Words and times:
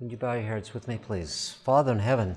Would 0.00 0.10
you 0.10 0.16
bow 0.16 0.32
your 0.32 0.42
heads 0.42 0.74
with 0.74 0.88
me, 0.88 0.98
please? 0.98 1.56
Father 1.62 1.92
in 1.92 2.00
heaven, 2.00 2.36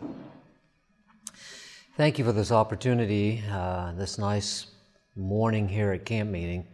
thank 1.96 2.20
you 2.20 2.24
for 2.24 2.32
this 2.32 2.52
opportunity, 2.52 3.44
uh, 3.52 3.94
this 3.94 4.20
nice 4.20 4.68
morning 5.16 5.68
here 5.68 5.92
at 5.92 6.06
camp 6.06 6.30
meeting. 6.30 6.68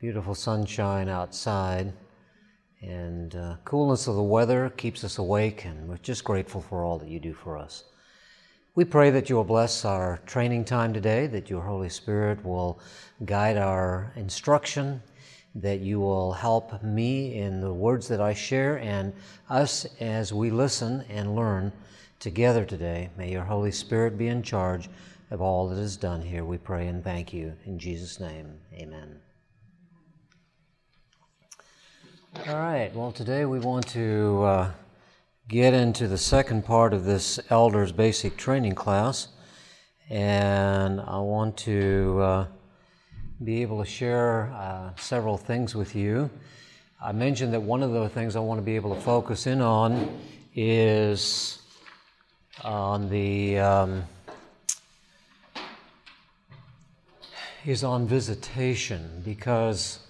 Beautiful 0.00 0.34
sunshine 0.34 1.08
outside, 1.08 1.94
and 2.82 3.34
uh, 3.34 3.56
coolness 3.64 4.06
of 4.06 4.16
the 4.16 4.22
weather 4.22 4.68
keeps 4.76 5.02
us 5.02 5.16
awake, 5.16 5.64
and 5.64 5.88
we're 5.88 5.96
just 5.96 6.24
grateful 6.24 6.60
for 6.60 6.84
all 6.84 6.98
that 6.98 7.08
you 7.08 7.18
do 7.18 7.32
for 7.32 7.56
us. 7.56 7.84
We 8.74 8.84
pray 8.84 9.08
that 9.08 9.30
you 9.30 9.36
will 9.36 9.44
bless 9.44 9.86
our 9.86 10.20
training 10.26 10.66
time 10.66 10.92
today, 10.92 11.26
that 11.28 11.48
your 11.48 11.62
Holy 11.62 11.88
Spirit 11.88 12.44
will 12.44 12.80
guide 13.24 13.56
our 13.56 14.12
instruction 14.16 15.00
that 15.54 15.80
you 15.80 16.00
will 16.00 16.32
help 16.32 16.82
me 16.82 17.36
in 17.36 17.60
the 17.60 17.72
words 17.72 18.08
that 18.08 18.20
I 18.20 18.32
share 18.32 18.78
and 18.78 19.12
us 19.50 19.86
as 20.00 20.32
we 20.32 20.50
listen 20.50 21.04
and 21.08 21.36
learn 21.36 21.72
together 22.18 22.64
today. 22.64 23.10
May 23.18 23.30
your 23.32 23.44
Holy 23.44 23.72
Spirit 23.72 24.16
be 24.16 24.28
in 24.28 24.42
charge 24.42 24.88
of 25.30 25.42
all 25.42 25.68
that 25.68 25.78
is 25.78 25.96
done 25.96 26.22
here. 26.22 26.44
We 26.44 26.58
pray 26.58 26.86
and 26.86 27.04
thank 27.04 27.32
you. 27.32 27.52
In 27.66 27.78
Jesus' 27.78 28.18
name, 28.18 28.58
amen. 28.72 29.20
All 32.48 32.58
right, 32.58 32.90
well, 32.94 33.12
today 33.12 33.44
we 33.44 33.58
want 33.58 33.86
to 33.88 34.42
uh, 34.42 34.70
get 35.48 35.74
into 35.74 36.08
the 36.08 36.16
second 36.16 36.64
part 36.64 36.94
of 36.94 37.04
this 37.04 37.38
Elders 37.50 37.92
Basic 37.92 38.38
Training 38.38 38.74
class, 38.74 39.28
and 40.08 40.98
I 41.02 41.18
want 41.18 41.58
to. 41.58 42.18
Uh, 42.22 42.46
be 43.42 43.62
able 43.62 43.82
to 43.82 43.88
share 43.88 44.52
uh, 44.54 44.90
several 44.96 45.36
things 45.36 45.74
with 45.74 45.94
you. 45.94 46.30
I 47.00 47.12
mentioned 47.12 47.52
that 47.52 47.62
one 47.62 47.82
of 47.82 47.92
the 47.92 48.08
things 48.08 48.36
I 48.36 48.40
want 48.40 48.58
to 48.58 48.62
be 48.62 48.76
able 48.76 48.94
to 48.94 49.00
focus 49.00 49.46
in 49.46 49.60
on 49.60 50.20
is 50.54 51.60
on 52.62 53.08
the 53.08 53.58
um, 53.58 54.04
is 57.64 57.84
on 57.84 58.06
visitation 58.06 59.22
because 59.24 60.00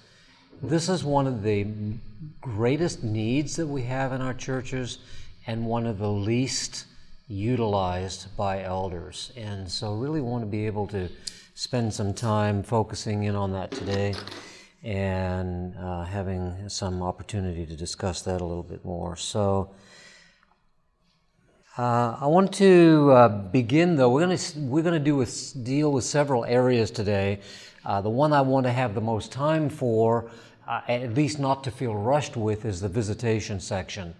this 0.63 0.89
is 0.89 1.05
one 1.05 1.27
of 1.27 1.43
the 1.43 1.67
greatest 2.41 3.03
needs 3.03 3.57
that 3.57 3.67
we 3.67 3.83
have 3.83 4.13
in 4.13 4.21
our 4.21 4.35
churches 4.35 4.99
and 5.47 5.67
one 5.67 5.87
of 5.87 5.99
the 5.99 6.11
least 6.11 6.87
utilized 7.29 8.35
by 8.37 8.63
elders. 8.63 9.33
And 9.37 9.69
so 9.69 9.95
really 9.95 10.21
want 10.21 10.43
to 10.43 10.47
be 10.47 10.67
able 10.67 10.87
to 10.89 11.09
spend 11.55 11.93
some 11.93 12.15
time 12.15 12.63
focusing 12.63 13.25
in 13.25 13.37
on 13.37 13.53
that 13.53 13.71
today 13.71 14.15
and 14.83 15.77
uh, 15.77 16.05
having 16.05 16.69
some 16.69 17.03
opportunity 17.03 17.67
to 17.67 17.77
discuss 17.77 18.23
that 18.23 18.41
a 18.41 18.45
little 18.45 18.63
bit 18.63 18.85
more. 18.85 19.17
So, 19.17 19.75
uh, 21.79 22.19
I 22.21 22.27
want 22.27 22.53
to 22.55 23.11
uh, 23.13 23.29
begin 23.29 23.97
though. 23.97 24.11
We're 24.11 24.27
going 24.27 24.37
to 24.37 24.59
we're 24.61 24.83
going 24.83 24.99
to 24.99 25.05
do 25.05 25.17
with, 25.17 25.65
deal 25.65 25.91
with 25.91 26.05
several 26.05 26.45
areas 26.45 26.91
today. 26.91 27.41
Uh, 27.85 28.01
the 28.01 28.11
one 28.11 28.33
I 28.33 28.43
want 28.43 28.67
to 28.67 28.73
have 28.73 28.95
the 28.95 29.01
most 29.01 29.33
time 29.33 29.69
for, 29.69 30.31
uh, 30.69 30.83
at 30.87 31.15
least 31.15 31.39
not 31.39 31.65
to 31.65 31.71
feel 31.71 31.95
rushed 31.95 32.37
with, 32.37 32.65
is 32.65 32.81
the 32.81 32.89
visitation 32.89 33.59
section. 33.59 34.15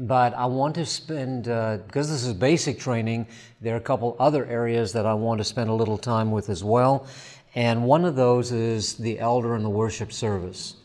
But 0.00 0.32
I 0.32 0.46
want 0.46 0.76
to 0.76 0.86
spend, 0.86 1.48
uh, 1.48 1.76
because 1.86 2.10
this 2.10 2.24
is 2.24 2.32
basic 2.32 2.78
training, 2.80 3.26
there 3.60 3.74
are 3.74 3.76
a 3.78 3.82
couple 3.82 4.16
other 4.18 4.46
areas 4.46 4.94
that 4.94 5.04
I 5.04 5.12
want 5.12 5.38
to 5.38 5.44
spend 5.44 5.68
a 5.68 5.74
little 5.74 5.98
time 5.98 6.30
with 6.30 6.48
as 6.48 6.64
well. 6.64 7.06
And 7.54 7.84
one 7.84 8.06
of 8.06 8.16
those 8.16 8.50
is 8.50 8.94
the 8.94 9.18
elder 9.18 9.54
and 9.54 9.62
the 9.62 9.68
worship 9.68 10.10
service. 10.10 10.76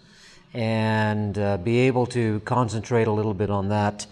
And 0.54 1.38
uh, 1.38 1.56
be 1.60 1.78
able 1.80 2.06
to 2.08 2.42
concentrate 2.42 3.08
a 3.08 3.12
little 3.12 3.34
bit 3.34 3.50
on 3.50 3.70
that 3.70 4.06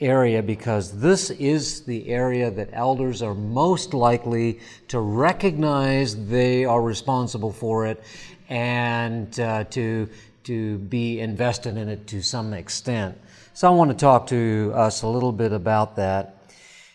area 0.00 0.42
because 0.42 0.98
this 0.98 1.30
is 1.30 1.82
the 1.82 2.08
area 2.08 2.50
that 2.50 2.70
elders 2.72 3.22
are 3.22 3.34
most 3.34 3.94
likely 3.94 4.58
to 4.88 4.98
recognize 4.98 6.26
they 6.26 6.64
are 6.64 6.82
responsible 6.82 7.52
for 7.52 7.86
it 7.86 8.02
and 8.48 9.38
uh, 9.38 9.62
to, 9.70 10.08
to 10.42 10.78
be 10.78 11.20
invested 11.20 11.76
in 11.76 11.88
it 11.88 12.08
to 12.08 12.20
some 12.20 12.52
extent. 12.52 13.16
So 13.60 13.68
I 13.68 13.72
want 13.72 13.90
to 13.90 13.94
talk 13.94 14.26
to 14.28 14.72
us 14.74 15.02
a 15.02 15.06
little 15.06 15.32
bit 15.32 15.52
about 15.52 15.96
that. 15.96 16.34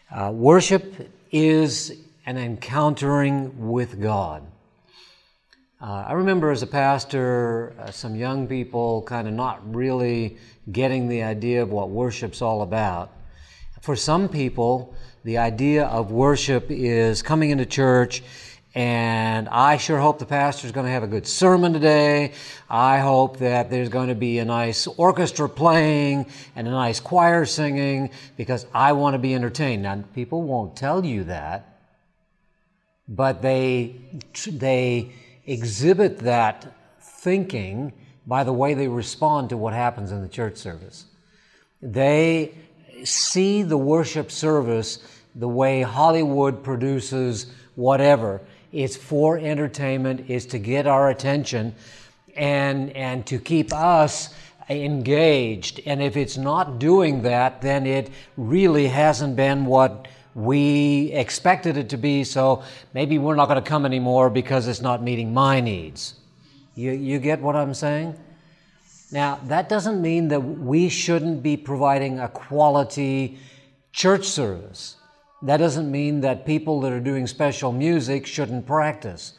Uh, 0.09 0.31
worship 0.33 1.11
is 1.31 1.93
an 2.25 2.39
encountering 2.39 3.69
with 3.69 4.01
God. 4.01 4.41
Uh, 5.79 6.05
I 6.07 6.13
remember 6.13 6.49
as 6.49 6.63
a 6.63 6.65
pastor, 6.65 7.75
uh, 7.79 7.91
some 7.91 8.15
young 8.15 8.47
people 8.47 9.03
kind 9.03 9.27
of 9.27 9.35
not 9.35 9.75
really 9.75 10.37
getting 10.71 11.07
the 11.07 11.21
idea 11.21 11.61
of 11.61 11.69
what 11.69 11.91
worship's 11.91 12.41
all 12.41 12.63
about. 12.63 13.11
For 13.81 13.95
some 13.95 14.27
people, 14.27 14.95
the 15.23 15.37
idea 15.37 15.85
of 15.85 16.11
worship 16.11 16.65
is 16.71 17.21
coming 17.21 17.51
into 17.51 17.67
church 17.67 18.23
and 18.75 19.47
I 19.47 19.77
sure 19.77 19.97
hope 19.97 20.19
the 20.19 20.25
pastor's 20.25 20.73
going 20.73 20.85
to 20.85 20.91
have 20.91 21.03
a 21.03 21.07
good 21.07 21.25
sermon 21.25 21.71
today. 21.71 22.33
I 22.69 22.99
hope 22.99 23.37
that 23.37 23.69
there's 23.69 23.87
going 23.87 24.09
to 24.09 24.15
be 24.15 24.39
a 24.39 24.45
nice 24.45 24.85
orchestra 24.85 25.47
playing 25.47 26.25
and 26.57 26.67
a 26.67 26.71
nice 26.71 26.99
choir 26.99 27.45
singing 27.45 28.09
because 28.35 28.65
I 28.73 28.91
want 28.91 29.13
to 29.13 29.17
be 29.17 29.33
entertained. 29.33 29.83
Now, 29.83 30.03
people 30.13 30.43
won't 30.43 30.75
tell 30.75 31.05
you 31.05 31.23
that, 31.23 31.79
but 33.07 33.41
they, 33.41 33.95
they 34.45 35.13
exhibit 35.45 36.19
that 36.19 36.75
thinking 36.99 37.93
by 38.27 38.43
the 38.43 38.51
way 38.51 38.73
they 38.73 38.89
respond 38.89 39.49
to 39.49 39.57
what 39.57 39.73
happens 39.73 40.11
in 40.11 40.21
the 40.21 40.27
church 40.27 40.57
service. 40.57 41.05
They 41.81 42.53
see 43.05 43.63
the 43.63 43.77
worship 43.77 44.31
service 44.31 44.99
the 45.33 45.47
way 45.47 45.81
Hollywood 45.81 46.61
produces 46.61 47.47
whatever 47.75 48.41
it's 48.75 48.95
for 48.95 49.37
entertainment, 49.37 50.25
it's 50.27 50.45
to 50.47 50.59
get 50.59 50.85
our 50.85 51.09
attention 51.09 51.73
and, 52.35 52.91
and 52.91 53.25
to 53.27 53.39
keep 53.39 53.73
us 53.73 54.33
engaged. 54.69 55.79
And 55.85 56.01
if 56.01 56.17
it's 56.17 56.37
not 56.37 56.77
doing 56.77 57.21
that, 57.21 57.61
then 57.61 57.85
it 57.85 58.09
really 58.35 58.87
hasn't 58.87 59.35
been 59.35 59.65
what 59.65 60.07
we 60.33 61.11
expected 61.13 61.77
it 61.77 61.89
to 61.89 61.97
be. 61.97 62.25
So 62.25 62.63
maybe 62.93 63.17
we're 63.17 63.35
not 63.35 63.47
going 63.47 63.63
to 63.63 63.67
come 63.67 63.85
anymore 63.85 64.29
because 64.29 64.67
it's 64.67 64.81
not 64.81 65.01
meeting 65.01 65.33
my 65.33 65.61
needs. 65.61 66.15
You, 66.75 66.91
you 66.91 67.19
get 67.19 67.39
what 67.39 67.55
I'm 67.55 67.73
saying? 67.73 68.19
Now, 69.11 69.39
that 69.45 69.69
doesn't 69.69 70.01
mean 70.01 70.27
that 70.29 70.41
we 70.41 70.89
shouldn't 70.89 71.41
be 71.41 71.55
providing 71.55 72.19
a 72.19 72.27
quality 72.27 73.39
church 73.93 74.25
service. 74.25 74.97
That 75.45 75.57
doesn't 75.57 75.91
mean 75.91 76.21
that 76.21 76.43
people 76.43 76.81
that 76.81 76.91
are 76.91 76.99
doing 76.99 77.27
special 77.27 77.71
music 77.71 78.25
shouldn't 78.25 78.65
practice. 78.65 79.33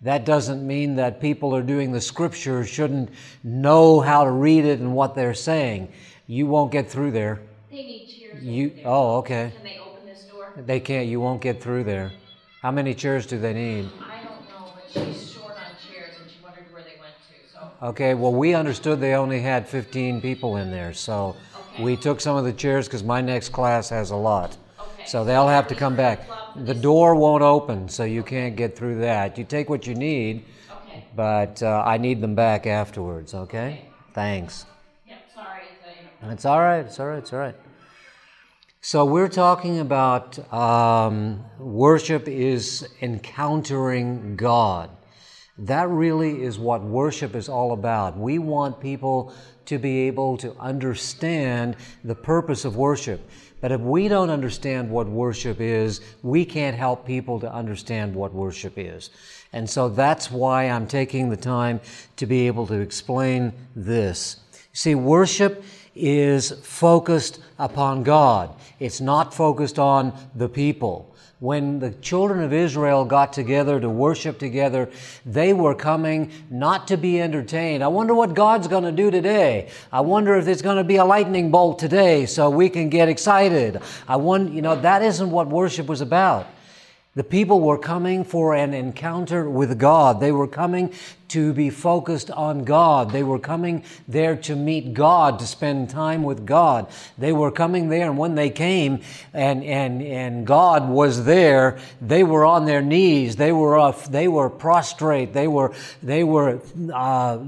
That 0.00 0.24
doesn't 0.24 0.66
mean 0.66 0.94
that 0.96 1.20
people 1.20 1.54
are 1.54 1.62
doing 1.62 1.92
the 1.92 2.00
scripture 2.00 2.64
shouldn't 2.64 3.10
know 3.44 4.00
how 4.00 4.24
to 4.24 4.30
read 4.30 4.64
it 4.64 4.80
and 4.80 4.94
what 4.94 5.14
they're 5.14 5.34
saying. 5.34 5.92
You 6.26 6.46
won't 6.46 6.72
get 6.72 6.90
through 6.90 7.10
there. 7.10 7.42
They 7.70 7.76
need 7.76 8.08
chairs. 8.08 8.42
You 8.42 8.72
oh 8.86 9.18
okay. 9.18 9.52
Can 9.54 9.64
they 9.64 9.78
open 9.78 10.06
this 10.06 10.24
door? 10.24 10.64
They 10.64 10.80
can't. 10.80 11.08
You 11.08 11.20
won't 11.20 11.42
get 11.42 11.62
through 11.62 11.84
there. 11.84 12.14
How 12.62 12.70
many 12.70 12.94
chairs 12.94 13.26
do 13.26 13.38
they 13.38 13.52
need? 13.52 13.84
I 13.84 14.24
don't 14.24 14.48
know, 14.48 14.72
but 14.74 15.04
she's 15.04 15.30
short 15.30 15.56
on 15.58 15.76
chairs 15.86 16.14
and 16.22 16.30
she 16.30 16.42
wondered 16.42 16.72
where 16.72 16.82
they 16.82 16.96
went 16.98 17.12
to. 17.28 17.34
So 17.52 17.86
Okay. 17.88 18.14
Well, 18.14 18.32
we 18.32 18.54
understood 18.54 18.98
they 18.98 19.12
only 19.12 19.40
had 19.40 19.68
15 19.68 20.22
people 20.22 20.56
in 20.56 20.70
there, 20.70 20.94
so 20.94 21.36
Okay. 21.74 21.82
we 21.82 21.96
took 21.98 22.22
some 22.22 22.36
of 22.38 22.44
the 22.46 22.52
chairs 22.54 22.86
because 22.86 23.04
my 23.04 23.20
next 23.20 23.50
class 23.50 23.90
has 23.90 24.10
a 24.10 24.16
lot. 24.16 24.56
Okay. 25.00 25.08
So 25.08 25.24
they'll 25.24 25.48
have 25.48 25.66
to 25.68 25.74
come 25.74 25.96
back. 25.96 26.26
The 26.56 26.74
door 26.74 27.14
won't 27.14 27.42
open, 27.42 27.88
so 27.88 28.04
you 28.04 28.22
can't 28.22 28.56
get 28.56 28.76
through 28.76 29.00
that. 29.00 29.38
You 29.38 29.44
take 29.44 29.70
what 29.70 29.86
you 29.86 29.94
need, 29.94 30.44
Okay. 30.88 31.04
but 31.14 31.62
uh, 31.62 31.82
I 31.86 31.98
need 31.98 32.20
them 32.20 32.34
back 32.34 32.66
afterwards, 32.66 33.34
okay? 33.34 33.58
Okay. 33.58 33.88
Thanks. 34.14 34.66
Yep. 35.06 35.18
Sorry. 35.34 35.62
It's 36.22 36.32
It's 36.32 36.44
all 36.44 36.60
right, 36.60 36.84
it's 36.84 37.00
all 37.00 37.06
right, 37.06 37.18
it's 37.18 37.32
all 37.32 37.38
right. 37.38 37.54
So 38.82 39.04
we're 39.04 39.28
talking 39.28 39.80
about 39.80 40.38
um, 40.52 41.44
worship 41.58 42.26
is 42.26 42.88
encountering 43.02 44.36
God. 44.36 44.90
That 45.58 45.90
really 45.90 46.42
is 46.42 46.58
what 46.58 46.82
worship 46.82 47.36
is 47.36 47.50
all 47.50 47.72
about. 47.72 48.16
We 48.16 48.38
want 48.38 48.80
people 48.80 49.34
to 49.66 49.78
be 49.78 50.08
able 50.08 50.38
to 50.38 50.56
understand 50.58 51.76
the 52.02 52.14
purpose 52.14 52.64
of 52.64 52.76
worship. 52.76 53.20
But 53.60 53.72
if 53.72 53.80
we 53.80 54.08
don't 54.08 54.30
understand 54.30 54.90
what 54.90 55.06
worship 55.06 55.60
is, 55.60 56.00
we 56.22 56.44
can't 56.44 56.76
help 56.76 57.06
people 57.06 57.40
to 57.40 57.52
understand 57.52 58.14
what 58.14 58.32
worship 58.32 58.74
is. 58.76 59.10
And 59.52 59.68
so 59.68 59.88
that's 59.88 60.30
why 60.30 60.64
I'm 60.64 60.86
taking 60.86 61.28
the 61.28 61.36
time 61.36 61.80
to 62.16 62.26
be 62.26 62.46
able 62.46 62.66
to 62.68 62.80
explain 62.80 63.52
this. 63.76 64.36
See, 64.72 64.94
worship 64.94 65.64
is 65.94 66.52
focused 66.62 67.40
upon 67.58 68.02
God. 68.02 68.54
It's 68.78 69.00
not 69.00 69.34
focused 69.34 69.78
on 69.78 70.14
the 70.34 70.48
people. 70.48 71.14
When 71.40 71.78
the 71.78 71.90
children 71.90 72.42
of 72.42 72.52
Israel 72.52 73.04
got 73.06 73.32
together 73.32 73.80
to 73.80 73.88
worship 73.88 74.38
together, 74.38 74.90
they 75.24 75.54
were 75.54 75.74
coming 75.74 76.30
not 76.50 76.86
to 76.88 76.98
be 76.98 77.20
entertained. 77.20 77.82
I 77.82 77.88
wonder 77.88 78.14
what 78.14 78.34
God's 78.34 78.68
going 78.68 78.84
to 78.84 78.92
do 78.92 79.10
today. 79.10 79.70
I 79.90 80.02
wonder 80.02 80.36
if 80.36 80.44
there's 80.44 80.60
going 80.62 80.76
to 80.76 80.84
be 80.84 80.96
a 80.96 81.04
lightning 81.04 81.50
bolt 81.50 81.78
today 81.78 82.26
so 82.26 82.50
we 82.50 82.68
can 82.68 82.90
get 82.90 83.08
excited. 83.08 83.80
I 84.06 84.16
wonder, 84.16 84.52
you 84.52 84.60
know, 84.60 84.78
that 84.82 85.02
isn't 85.02 85.30
what 85.30 85.48
worship 85.48 85.86
was 85.86 86.02
about. 86.02 86.46
The 87.20 87.24
people 87.24 87.60
were 87.60 87.76
coming 87.76 88.24
for 88.24 88.54
an 88.54 88.72
encounter 88.72 89.46
with 89.46 89.78
God. 89.78 90.20
They 90.20 90.32
were 90.32 90.48
coming 90.48 90.94
to 91.28 91.52
be 91.52 91.68
focused 91.68 92.30
on 92.30 92.64
God. 92.64 93.10
They 93.10 93.22
were 93.22 93.38
coming 93.38 93.84
there 94.08 94.36
to 94.36 94.56
meet 94.56 94.94
God, 94.94 95.38
to 95.40 95.46
spend 95.46 95.90
time 95.90 96.22
with 96.22 96.46
God. 96.46 96.90
They 97.18 97.34
were 97.34 97.50
coming 97.50 97.90
there, 97.90 98.08
and 98.08 98.16
when 98.16 98.36
they 98.36 98.48
came 98.48 99.02
and, 99.34 99.62
and, 99.62 100.00
and 100.00 100.46
God 100.46 100.88
was 100.88 101.26
there, 101.26 101.78
they 102.00 102.24
were 102.24 102.46
on 102.46 102.64
their 102.64 102.80
knees. 102.80 103.36
They 103.36 103.52
were, 103.52 103.78
uh, 103.78 103.92
they 104.08 104.26
were 104.26 104.48
prostrate. 104.48 105.34
They 105.34 105.46
were, 105.46 105.74
they 106.02 106.24
were, 106.24 106.62
uh, 106.90 107.38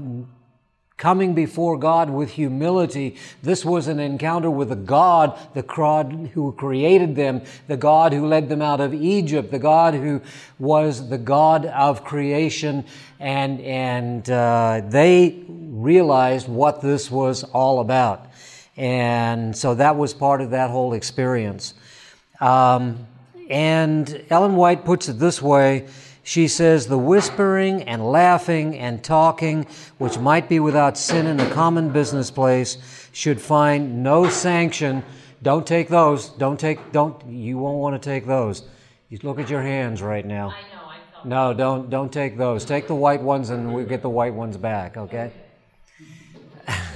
coming 0.97 1.33
before 1.33 1.77
God 1.77 2.09
with 2.09 2.31
humility. 2.31 3.17
This 3.41 3.65
was 3.65 3.87
an 3.87 3.99
encounter 3.99 4.49
with 4.49 4.69
the 4.69 4.75
God, 4.75 5.37
the 5.53 5.63
God 5.63 6.31
who 6.33 6.51
created 6.53 7.15
them, 7.15 7.41
the 7.67 7.77
God 7.77 8.13
who 8.13 8.27
led 8.27 8.49
them 8.49 8.61
out 8.61 8.79
of 8.79 8.93
Egypt, 8.93 9.51
the 9.51 9.59
God 9.59 9.95
who 9.95 10.21
was 10.59 11.09
the 11.09 11.17
God 11.17 11.65
of 11.65 12.03
creation, 12.03 12.85
and 13.19 13.59
and 13.61 14.29
uh, 14.29 14.81
they 14.85 15.43
realized 15.47 16.47
what 16.47 16.81
this 16.81 17.09
was 17.09 17.43
all 17.43 17.79
about, 17.79 18.27
and 18.77 19.55
so 19.55 19.75
that 19.75 19.95
was 19.95 20.13
part 20.13 20.41
of 20.41 20.51
that 20.51 20.69
whole 20.69 20.93
experience. 20.93 21.73
Um, 22.39 23.07
and 23.49 24.25
Ellen 24.29 24.55
White 24.55 24.85
puts 24.85 25.09
it 25.09 25.19
this 25.19 25.41
way 25.41 25.87
she 26.23 26.47
says, 26.47 26.87
The 26.87 26.97
whispering 26.97 27.83
and 27.83 28.05
laughing 28.05 28.77
and 28.77 29.03
talking, 29.03 29.67
which 29.97 30.17
might 30.17 30.47
be 30.47 30.59
without 30.59 30.97
sin 30.97 31.27
in 31.27 31.39
a 31.39 31.49
common 31.51 31.91
business 31.91 32.31
place, 32.31 32.77
should 33.11 33.39
find 33.39 34.03
no 34.03 34.29
sanction. 34.29 35.03
Don't 35.41 35.67
take 35.67 35.89
those. 35.89 36.29
Don't 36.29 36.59
take, 36.59 36.91
don't, 36.93 37.21
you 37.27 37.57
won't 37.57 37.77
want 37.77 38.01
to 38.01 38.09
take 38.09 38.25
those. 38.25 38.63
You 39.09 39.19
look 39.23 39.39
at 39.39 39.49
your 39.49 39.61
hands 39.61 40.01
right 40.01 40.25
now. 40.25 40.49
I 40.49 40.73
know, 40.73 40.81
I 40.85 40.97
felt. 41.11 41.25
No, 41.25 41.53
don't, 41.53 41.89
don't 41.89 42.11
take 42.11 42.37
those. 42.37 42.63
Take 42.63 42.87
the 42.87 42.95
white 42.95 43.21
ones 43.21 43.49
and 43.49 43.73
we'll 43.73 43.85
get 43.85 44.01
the 44.01 44.09
white 44.09 44.33
ones 44.33 44.57
back, 44.57 44.97
okay? 44.97 45.31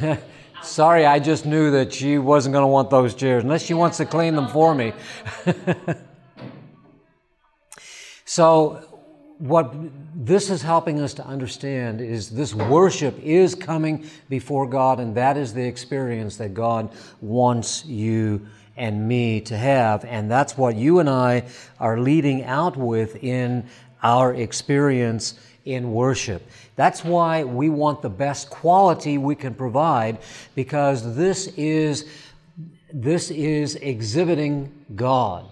Sorry, 0.63 1.05
I 1.05 1.19
just 1.19 1.45
knew 1.45 1.71
that 1.71 1.93
she 1.93 2.17
wasn't 2.17 2.53
going 2.53 2.63
to 2.63 2.67
want 2.67 2.89
those 2.89 3.13
chairs, 3.13 3.43
unless 3.43 3.63
she 3.63 3.73
wants 3.73 3.97
to 3.97 4.05
clean 4.05 4.35
them 4.35 4.47
for 4.47 4.73
me. 4.73 4.93
so, 8.25 8.86
what 9.39 9.73
this 10.15 10.49
is 10.49 10.61
helping 10.61 10.99
us 10.99 11.13
to 11.15 11.25
understand 11.25 12.01
is 12.01 12.29
this 12.29 12.53
worship 12.55 13.19
is 13.19 13.55
coming 13.55 14.09
before 14.29 14.67
God, 14.67 14.99
and 14.99 15.15
that 15.15 15.37
is 15.37 15.53
the 15.53 15.63
experience 15.63 16.37
that 16.37 16.53
God 16.53 16.89
wants 17.21 17.85
you 17.85 18.47
and 18.75 19.07
me 19.07 19.41
to 19.41 19.57
have. 19.57 20.05
And 20.05 20.29
that's 20.29 20.57
what 20.57 20.75
you 20.75 20.99
and 20.99 21.09
I 21.09 21.45
are 21.79 21.99
leading 21.99 22.43
out 22.43 22.77
with 22.77 23.23
in 23.23 23.67
our 24.01 24.33
experience 24.33 25.39
in 25.65 25.91
worship. 25.91 26.47
That's 26.75 27.03
why 27.03 27.43
we 27.43 27.69
want 27.69 28.01
the 28.01 28.09
best 28.09 28.49
quality 28.49 29.17
we 29.17 29.35
can 29.35 29.53
provide 29.53 30.19
because 30.55 31.15
this 31.15 31.47
is 31.57 32.09
this 32.93 33.31
is 33.31 33.75
exhibiting 33.75 34.85
God. 34.95 35.45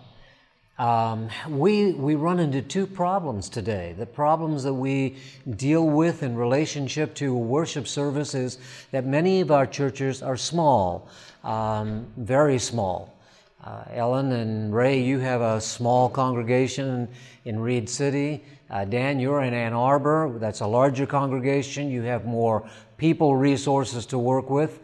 Um, 0.77 1.29
we, 1.47 1.93
we 1.93 2.15
run 2.15 2.39
into 2.39 2.61
two 2.61 2.85
problems 2.85 3.47
today. 3.47 3.95
The 3.97 4.05
problems 4.05 4.63
that 4.63 4.73
we 4.73 5.15
deal 5.55 5.85
with 5.87 6.21
in 6.21 6.35
relationship 6.35 7.15
to 7.15 7.33
worship 7.33 7.87
services 7.87 8.57
that 8.91 9.05
many 9.05 9.39
of 9.39 9.51
our 9.51 9.65
churches 9.65 10.21
are 10.21 10.35
small, 10.35 11.09
um, 11.45 12.07
very 12.17 12.59
small. 12.59 13.17
Uh, 13.63 13.83
Ellen 13.93 14.33
and 14.33 14.75
Ray, 14.75 15.01
you 15.01 15.17
have 15.19 15.39
a 15.39 15.61
small 15.61 16.09
congregation 16.09 17.07
in 17.45 17.57
Reed 17.59 17.89
City. 17.89 18.43
Uh, 18.69 18.83
Dan, 18.83 19.17
you're 19.19 19.43
in 19.43 19.53
Ann 19.53 19.73
Arbor. 19.73 20.37
That's 20.39 20.59
a 20.59 20.67
larger 20.67 21.05
congregation. 21.05 21.89
You 21.89 22.01
have 22.01 22.25
more 22.25 22.69
people 22.97 23.37
resources 23.37 24.05
to 24.07 24.19
work 24.19 24.49
with. 24.49 24.79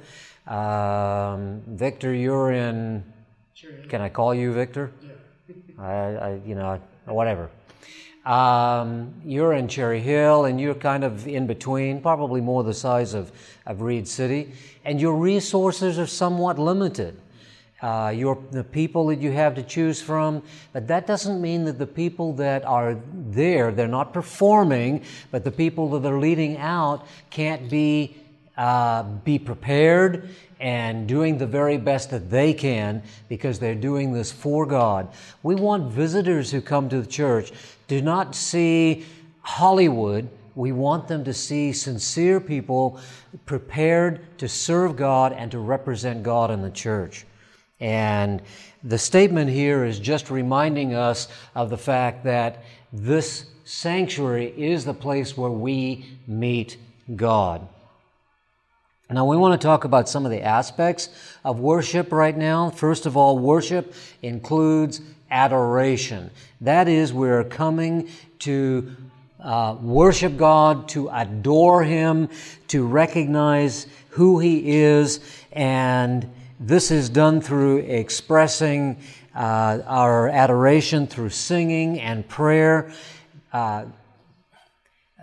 Um, 0.48 1.62
Victor, 1.68 2.14
you're 2.14 2.54
in. 2.54 3.04
Can 3.90 4.02
I 4.02 4.10
call 4.10 4.34
you 4.34 4.54
Victor? 4.54 4.92
Yeah. 5.04 5.11
I, 5.82 5.94
I, 5.94 6.42
you 6.46 6.56
know, 6.56 6.80
whatever. 7.06 7.50
Um, 8.26 9.16
you're 9.26 9.54
in 9.54 9.68
Cherry 9.68 10.00
Hill 10.00 10.46
and 10.46 10.62
you're 10.62 10.76
kind 10.76 11.04
of 11.04 11.28
in 11.28 11.48
between, 11.48 12.02
probably 12.02 12.40
more 12.40 12.64
the 12.64 12.74
size 12.74 13.16
of, 13.16 13.32
of 13.66 13.82
Reed 13.82 14.08
City, 14.08 14.54
and 14.86 15.02
your 15.02 15.16
resources 15.16 15.98
are 15.98 16.06
somewhat 16.06 16.60
limited. 16.60 17.20
Uh, 17.82 18.14
your, 18.16 18.38
the 18.52 18.64
people 18.64 19.08
that 19.08 19.20
you 19.20 19.32
have 19.32 19.56
to 19.56 19.64
choose 19.64 20.00
from, 20.00 20.44
but 20.72 20.88
that 20.88 21.08
doesn't 21.08 21.42
mean 21.42 21.66
that 21.66 21.80
the 21.80 21.88
people 21.88 22.32
that 22.34 22.64
are 22.64 22.96
there, 23.12 23.72
they're 23.72 23.88
not 23.88 24.14
performing, 24.14 25.04
but 25.32 25.44
the 25.44 25.50
people 25.50 25.90
that 25.90 26.08
are 26.08 26.20
leading 26.20 26.58
out 26.58 27.08
can't 27.32 27.72
be, 27.72 28.16
uh, 28.56 29.02
be 29.02 29.40
prepared 29.40 30.30
and 30.62 31.08
doing 31.08 31.40
the 31.40 31.48
very 31.48 31.78
best 31.78 32.12
that 32.12 32.30
they 32.30 32.54
can 32.54 33.02
because 33.28 33.58
they're 33.58 33.74
doing 33.74 34.14
this 34.14 34.32
for 34.32 34.68
God. 34.68 35.10
We 35.42 35.56
want 35.56 35.92
visitors 35.92 36.52
who 36.52 36.62
come 36.62 36.88
to 36.90 37.02
the 37.02 37.08
church 37.08 37.52
do 37.88 38.02
not 38.02 38.36
see 38.36 39.04
Hollywood. 39.42 40.30
We 40.54 40.72
want 40.72 41.08
them 41.08 41.24
to 41.24 41.34
see 41.34 41.74
sincere 41.74 42.40
people 42.40 43.00
prepared 43.48 44.38
to 44.38 44.48
serve 44.48 44.96
God 44.96 45.34
and 45.34 45.50
to 45.52 45.58
represent 45.58 46.22
God 46.22 46.52
in 46.52 46.62
the 46.62 46.70
church. 46.70 47.26
And 47.80 48.44
the 48.84 49.00
statement 49.00 49.50
here 49.50 49.84
is 49.84 50.00
just 50.00 50.30
reminding 50.30 50.94
us 50.94 51.28
of 51.56 51.72
the 51.72 51.78
fact 51.78 52.24
that 52.26 52.64
this 52.94 53.46
sanctuary 53.64 54.54
is 54.56 54.86
the 54.86 54.94
place 54.94 55.36
where 55.36 55.50
we 55.50 56.06
meet 56.28 56.78
God. 57.16 57.68
Now, 59.14 59.26
we 59.26 59.36
want 59.36 59.60
to 59.60 59.66
talk 59.66 59.84
about 59.84 60.08
some 60.08 60.26
of 60.26 60.32
the 60.32 60.42
aspects 60.42 61.10
of 61.44 61.60
worship 61.60 62.14
right 62.14 62.38
now. 62.38 62.70
First 62.70 63.06
of 63.06 63.18
all, 63.18 63.38
worship 63.38 63.94
includes 64.22 65.02
adoration. 65.30 66.32
That 66.62 66.88
is, 66.88 67.12
we're 67.12 67.44
coming 67.44 68.10
to 68.40 68.96
uh, 69.42 69.76
worship 69.82 70.38
God, 70.38 70.88
to 70.90 71.10
adore 71.10 71.84
Him, 71.84 72.30
to 72.70 72.88
recognize 72.88 73.86
who 74.12 74.40
He 74.40 74.80
is, 74.80 75.20
and 75.52 76.32
this 76.62 76.90
is 76.90 77.10
done 77.10 77.42
through 77.42 77.80
expressing 77.80 78.98
uh, 79.36 79.80
our 79.88 80.30
adoration 80.30 81.06
through 81.06 81.32
singing 81.32 82.00
and 82.00 82.26
prayer. 82.30 82.94
Uh, 83.52 83.86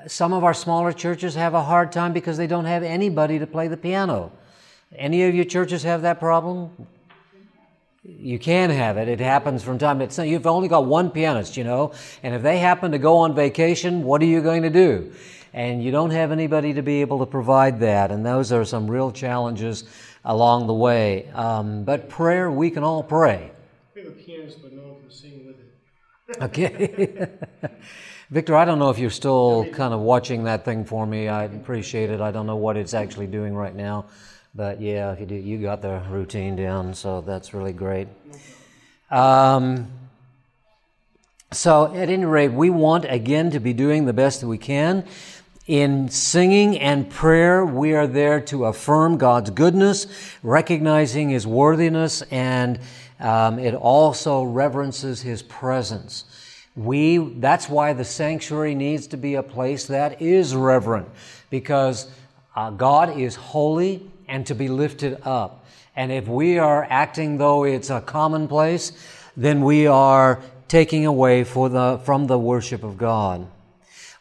some 0.07 0.33
of 0.33 0.45
our 0.45 0.55
smaller 0.55 0.93
churches 0.93 1.35
have 1.35 1.55
a 1.55 1.63
hard 1.63 1.93
time 1.93 2.13
because 2.13 2.37
they 2.37 2.47
don't 2.47 2.65
have 2.67 2.83
anybody 2.83 3.39
to 3.39 3.47
play 3.47 3.69
the 3.69 3.77
piano. 3.77 4.33
Any 4.95 5.25
of 5.25 5.35
your 5.35 5.45
churches 5.45 5.83
have 5.83 6.03
that 6.03 6.21
problem? 6.21 6.71
You 8.05 8.39
can 8.39 8.71
have 8.71 8.97
it. 8.97 9.09
It 9.09 9.21
happens 9.21 9.63
from 9.63 9.79
time 9.79 9.99
to 9.99 10.07
time. 10.07 10.29
You've 10.29 10.47
only 10.47 10.69
got 10.69 10.87
one 10.87 11.11
pianist, 11.11 11.57
you 11.57 11.65
know, 11.65 11.93
and 12.23 12.35
if 12.35 12.43
they 12.43 12.59
happen 12.59 12.93
to 12.93 12.99
go 12.99 13.19
on 13.19 13.35
vacation, 13.35 14.03
what 14.03 14.23
are 14.23 14.27
you 14.27 14.41
going 14.41 14.63
to 14.63 14.71
do? 14.71 15.13
And 15.53 15.83
you 15.83 15.91
don't 15.91 16.11
have 16.11 16.33
anybody 16.33 16.75
to 16.75 16.83
be 16.83 17.01
able 17.01 17.19
to 17.19 17.27
provide 17.27 17.81
that, 17.81 18.11
and 18.11 18.25
those 18.25 18.53
are 18.53 18.65
some 18.65 18.91
real 18.91 19.11
challenges 19.11 19.85
along 20.25 20.69
the 20.69 20.75
way. 20.75 21.29
Um, 21.35 21.85
but 21.85 22.09
prayer, 22.09 22.51
we 22.51 22.71
can 22.71 22.83
all 22.83 23.03
pray. 23.03 23.51
We 23.95 24.03
have 24.03 24.13
a 24.13 24.15
pianist, 24.15 24.63
but 24.63 24.73
no 24.73 24.83
one 24.83 25.01
can 25.01 25.11
sing 25.11 25.47
with 25.47 25.57
it. 25.59 26.43
Okay. 26.43 27.29
Victor, 28.31 28.55
I 28.55 28.67
don't 28.67 28.79
know 28.79 28.91
if 28.91 28.99
you're 28.99 29.09
still 29.09 29.65
kind 29.73 29.95
of 29.95 30.01
watching 30.01 30.45
that 30.45 30.63
thing 30.63 30.85
for 30.85 31.07
me. 31.07 31.29
I 31.29 31.45
appreciate 31.45 32.11
it. 32.11 32.21
I 32.21 32.31
don't 32.31 32.47
know 32.47 32.57
what 32.57 32.77
it's 32.77 32.93
actually 32.93 33.27
doing 33.27 33.55
right 33.55 33.75
now, 33.75 34.05
but 34.55 34.83
yeah, 34.83 35.19
you, 35.19 35.25
do, 35.25 35.35
you 35.35 35.57
got 35.63 35.81
the 35.81 36.03
routine 36.11 36.55
down, 36.55 36.93
so 36.93 37.23
that's 37.23 37.55
really 37.55 37.73
great. 37.73 38.07
Um, 39.11 39.91
so, 41.53 41.87
at 41.95 42.11
any 42.11 42.27
rate, 42.27 42.53
we 42.53 42.69
want 42.69 43.07
again 43.07 43.51
to 43.53 43.61
be 43.61 43.73
doing 43.73 44.05
the 44.05 44.13
best 44.13 44.43
that 44.43 44.47
we 44.47 44.59
can. 44.59 45.07
In 45.67 46.11
singing 46.11 46.79
and 46.79 47.09
prayer, 47.09 47.65
we 47.65 47.95
are 47.95 48.07
there 48.07 48.43
to 48.43 48.67
affirm 48.67 49.17
God's 49.17 49.49
goodness, 49.49 50.07
recognizing 50.43 51.31
His 51.31 51.47
worthiness, 51.47 52.21
and 52.31 52.79
um, 53.21 53.59
it 53.59 53.73
also 53.73 54.43
reverences 54.43 55.23
His 55.23 55.41
presence. 55.41 56.25
We, 56.79 57.19
that's 57.19 57.69
why 57.69 57.93
the 57.93 58.05
sanctuary 58.05 58.77
needs 58.77 59.09
to 59.09 59.17
be 59.17 59.35
a 59.35 59.43
place 59.43 59.87
that 59.89 60.23
is 60.23 60.55
reverent, 60.55 61.09
because 61.51 62.09
uh, 62.55 62.71
God 62.71 63.19
is 63.19 63.35
holy 63.35 64.09
and 64.29 64.47
to 64.47 64.55
be 64.55 64.69
lifted 64.69 65.19
up. 65.25 65.67
And 65.97 66.13
if 66.13 66.29
we 66.29 66.61
are 66.61 66.87
acting 66.89 67.39
though 67.39 67.65
it's 67.65 67.91
a 67.91 68.01
commonplace, 68.01 68.93
then 69.37 69.63
we 69.63 69.89
are 69.89 70.41
taking 70.69 71.05
away 71.05 71.43
for 71.43 71.69
the, 71.69 71.99
from 72.05 72.29
the 72.29 72.39
worship 72.39 72.85
of 72.85 72.97
God. 72.97 73.49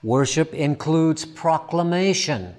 Worship 0.01 0.51
includes 0.55 1.25
proclamation. 1.25 2.55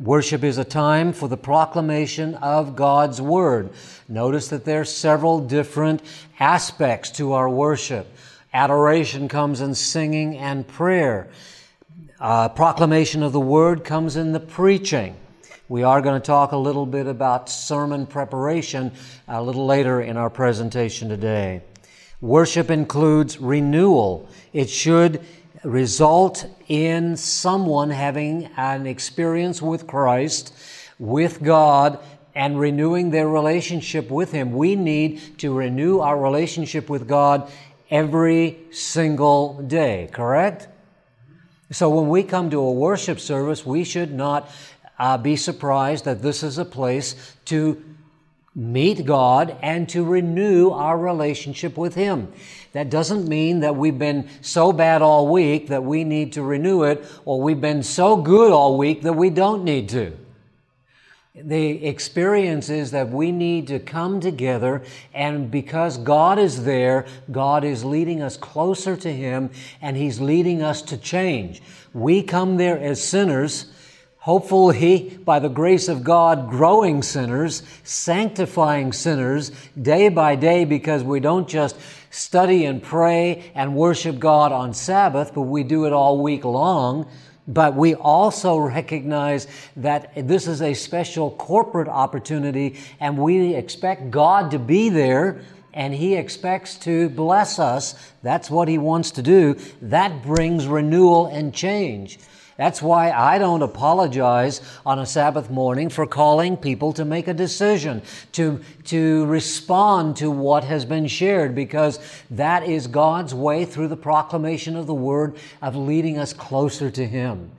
Worship 0.00 0.42
is 0.42 0.58
a 0.58 0.64
time 0.64 1.12
for 1.12 1.28
the 1.28 1.36
proclamation 1.36 2.34
of 2.36 2.74
God's 2.74 3.20
Word. 3.20 3.70
Notice 4.08 4.48
that 4.48 4.64
there 4.64 4.80
are 4.80 4.84
several 4.84 5.38
different 5.38 6.02
aspects 6.40 7.10
to 7.12 7.34
our 7.34 7.48
worship. 7.48 8.08
Adoration 8.52 9.28
comes 9.28 9.60
in 9.60 9.76
singing 9.76 10.36
and 10.36 10.66
prayer. 10.66 11.28
Uh, 12.18 12.48
proclamation 12.48 13.22
of 13.22 13.32
the 13.32 13.38
Word 13.38 13.84
comes 13.84 14.16
in 14.16 14.32
the 14.32 14.40
preaching. 14.40 15.14
We 15.68 15.84
are 15.84 16.00
going 16.02 16.20
to 16.20 16.26
talk 16.26 16.50
a 16.50 16.56
little 16.56 16.84
bit 16.84 17.06
about 17.06 17.48
sermon 17.48 18.06
preparation 18.06 18.90
a 19.28 19.40
little 19.40 19.66
later 19.66 20.00
in 20.00 20.16
our 20.16 20.30
presentation 20.30 21.08
today. 21.08 21.62
Worship 22.20 22.72
includes 22.72 23.38
renewal. 23.38 24.28
It 24.52 24.68
should 24.68 25.24
result 25.62 26.44
in 26.66 27.16
someone 27.16 27.90
having 27.90 28.46
an 28.56 28.84
experience 28.84 29.62
with 29.62 29.86
Christ, 29.86 30.52
with 30.98 31.40
God, 31.40 32.00
and 32.34 32.58
renewing 32.58 33.10
their 33.10 33.28
relationship 33.28 34.10
with 34.10 34.32
Him. 34.32 34.52
We 34.52 34.74
need 34.74 35.38
to 35.38 35.54
renew 35.54 36.00
our 36.00 36.20
relationship 36.20 36.90
with 36.90 37.06
God 37.06 37.48
every 37.90 38.58
single 38.70 39.60
day, 39.62 40.08
correct? 40.12 40.68
So 41.72 41.88
when 41.90 42.08
we 42.08 42.22
come 42.22 42.50
to 42.50 42.58
a 42.58 42.72
worship 42.72 43.20
service, 43.20 43.64
we 43.64 43.84
should 43.84 44.12
not 44.12 44.50
uh, 44.98 45.18
be 45.18 45.36
surprised 45.36 46.04
that 46.04 46.22
this 46.22 46.42
is 46.42 46.58
a 46.58 46.64
place 46.64 47.36
to 47.46 47.82
meet 48.54 49.06
God 49.06 49.56
and 49.62 49.88
to 49.90 50.04
renew 50.04 50.70
our 50.70 50.98
relationship 50.98 51.76
with 51.76 51.94
Him. 51.94 52.32
That 52.72 52.90
doesn't 52.90 53.28
mean 53.28 53.60
that 53.60 53.76
we've 53.76 53.98
been 53.98 54.28
so 54.42 54.72
bad 54.72 55.02
all 55.02 55.28
week 55.28 55.68
that 55.68 55.84
we 55.84 56.04
need 56.04 56.32
to 56.34 56.42
renew 56.42 56.82
it, 56.82 57.04
or 57.24 57.40
we've 57.40 57.60
been 57.60 57.82
so 57.82 58.16
good 58.16 58.52
all 58.52 58.76
week 58.76 59.02
that 59.02 59.14
we 59.14 59.30
don't 59.30 59.64
need 59.64 59.88
to. 59.90 60.16
The 61.34 61.86
experience 61.86 62.68
is 62.68 62.90
that 62.90 63.10
we 63.10 63.30
need 63.30 63.68
to 63.68 63.78
come 63.78 64.20
together, 64.20 64.82
and 65.14 65.48
because 65.50 65.96
God 65.96 66.40
is 66.40 66.64
there, 66.64 67.06
God 67.30 67.62
is 67.62 67.84
leading 67.84 68.20
us 68.20 68.36
closer 68.36 68.96
to 68.96 69.12
Him, 69.12 69.50
and 69.80 69.96
He's 69.96 70.20
leading 70.20 70.60
us 70.60 70.82
to 70.82 70.96
change. 70.96 71.62
We 71.92 72.22
come 72.22 72.56
there 72.56 72.78
as 72.78 73.02
sinners 73.02 73.66
hopefully, 74.20 75.18
by 75.24 75.38
the 75.38 75.48
grace 75.48 75.88
of 75.88 76.04
God, 76.04 76.50
growing 76.50 77.02
sinners, 77.02 77.62
sanctifying 77.84 78.92
sinners 78.92 79.50
day 79.80 80.08
by 80.10 80.36
day 80.36 80.64
because 80.64 81.02
we 81.02 81.20
don't 81.20 81.48
just 81.48 81.76
study 82.10 82.66
and 82.66 82.82
pray 82.82 83.50
and 83.54 83.74
worship 83.74 84.18
God 84.18 84.52
on 84.52 84.74
Sabbath, 84.74 85.32
but 85.34 85.42
we 85.42 85.62
do 85.62 85.86
it 85.86 85.92
all 85.92 86.22
week 86.22 86.44
long. 86.44 87.10
But 87.48 87.74
we 87.74 87.94
also 87.94 88.58
recognize 88.58 89.46
that 89.76 90.12
this 90.28 90.46
is 90.46 90.62
a 90.62 90.74
special 90.74 91.32
corporate 91.32 91.88
opportunity 91.88 92.78
and 93.00 93.18
we 93.18 93.54
expect 93.54 94.10
God 94.10 94.50
to 94.52 94.58
be 94.58 94.88
there 94.88 95.42
and 95.72 95.94
He 95.94 96.14
expects 96.14 96.76
to 96.80 97.08
bless 97.08 97.58
us. 97.58 97.94
That's 98.22 98.50
what 98.50 98.68
He 98.68 98.78
wants 98.78 99.12
to 99.12 99.22
do. 99.22 99.56
That 99.82 100.22
brings 100.22 100.66
renewal 100.66 101.26
and 101.26 101.54
change. 101.54 102.18
That's 102.60 102.82
why 102.82 103.10
I 103.10 103.38
don't 103.38 103.62
apologize 103.62 104.60
on 104.84 104.98
a 104.98 105.06
Sabbath 105.06 105.48
morning 105.48 105.88
for 105.88 106.06
calling 106.06 106.58
people 106.58 106.92
to 106.92 107.06
make 107.06 107.26
a 107.26 107.32
decision, 107.32 108.02
to, 108.32 108.60
to 108.84 109.24
respond 109.24 110.18
to 110.18 110.30
what 110.30 110.64
has 110.64 110.84
been 110.84 111.06
shared, 111.06 111.54
because 111.54 111.98
that 112.30 112.64
is 112.64 112.86
God's 112.86 113.34
way 113.34 113.64
through 113.64 113.88
the 113.88 113.96
proclamation 113.96 114.76
of 114.76 114.86
the 114.86 114.92
Word 114.92 115.38
of 115.62 115.74
leading 115.74 116.18
us 116.18 116.34
closer 116.34 116.90
to 116.90 117.06
Him. 117.06 117.50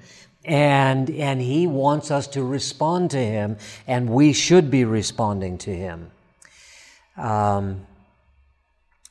And, 0.46 1.10
and 1.10 1.42
He 1.42 1.66
wants 1.66 2.12
us 2.12 2.28
to 2.28 2.44
respond 2.44 3.10
to 3.10 3.18
Him, 3.18 3.58
and 3.88 4.08
we 4.08 4.34
should 4.34 4.70
be 4.70 4.86
responding 4.86 5.58
to 5.58 5.76
Him. 5.76 6.12
Um, 7.18 7.88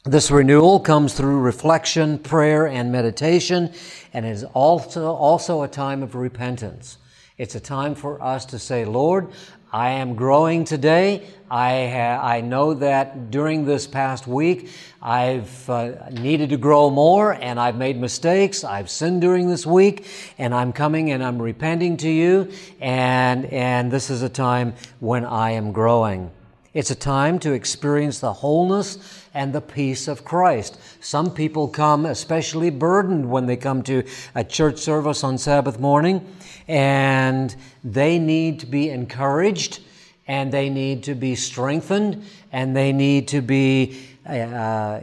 this 0.05 0.31
renewal 0.31 0.81
comes 0.81 1.13
through 1.13 1.41
reflection, 1.41 2.19
prayer, 2.19 2.67
and 2.67 2.91
meditation, 2.91 3.71
and 4.15 4.25
is 4.25 4.45
also, 4.45 5.13
also 5.13 5.63
a 5.63 5.69
time 5.69 6.03
of 6.03 6.15
repentance. 6.15 6.97
It's 7.37 7.55
a 7.55 7.61
time 7.61 7.95
for 7.95 8.23
us 8.23 8.47
to 8.47 8.59
say, 8.59 8.87
Lord, 8.87 9.29
I 9.71 9.91
am 9.91 10.15
growing 10.15 10.65
today. 10.65 11.27
I, 11.51 11.87
ha- 11.87 12.27
I 12.27 12.41
know 12.41 12.75
that 12.75 13.31
during 13.31 13.67
this 13.67 13.87
past 13.87 14.27
week, 14.27 14.71
I've 15.03 15.69
uh, 15.69 16.09
needed 16.11 16.49
to 16.51 16.57
grow 16.57 16.89
more 16.89 17.35
and 17.35 17.61
I've 17.61 17.77
made 17.77 18.01
mistakes. 18.01 18.65
I've 18.65 18.91
sinned 18.91 19.21
during 19.21 19.49
this 19.49 19.67
week 19.67 20.07
and 20.39 20.55
I'm 20.55 20.73
coming 20.73 21.13
and 21.13 21.23
I'm 21.23 21.41
repenting 21.41 21.99
to 21.99 22.11
you. 22.11 22.51
And, 22.81 23.45
and 23.47 23.93
this 23.93 24.09
is 24.09 24.23
a 24.23 24.29
time 24.31 24.75
when 24.99 25.25
I 25.27 25.53
am 25.53 25.73
growing. 25.73 26.31
It's 26.73 26.93
a 26.93 26.95
time 26.95 27.41
to 27.41 27.53
experience 27.53 28.21
the 28.21 28.33
wholeness 28.33 29.27
and 29.35 29.53
the 29.53 29.61
peace 29.61 30.07
of 30.07 30.25
Christ. 30.25 30.79
Some 31.01 31.35
people 31.35 31.67
come 31.67 32.07
especially 32.07 32.71
burdened 32.71 33.29
when 33.29 33.47
they 33.47 33.57
come 33.57 33.83
to 33.85 34.05
a 34.37 34.45
church 34.45 34.79
service 34.79 35.25
on 35.25 35.37
Sabbath 35.37 35.81
morning, 35.81 36.25
and 36.69 37.57
they 37.83 38.21
need 38.21 38.61
to 38.61 38.67
be 38.67 38.89
encouraged, 38.89 39.81
and 40.29 40.53
they 40.53 40.71
need 40.71 41.03
to 41.05 41.17
be 41.17 41.35
strengthened, 41.35 42.25
and 42.53 42.77
they 42.77 42.93
need 42.93 43.27
to 43.29 43.41
be 43.41 44.07
uh, 44.25 45.01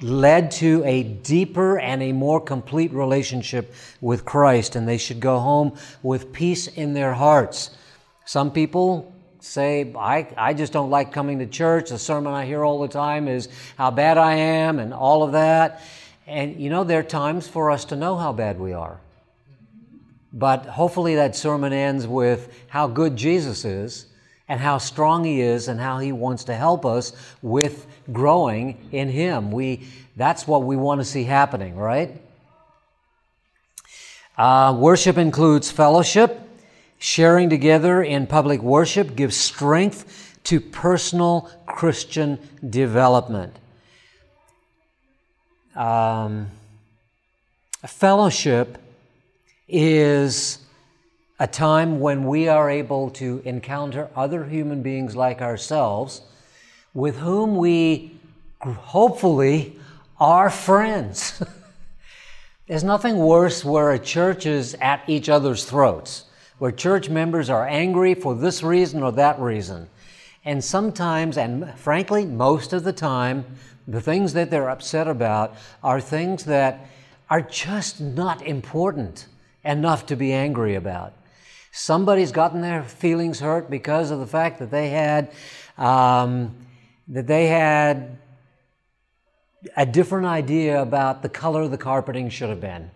led 0.00 0.50
to 0.52 0.82
a 0.86 1.02
deeper 1.02 1.78
and 1.78 2.02
a 2.02 2.12
more 2.12 2.40
complete 2.40 2.94
relationship 2.94 3.74
with 4.00 4.24
Christ, 4.24 4.74
and 4.74 4.88
they 4.88 4.96
should 4.96 5.20
go 5.20 5.38
home 5.38 5.76
with 6.02 6.32
peace 6.32 6.66
in 6.66 6.94
their 6.94 7.12
hearts. 7.12 7.76
Some 8.24 8.50
people 8.50 9.12
say, 9.40 9.92
I, 9.96 10.28
I 10.36 10.54
just 10.54 10.72
don't 10.72 10.90
like 10.90 11.12
coming 11.12 11.38
to 11.40 11.46
church. 11.46 11.90
The 11.90 11.98
sermon 11.98 12.32
I 12.32 12.46
hear 12.46 12.64
all 12.64 12.80
the 12.80 12.88
time 12.88 13.28
is 13.28 13.48
how 13.76 13.90
bad 13.90 14.18
I 14.18 14.34
am 14.34 14.78
and 14.78 14.92
all 14.94 15.22
of 15.22 15.32
that. 15.32 15.82
And 16.26 16.60
you 16.60 16.70
know, 16.70 16.84
there 16.84 17.00
are 17.00 17.04
times 17.04 17.48
for 17.48 17.70
us 17.70 17.86
to 17.86 17.96
know 17.96 18.16
how 18.16 18.32
bad 18.32 18.60
we 18.60 18.72
are. 18.72 19.00
But 20.32 20.66
hopefully 20.66 21.16
that 21.16 21.34
sermon 21.34 21.72
ends 21.72 22.06
with 22.06 22.54
how 22.68 22.86
good 22.86 23.16
Jesus 23.16 23.64
is 23.64 24.06
and 24.48 24.60
how 24.60 24.78
strong 24.78 25.24
He 25.24 25.40
is 25.40 25.68
and 25.68 25.80
how 25.80 25.98
He 25.98 26.12
wants 26.12 26.44
to 26.44 26.54
help 26.54 26.86
us 26.86 27.12
with 27.42 27.86
growing 28.12 28.88
in 28.92 29.08
Him. 29.08 29.50
We, 29.50 29.88
that's 30.16 30.46
what 30.46 30.62
we 30.62 30.76
want 30.76 31.00
to 31.00 31.04
see 31.04 31.24
happening, 31.24 31.76
right? 31.76 32.20
Uh, 34.38 34.76
worship 34.78 35.18
includes 35.18 35.70
fellowship. 35.70 36.49
Sharing 37.02 37.48
together 37.48 38.02
in 38.02 38.26
public 38.26 38.60
worship 38.60 39.16
gives 39.16 39.34
strength 39.34 40.36
to 40.44 40.60
personal 40.60 41.50
Christian 41.64 42.38
development. 42.68 43.56
Um, 45.74 46.48
fellowship 47.86 48.76
is 49.66 50.58
a 51.38 51.46
time 51.46 52.00
when 52.00 52.24
we 52.24 52.48
are 52.48 52.68
able 52.68 53.08
to 53.12 53.40
encounter 53.46 54.10
other 54.14 54.44
human 54.44 54.82
beings 54.82 55.16
like 55.16 55.40
ourselves 55.40 56.20
with 56.92 57.16
whom 57.16 57.56
we 57.56 58.14
hopefully 58.60 59.80
are 60.18 60.50
friends. 60.50 61.42
There's 62.68 62.84
nothing 62.84 63.16
worse 63.16 63.64
where 63.64 63.90
a 63.90 63.98
church 63.98 64.44
is 64.44 64.74
at 64.82 65.02
each 65.08 65.30
other's 65.30 65.64
throats 65.64 66.26
where 66.60 66.70
church 66.70 67.08
members 67.08 67.48
are 67.48 67.66
angry 67.66 68.12
for 68.12 68.34
this 68.34 68.62
reason 68.62 69.02
or 69.02 69.10
that 69.10 69.40
reason. 69.40 69.88
And 70.44 70.62
sometimes, 70.62 71.38
and 71.38 71.74
frankly, 71.78 72.26
most 72.26 72.74
of 72.74 72.84
the 72.84 72.92
time, 72.92 73.46
the 73.88 74.00
things 74.00 74.34
that 74.34 74.50
they're 74.50 74.68
upset 74.68 75.08
about 75.08 75.56
are 75.82 76.02
things 76.02 76.44
that 76.44 76.86
are 77.30 77.40
just 77.40 77.98
not 77.98 78.42
important 78.42 79.26
enough 79.64 80.04
to 80.06 80.16
be 80.16 80.34
angry 80.34 80.74
about. 80.74 81.14
Somebody's 81.72 82.30
gotten 82.30 82.60
their 82.60 82.82
feelings 82.82 83.40
hurt 83.40 83.70
because 83.70 84.10
of 84.10 84.18
the 84.18 84.26
fact 84.26 84.58
that 84.58 84.70
they 84.70 84.90
had 84.90 85.32
um, 85.78 86.54
that 87.08 87.26
they 87.26 87.46
had 87.46 88.18
a 89.78 89.86
different 89.86 90.26
idea 90.26 90.82
about 90.82 91.22
the 91.22 91.28
color 91.30 91.66
the 91.68 91.78
carpeting 91.78 92.28
should 92.28 92.50
have 92.50 92.60
been. 92.60 92.90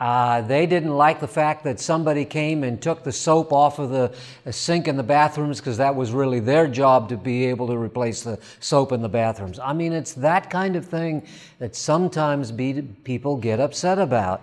Uh, 0.00 0.40
they 0.42 0.64
didn't 0.64 0.96
like 0.96 1.18
the 1.18 1.28
fact 1.28 1.64
that 1.64 1.80
somebody 1.80 2.24
came 2.24 2.62
and 2.62 2.80
took 2.80 3.02
the 3.02 3.10
soap 3.10 3.52
off 3.52 3.80
of 3.80 3.90
the 3.90 4.14
sink 4.52 4.86
in 4.86 4.96
the 4.96 5.02
bathrooms 5.02 5.58
because 5.58 5.76
that 5.76 5.94
was 5.94 6.12
really 6.12 6.38
their 6.38 6.68
job 6.68 7.08
to 7.08 7.16
be 7.16 7.46
able 7.46 7.66
to 7.66 7.76
replace 7.76 8.22
the 8.22 8.38
soap 8.60 8.92
in 8.92 9.02
the 9.02 9.08
bathrooms. 9.08 9.58
I 9.58 9.72
mean, 9.72 9.92
it's 9.92 10.12
that 10.14 10.50
kind 10.50 10.76
of 10.76 10.86
thing 10.86 11.26
that 11.58 11.74
sometimes 11.74 12.52
be, 12.52 12.82
people 13.02 13.36
get 13.36 13.58
upset 13.58 13.98
about. 13.98 14.42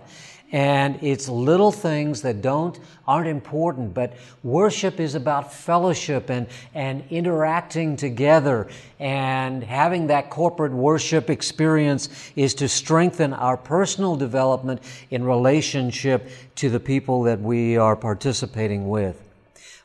And 0.52 1.02
it's 1.02 1.28
little 1.28 1.72
things 1.72 2.22
that 2.22 2.40
don't, 2.40 2.78
aren't 3.06 3.26
important, 3.26 3.94
but 3.94 4.14
worship 4.44 5.00
is 5.00 5.16
about 5.16 5.52
fellowship 5.52 6.30
and, 6.30 6.46
and 6.72 7.02
interacting 7.10 7.96
together. 7.96 8.68
And 9.00 9.64
having 9.64 10.06
that 10.06 10.30
corporate 10.30 10.72
worship 10.72 11.30
experience 11.30 12.08
is 12.36 12.54
to 12.54 12.68
strengthen 12.68 13.32
our 13.32 13.56
personal 13.56 14.14
development 14.14 14.82
in 15.10 15.24
relationship 15.24 16.28
to 16.56 16.70
the 16.70 16.80
people 16.80 17.24
that 17.24 17.40
we 17.40 17.76
are 17.76 17.96
participating 17.96 18.88
with. 18.88 19.20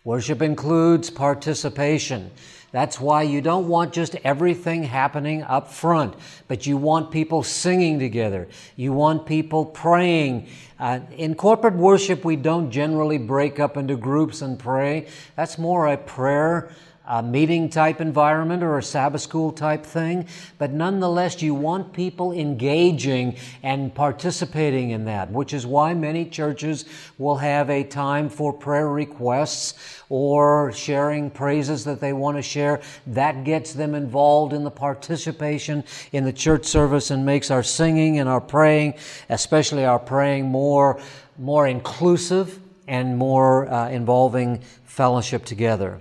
Worship 0.03 0.41
includes 0.41 1.09
participation. 1.09 2.31
That's 2.71 3.01
why 3.01 3.23
you 3.23 3.41
don't 3.41 3.67
want 3.67 3.91
just 3.91 4.15
everything 4.23 4.83
happening 4.83 5.43
up 5.43 5.69
front, 5.69 6.13
but 6.47 6.65
you 6.65 6.77
want 6.77 7.11
people 7.11 7.43
singing 7.43 7.99
together. 7.99 8.47
You 8.77 8.93
want 8.93 9.25
people 9.25 9.65
praying. 9.65 10.47
Uh, 10.79 11.01
in 11.17 11.35
corporate 11.35 11.75
worship, 11.75 12.23
we 12.23 12.37
don't 12.37 12.71
generally 12.71 13.17
break 13.17 13.59
up 13.59 13.75
into 13.75 13.97
groups 13.97 14.41
and 14.41 14.57
pray. 14.57 15.07
That's 15.35 15.57
more 15.57 15.87
a 15.87 15.97
prayer 15.97 16.71
a 17.11 17.21
meeting 17.21 17.67
type 17.67 17.99
environment 17.99 18.63
or 18.63 18.77
a 18.77 18.83
Sabbath 18.83 19.19
school 19.19 19.51
type 19.51 19.85
thing, 19.85 20.25
but 20.57 20.71
nonetheless, 20.71 21.41
you 21.41 21.53
want 21.53 21.91
people 21.91 22.31
engaging 22.31 23.35
and 23.63 23.93
participating 23.93 24.91
in 24.91 25.03
that, 25.03 25.29
which 25.29 25.53
is 25.53 25.65
why 25.65 25.93
many 25.93 26.23
churches 26.23 26.85
will 27.17 27.35
have 27.35 27.69
a 27.69 27.83
time 27.83 28.29
for 28.29 28.53
prayer 28.53 28.87
requests 28.87 29.73
or 30.07 30.71
sharing 30.71 31.29
praises 31.29 31.83
that 31.83 31.99
they 31.99 32.13
want 32.13 32.37
to 32.37 32.41
share. 32.41 32.79
That 33.07 33.43
gets 33.43 33.73
them 33.73 33.93
involved 33.93 34.53
in 34.53 34.63
the 34.63 34.71
participation 34.71 35.83
in 36.13 36.23
the 36.23 36.31
church 36.31 36.63
service 36.63 37.11
and 37.11 37.25
makes 37.25 37.51
our 37.51 37.61
singing 37.61 38.19
and 38.19 38.29
our 38.29 38.39
praying, 38.39 38.93
especially 39.27 39.83
our 39.83 39.99
praying, 39.99 40.45
more, 40.45 41.01
more 41.37 41.67
inclusive 41.67 42.57
and 42.87 43.17
more 43.17 43.69
uh, 43.69 43.89
involving 43.89 44.61
fellowship 44.85 45.43
together. 45.43 45.99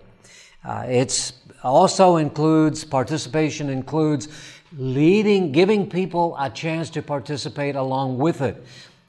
Uh, 0.65 0.85
it's 0.89 1.33
also 1.63 2.17
includes 2.17 2.85
participation 2.85 3.71
includes 3.71 4.29
leading, 4.77 5.53
giving 5.53 5.89
people 5.89 6.37
a 6.39 6.51
chance 6.51 6.91
to 6.91 7.03
participate 7.03 7.77
along 7.77 8.19
with 8.19 8.41
it. 8.41 8.63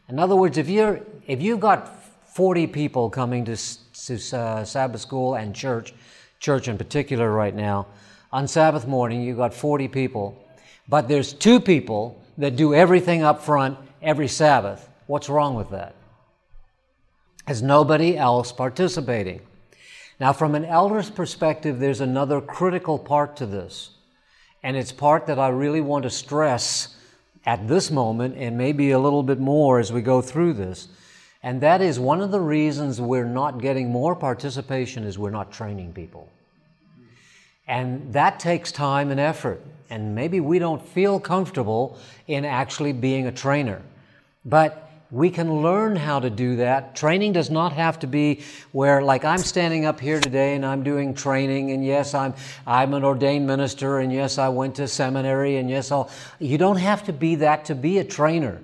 In 0.10 0.20
other 0.20 0.36
words, 0.36 0.58
if 0.58 0.70
you're 0.70 1.02
if 1.28 1.42
you've 1.42 1.60
got 1.60 2.04
40 2.34 2.68
people 2.68 3.10
coming 3.10 3.46
to, 3.46 3.56
to 3.56 4.38
uh, 4.38 4.64
Sabbath 4.64 5.02
school 5.02 5.36
and 5.36 5.56
church, 5.56 5.94
church 6.40 6.68
in 6.68 6.78
particular 6.78 7.32
right 7.32 7.54
now, 7.54 7.88
on 8.32 8.48
Sabbath 8.48 8.88
morning 8.88 9.22
you've 9.22 9.38
got 9.38 9.54
40 9.54 9.88
people, 9.88 10.42
but 10.90 11.08
there's 11.08 11.34
two 11.34 11.60
people 11.60 12.22
that 12.38 12.56
do 12.56 12.74
everything 12.74 13.24
up 13.24 13.42
front 13.42 13.78
every 14.02 14.28
Sabbath. 14.28 14.90
What's 15.08 15.30
wrong 15.30 15.56
with 15.56 15.70
that? 15.72 15.96
Has 17.46 17.62
nobody 17.62 18.18
else 18.18 18.52
participating? 18.52 19.42
Now, 20.22 20.34
from 20.34 20.54
an 20.54 20.66
elder's 20.66 21.10
perspective, 21.10 21.80
there's 21.80 22.00
another 22.00 22.42
critical 22.42 23.00
part 23.00 23.38
to 23.38 23.48
this. 23.48 23.90
And 24.62 24.78
it's 24.78 24.92
part 24.92 25.26
that 25.26 25.40
I 25.40 25.48
really 25.48 25.82
want 25.82 26.04
to 26.04 26.12
stress 26.12 26.96
at 27.44 27.68
this 27.68 27.90
moment 27.90 28.38
and 28.38 28.56
maybe 28.56 28.92
a 28.92 29.00
little 29.00 29.24
bit 29.24 29.40
more 29.40 29.80
as 29.80 29.92
we 29.92 30.04
go 30.04 30.22
through 30.22 30.54
this. 30.54 30.90
And 31.42 31.60
that 31.62 31.82
is 31.82 32.00
one 32.00 32.22
of 32.22 32.30
the 32.30 32.40
reasons 32.40 33.02
we're 33.02 33.26
not 33.26 33.62
getting 33.62 33.90
more 33.90 34.16
participation 34.16 35.06
is 35.06 35.18
we're 35.18 35.32
not 35.32 35.52
training 35.52 35.94
people. 35.94 36.30
And 37.68 38.14
that 38.14 38.40
takes 38.40 38.72
time 38.72 39.10
and 39.10 39.20
effort. 39.20 39.60
And 39.90 40.14
maybe 40.14 40.40
we 40.40 40.60
don't 40.60 40.88
feel 40.88 41.20
comfortable 41.20 41.98
in 42.28 42.46
actually 42.46 42.94
being 42.94 43.26
a 43.26 43.32
trainer. 43.32 43.82
But 44.46 44.91
we 45.12 45.30
can 45.30 45.62
learn 45.62 45.96
how 45.96 46.20
to 46.20 46.30
do 46.30 46.56
that. 46.56 46.96
Training 46.96 47.34
does 47.34 47.50
not 47.50 47.74
have 47.74 48.00
to 48.00 48.08
be 48.08 48.42
where, 48.72 49.02
like, 49.02 49.26
I'm 49.26 49.40
standing 49.40 49.86
up 49.86 50.00
here 50.00 50.20
today 50.20 50.56
and 50.56 50.66
I'm 50.66 50.84
doing 50.84 51.14
training, 51.14 51.72
and 51.72 51.86
yes, 51.86 52.14
I'm, 52.14 52.34
I'm 52.66 52.94
an 52.94 53.04
ordained 53.04 53.46
minister, 53.46 54.00
and 54.00 54.12
yes, 54.12 54.38
I 54.38 54.48
went 54.50 54.76
to 54.76 54.88
seminary, 54.88 55.58
and 55.58 55.70
yes, 55.70 55.92
I'll. 55.92 56.10
You 56.40 56.58
don't 56.58 56.78
have 56.78 57.04
to 57.06 57.14
be 57.14 57.36
that 57.36 57.66
to 57.66 57.76
be 57.76 57.98
a 57.98 58.04
trainer. 58.04 58.62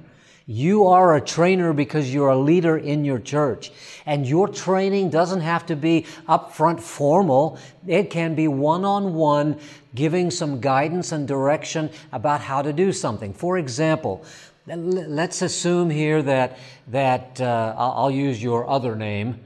You 0.49 0.87
are 0.87 1.17
a 1.17 1.21
trainer 1.21 1.73
because 1.73 2.13
you're 2.13 2.29
a 2.29 2.37
leader 2.37 2.77
in 2.77 3.03
your 3.03 3.19
church. 3.19 3.69
And 4.05 4.25
your 4.25 4.47
training 4.47 5.09
doesn't 5.09 5.41
have 5.41 5.65
to 5.65 5.75
be 5.75 6.05
upfront 6.29 6.79
formal. 6.79 7.59
It 7.85 8.09
can 8.09 8.33
be 8.33 8.47
one 8.47 8.85
on 8.85 9.13
one, 9.13 9.59
giving 9.93 10.31
some 10.31 10.61
guidance 10.61 11.11
and 11.11 11.27
direction 11.27 11.89
about 12.13 12.39
how 12.39 12.61
to 12.61 12.71
do 12.71 12.93
something. 12.93 13.33
For 13.33 13.57
example, 13.57 14.23
Let's 14.67 15.41
assume 15.41 15.89
here 15.89 16.21
that, 16.21 16.57
that 16.89 17.39
uh, 17.39 17.73
I'll 17.77 18.11
use 18.11 18.43
your 18.43 18.69
other 18.69 18.97
name. 18.97 19.39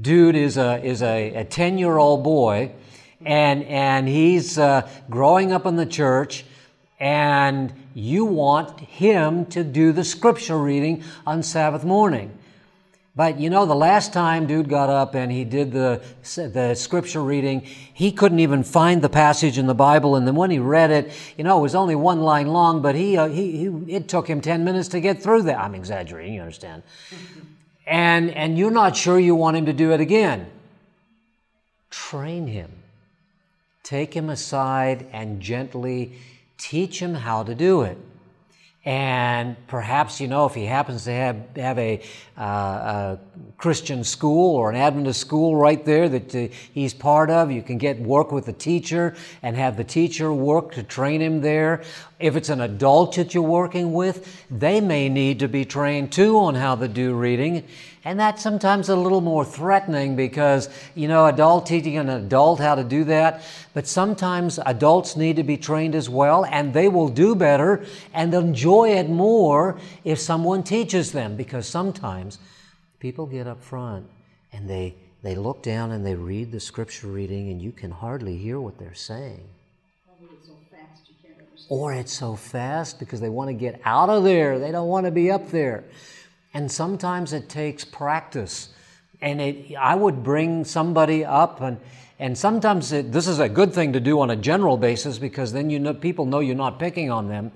Dude 0.00 0.34
is 0.34 0.56
a, 0.56 0.84
is 0.84 1.02
a 1.02 1.46
10 1.48 1.78
year 1.78 1.96
old 1.96 2.24
boy, 2.24 2.72
and, 3.24 3.62
and 3.62 4.08
he's 4.08 4.58
uh, 4.58 4.88
growing 5.08 5.52
up 5.52 5.66
in 5.66 5.76
the 5.76 5.86
church, 5.86 6.44
and 6.98 7.72
you 7.94 8.24
want 8.24 8.80
him 8.80 9.46
to 9.46 9.62
do 9.62 9.92
the 9.92 10.02
scripture 10.02 10.58
reading 10.58 11.04
on 11.24 11.44
Sabbath 11.44 11.84
morning. 11.84 12.36
But 13.16 13.40
you 13.40 13.50
know, 13.50 13.66
the 13.66 13.74
last 13.74 14.12
time 14.12 14.46
dude 14.46 14.68
got 14.68 14.88
up 14.88 15.14
and 15.14 15.32
he 15.32 15.44
did 15.44 15.72
the, 15.72 16.00
the 16.34 16.74
scripture 16.74 17.22
reading, 17.22 17.62
he 17.62 18.12
couldn't 18.12 18.38
even 18.38 18.62
find 18.62 19.02
the 19.02 19.08
passage 19.08 19.58
in 19.58 19.66
the 19.66 19.74
Bible. 19.74 20.14
And 20.14 20.26
then 20.26 20.36
when 20.36 20.50
he 20.50 20.58
read 20.58 20.90
it, 20.90 21.12
you 21.36 21.42
know, 21.42 21.58
it 21.58 21.62
was 21.62 21.74
only 21.74 21.96
one 21.96 22.20
line 22.20 22.46
long, 22.46 22.82
but 22.82 22.94
he, 22.94 23.16
uh, 23.16 23.26
he, 23.26 23.56
he, 23.58 23.66
it 23.92 24.08
took 24.08 24.28
him 24.28 24.40
10 24.40 24.64
minutes 24.64 24.88
to 24.88 25.00
get 25.00 25.22
through 25.22 25.42
that. 25.42 25.58
I'm 25.58 25.74
exaggerating, 25.74 26.34
you 26.34 26.40
understand. 26.40 26.84
And, 27.84 28.30
and 28.30 28.56
you're 28.56 28.70
not 28.70 28.96
sure 28.96 29.18
you 29.18 29.34
want 29.34 29.56
him 29.56 29.66
to 29.66 29.72
do 29.72 29.92
it 29.92 30.00
again. 30.00 30.48
Train 31.90 32.46
him. 32.46 32.70
Take 33.82 34.14
him 34.14 34.30
aside 34.30 35.06
and 35.12 35.40
gently 35.40 36.12
teach 36.58 37.02
him 37.02 37.14
how 37.14 37.42
to 37.42 37.56
do 37.56 37.82
it. 37.82 37.98
And 38.82 39.56
perhaps, 39.66 40.22
you 40.22 40.26
know, 40.26 40.46
if 40.46 40.54
he 40.54 40.64
happens 40.64 41.04
to 41.04 41.12
have, 41.12 41.36
have 41.56 41.78
a, 41.78 42.02
uh, 42.38 42.42
a 42.42 43.18
Christian 43.58 44.02
school 44.04 44.56
or 44.56 44.70
an 44.70 44.76
Adventist 44.76 45.20
school 45.20 45.54
right 45.54 45.84
there 45.84 46.08
that 46.08 46.34
uh, 46.34 46.48
he's 46.72 46.94
part 46.94 47.28
of, 47.28 47.52
you 47.52 47.60
can 47.60 47.76
get 47.76 48.00
work 48.00 48.32
with 48.32 48.46
the 48.46 48.54
teacher 48.54 49.14
and 49.42 49.54
have 49.54 49.76
the 49.76 49.84
teacher 49.84 50.32
work 50.32 50.72
to 50.72 50.82
train 50.82 51.20
him 51.20 51.42
there. 51.42 51.82
If 52.18 52.36
it's 52.36 52.48
an 52.48 52.62
adult 52.62 53.16
that 53.16 53.34
you're 53.34 53.42
working 53.42 53.92
with, 53.92 54.46
they 54.50 54.80
may 54.80 55.10
need 55.10 55.40
to 55.40 55.48
be 55.48 55.66
trained 55.66 56.10
too 56.10 56.38
on 56.38 56.54
how 56.54 56.74
to 56.76 56.88
do 56.88 57.14
reading. 57.14 57.64
And 58.02 58.18
that's 58.18 58.42
sometimes 58.42 58.88
a 58.88 58.96
little 58.96 59.20
more 59.20 59.44
threatening 59.44 60.16
because, 60.16 60.70
you 60.94 61.06
know, 61.06 61.26
adult 61.26 61.66
teaching 61.66 61.98
an 61.98 62.08
adult 62.08 62.58
how 62.58 62.74
to 62.74 62.82
do 62.82 63.04
that. 63.04 63.42
But 63.74 63.86
sometimes 63.86 64.58
adults 64.64 65.16
need 65.16 65.36
to 65.36 65.42
be 65.42 65.58
trained 65.58 65.94
as 65.94 66.08
well, 66.08 66.46
and 66.46 66.72
they 66.72 66.88
will 66.88 67.08
do 67.08 67.34
better 67.34 67.84
and 68.14 68.32
enjoy 68.32 68.92
it 68.92 69.10
more 69.10 69.78
if 70.02 70.18
someone 70.18 70.62
teaches 70.62 71.12
them 71.12 71.36
because 71.36 71.66
sometimes 71.68 72.38
people 73.00 73.26
get 73.26 73.46
up 73.46 73.62
front 73.62 74.06
and 74.50 74.68
they, 74.68 74.94
they 75.22 75.34
look 75.34 75.62
down 75.62 75.90
and 75.90 76.04
they 76.04 76.14
read 76.14 76.52
the 76.52 76.60
scripture 76.60 77.06
reading, 77.06 77.50
and 77.50 77.60
you 77.60 77.70
can 77.70 77.90
hardly 77.90 78.36
hear 78.38 78.58
what 78.58 78.78
they're 78.78 78.94
saying. 78.94 79.46
Or 81.68 81.92
it's 81.92 82.12
so 82.12 82.34
fast 82.34 82.98
because 82.98 83.20
they 83.20 83.28
want 83.28 83.48
to 83.48 83.54
get 83.54 83.80
out 83.84 84.08
of 84.08 84.24
there. 84.24 84.58
They 84.58 84.72
don't 84.72 84.88
want 84.88 85.04
to 85.04 85.12
be 85.12 85.30
up 85.30 85.50
there. 85.50 85.84
And 86.52 86.70
sometimes 86.70 87.32
it 87.32 87.48
takes 87.48 87.84
practice. 87.84 88.70
And 89.20 89.40
it, 89.40 89.74
I 89.76 89.94
would 89.94 90.22
bring 90.22 90.64
somebody 90.64 91.24
up, 91.24 91.60
and, 91.60 91.78
and 92.18 92.36
sometimes 92.36 92.90
it, 92.92 93.12
this 93.12 93.28
is 93.28 93.38
a 93.38 93.48
good 93.48 93.72
thing 93.72 93.92
to 93.92 94.00
do 94.00 94.20
on 94.20 94.30
a 94.30 94.36
general 94.36 94.76
basis 94.76 95.18
because 95.18 95.52
then 95.52 95.70
you 95.70 95.78
know, 95.78 95.94
people 95.94 96.24
know 96.24 96.40
you're 96.40 96.54
not 96.54 96.78
picking 96.78 97.10
on 97.10 97.28
them. 97.28 97.52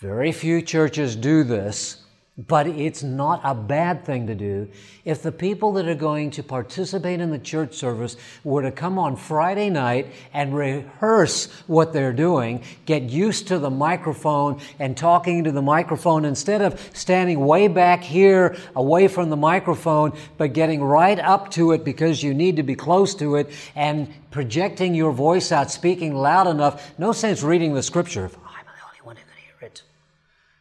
Very 0.00 0.32
few 0.32 0.62
churches 0.62 1.14
do 1.14 1.44
this. 1.44 2.04
But 2.46 2.68
it's 2.68 3.02
not 3.02 3.40
a 3.42 3.52
bad 3.52 4.04
thing 4.04 4.28
to 4.28 4.34
do. 4.36 4.68
If 5.04 5.22
the 5.22 5.32
people 5.32 5.72
that 5.72 5.88
are 5.88 5.96
going 5.96 6.30
to 6.32 6.44
participate 6.44 7.20
in 7.20 7.30
the 7.30 7.38
church 7.38 7.74
service 7.74 8.16
were 8.44 8.62
to 8.62 8.70
come 8.70 8.96
on 8.96 9.16
Friday 9.16 9.70
night 9.70 10.12
and 10.32 10.56
rehearse 10.56 11.46
what 11.66 11.92
they're 11.92 12.12
doing, 12.12 12.62
get 12.86 13.02
used 13.02 13.48
to 13.48 13.58
the 13.58 13.70
microphone 13.70 14.60
and 14.78 14.96
talking 14.96 15.42
to 15.44 15.50
the 15.50 15.62
microphone 15.62 16.24
instead 16.24 16.62
of 16.62 16.80
standing 16.94 17.40
way 17.44 17.66
back 17.66 18.04
here 18.04 18.56
away 18.76 19.08
from 19.08 19.30
the 19.30 19.36
microphone, 19.36 20.16
but 20.36 20.52
getting 20.52 20.80
right 20.80 21.18
up 21.18 21.50
to 21.50 21.72
it 21.72 21.84
because 21.84 22.22
you 22.22 22.34
need 22.34 22.54
to 22.54 22.62
be 22.62 22.76
close 22.76 23.16
to 23.16 23.34
it 23.34 23.50
and 23.74 24.14
projecting 24.30 24.94
your 24.94 25.10
voice 25.10 25.50
out, 25.50 25.72
speaking 25.72 26.14
loud 26.14 26.46
enough. 26.46 26.96
No 26.98 27.10
sense 27.10 27.42
reading 27.42 27.74
the 27.74 27.82
scripture 27.82 28.30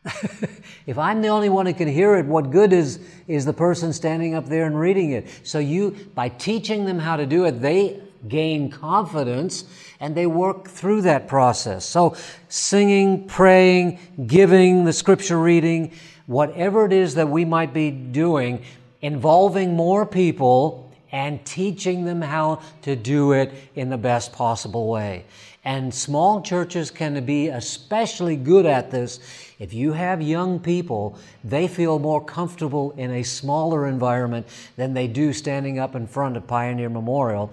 if 0.86 0.98
I'm 0.98 1.22
the 1.22 1.28
only 1.28 1.50
one 1.50 1.66
who 1.66 1.74
can 1.74 1.88
hear 1.88 2.16
it, 2.16 2.26
what 2.26 2.52
good 2.52 2.74
is, 2.74 3.00
is 3.28 3.46
the 3.46 3.54
person 3.54 3.94
standing 3.94 4.36
up 4.36 4.48
there 4.48 4.66
and 4.66 4.80
reading 4.80 5.12
it? 5.12 5.28
So 5.44 5.60
you, 5.60 5.92
by 6.16 6.30
teaching 6.30 6.86
them 6.86 7.00
how 7.00 7.18
to 7.18 7.26
do 7.26 7.46
it, 7.46 7.62
they 7.62 8.02
gain 8.28 8.70
confidence 8.70 9.66
and 10.00 10.16
they 10.16 10.28
work 10.28 10.68
through 10.68 11.02
that 11.02 11.28
process. 11.28 11.86
So 11.86 12.16
singing, 12.50 13.28
praying, 13.28 14.00
giving, 14.28 14.86
the 14.86 14.94
scripture 14.94 15.40
reading, 15.40 15.94
whatever 16.26 16.86
it 16.86 16.94
is 16.94 17.16
that 17.16 17.30
we 17.30 17.46
might 17.46 17.74
be 17.74 17.92
doing, 17.92 18.64
involving 19.02 19.76
more 19.76 20.06
people 20.06 20.92
and 21.12 21.44
teaching 21.46 22.06
them 22.06 22.22
how 22.22 22.62
to 22.82 22.96
do 22.96 23.32
it 23.32 23.54
in 23.76 23.90
the 23.90 23.98
best 23.98 24.34
possible 24.34 24.88
way. 24.88 25.26
And 25.64 25.94
small 25.94 26.42
churches 26.42 26.92
can 26.92 27.26
be 27.26 27.48
especially 27.48 28.36
good 28.36 28.66
at 28.66 28.92
this. 28.92 29.20
If 29.60 29.74
you 29.74 29.94
have 29.94 30.22
young 30.22 30.60
people, 30.60 31.18
they 31.44 31.68
feel 31.68 31.98
more 31.98 32.24
comfortable 32.24 32.92
in 32.92 33.12
a 33.12 33.24
smaller 33.24 33.88
environment 33.88 34.48
than 34.76 34.94
they 34.94 35.08
do 35.08 35.34
standing 35.34 35.80
up 35.80 35.96
in 35.96 36.06
front 36.06 36.38
of 36.38 36.46
Pioneer 36.46 36.90
Memorial. 36.90 37.52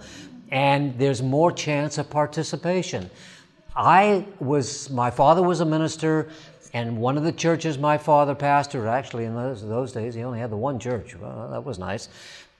And 0.50 0.98
there's 0.98 1.22
more 1.22 1.50
chance 1.50 1.96
of 1.96 2.10
participation. 2.10 3.08
I 3.74 4.26
was, 4.38 4.90
my 4.90 5.10
father 5.10 5.42
was 5.42 5.60
a 5.60 5.64
minister, 5.64 6.28
and 6.74 6.98
one 6.98 7.16
of 7.16 7.24
the 7.24 7.32
churches 7.32 7.78
my 7.78 7.96
father 7.96 8.34
pastored, 8.34 8.86
actually 8.86 9.24
in 9.24 9.34
those, 9.34 9.66
those 9.66 9.92
days, 9.92 10.14
he 10.14 10.22
only 10.22 10.38
had 10.38 10.50
the 10.50 10.56
one 10.56 10.78
church. 10.78 11.16
Well, 11.16 11.48
that 11.50 11.64
was 11.64 11.78
nice. 11.78 12.08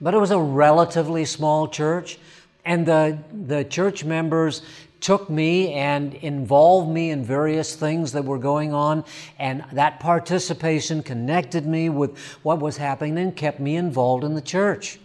But 0.01 0.15
it 0.15 0.19
was 0.19 0.31
a 0.31 0.39
relatively 0.39 1.25
small 1.25 1.69
church. 1.69 2.19
And 2.65 2.87
the, 2.87 3.19
the 3.47 3.65
church 3.65 4.05
members 4.05 4.63
took 5.05 5.29
me 5.29 5.71
and 5.75 6.15
involved 6.15 6.89
me 6.89 7.11
in 7.11 7.23
various 7.23 7.77
things 7.77 8.13
that 8.13 8.25
were 8.25 8.39
going 8.39 8.73
on. 8.73 9.05
And 9.39 9.63
that 9.73 10.01
participation 10.01 11.03
connected 11.03 11.67
me 11.67 11.91
with 11.91 12.19
what 12.43 12.59
was 12.59 12.79
happening 12.79 13.19
and 13.19 13.37
kept 13.37 13.61
me 13.61 13.77
involved 13.77 14.25
in 14.25 14.35
the 14.35 14.41
church. 14.41 14.99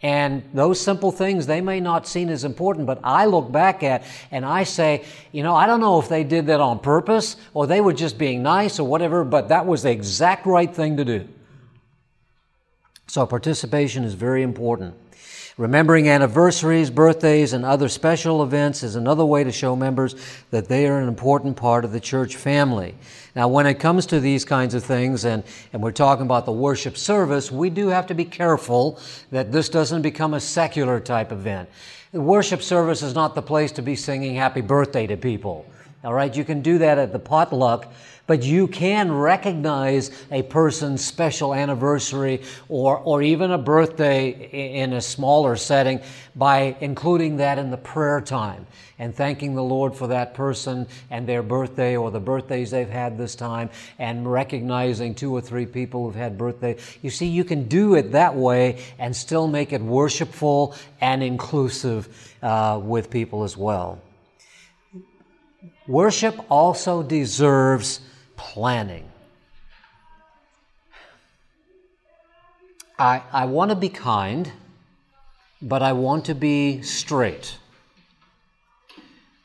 And 0.00 0.42
those 0.54 0.80
simple 0.80 1.12
things, 1.12 1.46
they 1.46 1.60
may 1.60 1.80
not 1.80 2.06
seem 2.06 2.30
as 2.30 2.44
important, 2.44 2.86
but 2.86 2.98
I 3.04 3.26
look 3.26 3.52
back 3.52 3.82
at 3.82 4.04
and 4.30 4.42
I 4.42 4.64
say, 4.64 5.04
you 5.32 5.42
know, 5.42 5.54
I 5.54 5.66
don't 5.66 5.80
know 5.80 6.00
if 6.00 6.08
they 6.08 6.24
did 6.24 6.46
that 6.46 6.60
on 6.60 6.78
purpose 6.78 7.36
or 7.52 7.66
they 7.66 7.82
were 7.82 7.92
just 7.92 8.16
being 8.16 8.42
nice 8.42 8.80
or 8.80 8.88
whatever, 8.88 9.22
but 9.22 9.48
that 9.48 9.66
was 9.66 9.82
the 9.82 9.90
exact 9.90 10.46
right 10.46 10.74
thing 10.74 10.96
to 10.96 11.04
do. 11.04 11.28
So 13.06 13.26
participation 13.26 14.02
is 14.02 14.14
very 14.14 14.42
important. 14.42 14.94
Remembering 15.58 16.06
anniversaries, 16.06 16.90
birthdays, 16.90 17.54
and 17.54 17.64
other 17.64 17.88
special 17.88 18.42
events 18.42 18.82
is 18.82 18.94
another 18.94 19.24
way 19.24 19.42
to 19.42 19.50
show 19.50 19.74
members 19.74 20.14
that 20.50 20.68
they 20.68 20.86
are 20.86 21.00
an 21.00 21.08
important 21.08 21.56
part 21.56 21.82
of 21.82 21.92
the 21.92 22.00
church 22.00 22.36
family. 22.36 22.94
Now, 23.34 23.48
when 23.48 23.66
it 23.66 23.80
comes 23.80 24.04
to 24.06 24.20
these 24.20 24.44
kinds 24.44 24.74
of 24.74 24.84
things, 24.84 25.24
and, 25.24 25.42
and 25.72 25.82
we're 25.82 25.92
talking 25.92 26.26
about 26.26 26.44
the 26.44 26.52
worship 26.52 26.98
service, 26.98 27.50
we 27.50 27.70
do 27.70 27.88
have 27.88 28.06
to 28.08 28.14
be 28.14 28.26
careful 28.26 29.00
that 29.30 29.50
this 29.50 29.70
doesn't 29.70 30.02
become 30.02 30.34
a 30.34 30.40
secular 30.40 31.00
type 31.00 31.32
event. 31.32 31.70
The 32.12 32.20
worship 32.20 32.60
service 32.60 33.02
is 33.02 33.14
not 33.14 33.34
the 33.34 33.40
place 33.40 33.72
to 33.72 33.82
be 33.82 33.96
singing 33.96 34.34
happy 34.34 34.60
birthday 34.60 35.06
to 35.06 35.16
people. 35.16 35.64
All 36.04 36.12
right, 36.12 36.36
you 36.36 36.44
can 36.44 36.60
do 36.60 36.76
that 36.78 36.98
at 36.98 37.12
the 37.12 37.18
potluck, 37.18 37.90
but 38.26 38.42
you 38.42 38.66
can 38.66 39.12
recognize 39.12 40.10
a 40.30 40.42
person's 40.42 41.04
special 41.04 41.54
anniversary 41.54 42.42
or, 42.68 42.98
or 42.98 43.22
even 43.22 43.50
a 43.50 43.58
birthday 43.58 44.30
in 44.80 44.92
a 44.92 45.00
smaller 45.00 45.56
setting 45.56 46.00
by 46.34 46.76
including 46.80 47.36
that 47.36 47.58
in 47.58 47.70
the 47.70 47.76
prayer 47.76 48.20
time 48.20 48.66
and 48.98 49.14
thanking 49.14 49.54
the 49.54 49.62
Lord 49.62 49.94
for 49.94 50.06
that 50.08 50.34
person 50.34 50.86
and 51.10 51.26
their 51.28 51.42
birthday 51.42 51.96
or 51.96 52.10
the 52.10 52.20
birthdays 52.20 52.70
they've 52.70 52.88
had 52.88 53.18
this 53.18 53.34
time 53.34 53.68
and 53.98 54.30
recognizing 54.30 55.14
two 55.14 55.32
or 55.32 55.40
three 55.40 55.66
people 55.66 56.04
who've 56.04 56.14
had 56.14 56.38
birthday. 56.38 56.76
You 57.02 57.10
see, 57.10 57.26
you 57.26 57.44
can 57.44 57.68
do 57.68 57.94
it 57.94 58.12
that 58.12 58.34
way 58.34 58.82
and 58.98 59.14
still 59.14 59.48
make 59.48 59.72
it 59.72 59.82
worshipful 59.82 60.74
and 61.00 61.22
inclusive 61.22 62.08
uh, 62.42 62.80
with 62.82 63.10
people 63.10 63.44
as 63.44 63.56
well. 63.56 64.00
Worship 65.86 66.34
also 66.50 67.02
deserves 67.02 68.00
planning. 68.36 69.10
I, 72.98 73.22
I 73.32 73.44
want 73.44 73.70
to 73.70 73.76
be 73.76 73.88
kind, 73.90 74.50
but 75.60 75.82
I 75.82 75.92
want 75.92 76.24
to 76.26 76.34
be 76.34 76.80
straight. 76.82 77.58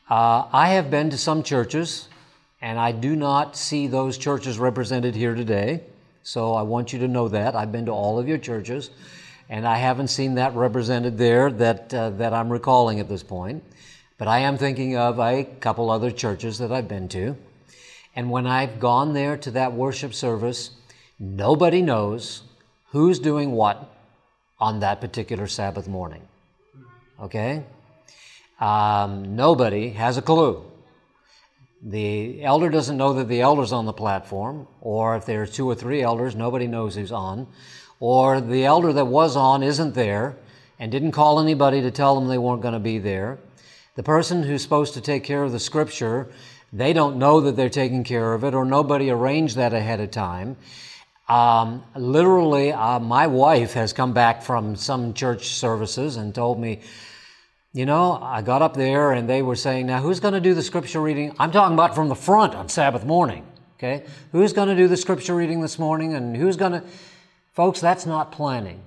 Uh, 0.08 0.46
I 0.52 0.70
have 0.70 0.90
been 0.90 1.10
to 1.10 1.18
some 1.18 1.42
churches, 1.42 2.08
and 2.60 2.78
I 2.78 2.92
do 2.92 3.16
not 3.16 3.56
see 3.56 3.86
those 3.86 4.16
churches 4.16 4.58
represented 4.58 5.14
here 5.14 5.34
today. 5.34 5.82
So 6.22 6.54
I 6.54 6.62
want 6.62 6.92
you 6.92 6.98
to 7.00 7.08
know 7.08 7.28
that. 7.28 7.54
I've 7.56 7.72
been 7.72 7.86
to 7.86 7.92
all 7.92 8.18
of 8.18 8.28
your 8.28 8.38
churches, 8.38 8.90
and 9.48 9.66
I 9.66 9.76
haven't 9.76 10.08
seen 10.08 10.36
that 10.36 10.54
represented 10.54 11.18
there 11.18 11.50
that, 11.50 11.92
uh, 11.92 12.10
that 12.10 12.32
I'm 12.32 12.50
recalling 12.50 13.00
at 13.00 13.08
this 13.08 13.22
point. 13.22 13.62
But 14.16 14.28
I 14.28 14.40
am 14.40 14.56
thinking 14.56 14.96
of 14.96 15.18
a 15.18 15.44
couple 15.60 15.90
other 15.90 16.10
churches 16.10 16.58
that 16.58 16.70
I've 16.70 16.88
been 16.88 17.08
to. 17.08 17.36
And 18.14 18.30
when 18.30 18.46
I've 18.46 18.78
gone 18.78 19.14
there 19.14 19.36
to 19.38 19.50
that 19.52 19.72
worship 19.72 20.14
service, 20.14 20.70
nobody 21.18 21.82
knows 21.82 22.42
who's 22.90 23.18
doing 23.18 23.52
what 23.52 23.90
on 24.60 24.80
that 24.80 25.00
particular 25.00 25.46
Sabbath 25.46 25.88
morning. 25.88 26.22
Okay? 27.20 27.64
Um, 28.60 29.34
nobody 29.34 29.90
has 29.90 30.18
a 30.18 30.22
clue. 30.22 30.62
The 31.84 32.44
elder 32.44 32.70
doesn't 32.70 32.96
know 32.96 33.14
that 33.14 33.26
the 33.28 33.40
elder's 33.40 33.72
on 33.72 33.86
the 33.86 33.92
platform, 33.92 34.68
or 34.80 35.16
if 35.16 35.26
there's 35.26 35.50
two 35.50 35.68
or 35.68 35.74
three 35.74 36.00
elders, 36.02 36.36
nobody 36.36 36.68
knows 36.68 36.94
who's 36.94 37.10
on, 37.10 37.48
or 37.98 38.40
the 38.40 38.64
elder 38.64 38.92
that 38.92 39.06
was 39.06 39.34
on 39.34 39.64
isn't 39.64 39.94
there 39.94 40.36
and 40.78 40.92
didn't 40.92 41.12
call 41.12 41.40
anybody 41.40 41.80
to 41.80 41.90
tell 41.90 42.14
them 42.14 42.28
they 42.28 42.38
weren't 42.38 42.62
going 42.62 42.74
to 42.74 42.80
be 42.80 42.98
there. 42.98 43.38
The 43.96 44.02
person 44.02 44.44
who's 44.44 44.62
supposed 44.62 44.94
to 44.94 45.00
take 45.00 45.24
care 45.24 45.42
of 45.42 45.52
the 45.52 45.58
scripture 45.58 46.28
they 46.72 46.92
don't 46.92 47.16
know 47.16 47.40
that 47.42 47.56
they're 47.56 47.68
taking 47.68 48.04
care 48.04 48.32
of 48.32 48.44
it, 48.44 48.54
or 48.54 48.64
nobody 48.64 49.10
arranged 49.10 49.56
that 49.56 49.72
ahead 49.74 50.00
of 50.00 50.10
time. 50.10 50.56
Um, 51.28 51.82
literally, 51.94 52.72
uh, 52.72 52.98
my 52.98 53.26
wife 53.26 53.74
has 53.74 53.92
come 53.92 54.12
back 54.12 54.42
from 54.42 54.76
some 54.76 55.14
church 55.14 55.48
services 55.48 56.16
and 56.16 56.34
told 56.34 56.58
me, 56.58 56.80
you 57.72 57.86
know, 57.86 58.18
I 58.20 58.42
got 58.42 58.60
up 58.60 58.74
there 58.74 59.12
and 59.12 59.28
they 59.28 59.40
were 59.40 59.56
saying, 59.56 59.86
now 59.86 60.00
who's 60.00 60.20
going 60.20 60.34
to 60.34 60.40
do 60.40 60.52
the 60.52 60.62
scripture 60.62 61.00
reading? 61.00 61.34
I'm 61.38 61.50
talking 61.50 61.72
about 61.74 61.94
from 61.94 62.08
the 62.08 62.14
front 62.14 62.54
on 62.54 62.68
Sabbath 62.68 63.04
morning. 63.04 63.46
Okay? 63.78 64.04
Who's 64.32 64.52
going 64.52 64.68
to 64.68 64.76
do 64.76 64.88
the 64.88 64.96
scripture 64.96 65.34
reading 65.34 65.60
this 65.60 65.78
morning 65.78 66.14
and 66.14 66.36
who's 66.36 66.56
going 66.56 66.72
to. 66.72 66.82
Folks, 67.54 67.80
that's 67.80 68.04
not 68.04 68.30
planning. 68.30 68.82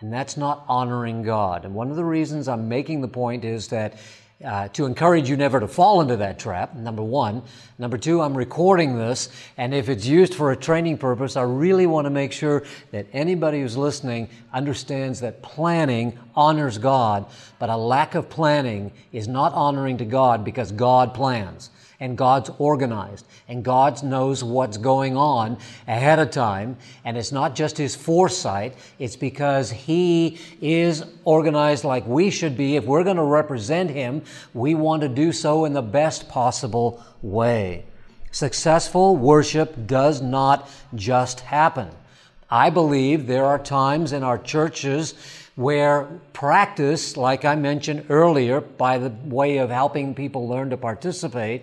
And 0.00 0.12
that's 0.12 0.36
not 0.36 0.64
honoring 0.68 1.22
God. 1.22 1.64
And 1.64 1.74
one 1.74 1.90
of 1.90 1.96
the 1.96 2.04
reasons 2.04 2.48
I'm 2.48 2.68
making 2.68 3.00
the 3.00 3.08
point 3.08 3.44
is 3.44 3.68
that 3.68 3.94
uh, 4.44 4.68
to 4.68 4.84
encourage 4.84 5.30
you 5.30 5.36
never 5.36 5.60
to 5.60 5.68
fall 5.68 6.00
into 6.00 6.16
that 6.16 6.38
trap, 6.38 6.74
number 6.74 7.02
one. 7.02 7.42
Number 7.78 7.96
two, 7.96 8.20
I'm 8.20 8.36
recording 8.36 8.98
this, 8.98 9.30
and 9.56 9.72
if 9.74 9.88
it's 9.88 10.04
used 10.04 10.34
for 10.34 10.52
a 10.52 10.56
training 10.56 10.98
purpose, 10.98 11.36
I 11.36 11.42
really 11.42 11.86
want 11.86 12.04
to 12.04 12.10
make 12.10 12.32
sure 12.32 12.64
that 12.90 13.06
anybody 13.12 13.62
who's 13.62 13.76
listening 13.76 14.28
understands 14.52 15.20
that 15.20 15.40
planning 15.42 16.18
honors 16.34 16.76
God, 16.76 17.24
but 17.58 17.70
a 17.70 17.76
lack 17.76 18.14
of 18.14 18.28
planning 18.28 18.92
is 19.10 19.26
not 19.26 19.54
honoring 19.54 19.96
to 19.98 20.04
God 20.04 20.44
because 20.44 20.70
God 20.70 21.14
plans 21.14 21.70
and 22.00 22.16
God's 22.16 22.50
organized 22.58 23.26
and 23.48 23.64
God 23.64 24.02
knows 24.02 24.42
what's 24.44 24.76
going 24.76 25.16
on 25.16 25.58
ahead 25.86 26.18
of 26.18 26.30
time. 26.30 26.76
And 27.04 27.16
it's 27.16 27.32
not 27.32 27.54
just 27.54 27.78
His 27.78 27.94
foresight, 27.94 28.76
it's 28.98 29.16
because 29.16 29.70
He 29.70 30.38
is 30.60 31.04
organized 31.24 31.84
like 31.84 32.06
we 32.06 32.30
should 32.30 32.56
be. 32.56 32.76
If 32.76 32.84
we're 32.84 33.04
going 33.04 33.16
to 33.16 33.22
represent 33.22 33.90
Him, 33.90 34.22
we 34.54 34.74
want 34.74 35.02
to 35.02 35.08
do 35.08 35.32
so 35.32 35.64
in 35.64 35.72
the 35.72 35.82
best 35.82 36.28
possible 36.28 37.02
way. 37.22 37.84
Successful 38.30 39.16
worship 39.16 39.86
does 39.86 40.20
not 40.20 40.68
just 40.94 41.40
happen. 41.40 41.88
I 42.50 42.70
believe 42.70 43.26
there 43.26 43.46
are 43.46 43.58
times 43.58 44.12
in 44.12 44.22
our 44.22 44.38
churches 44.38 45.14
where 45.56 46.04
practice, 46.34 47.16
like 47.16 47.44
I 47.44 47.56
mentioned 47.56 48.06
earlier, 48.10 48.60
by 48.60 48.98
the 48.98 49.08
way 49.24 49.56
of 49.56 49.70
helping 49.70 50.14
people 50.14 50.46
learn 50.46 50.70
to 50.70 50.76
participate, 50.76 51.62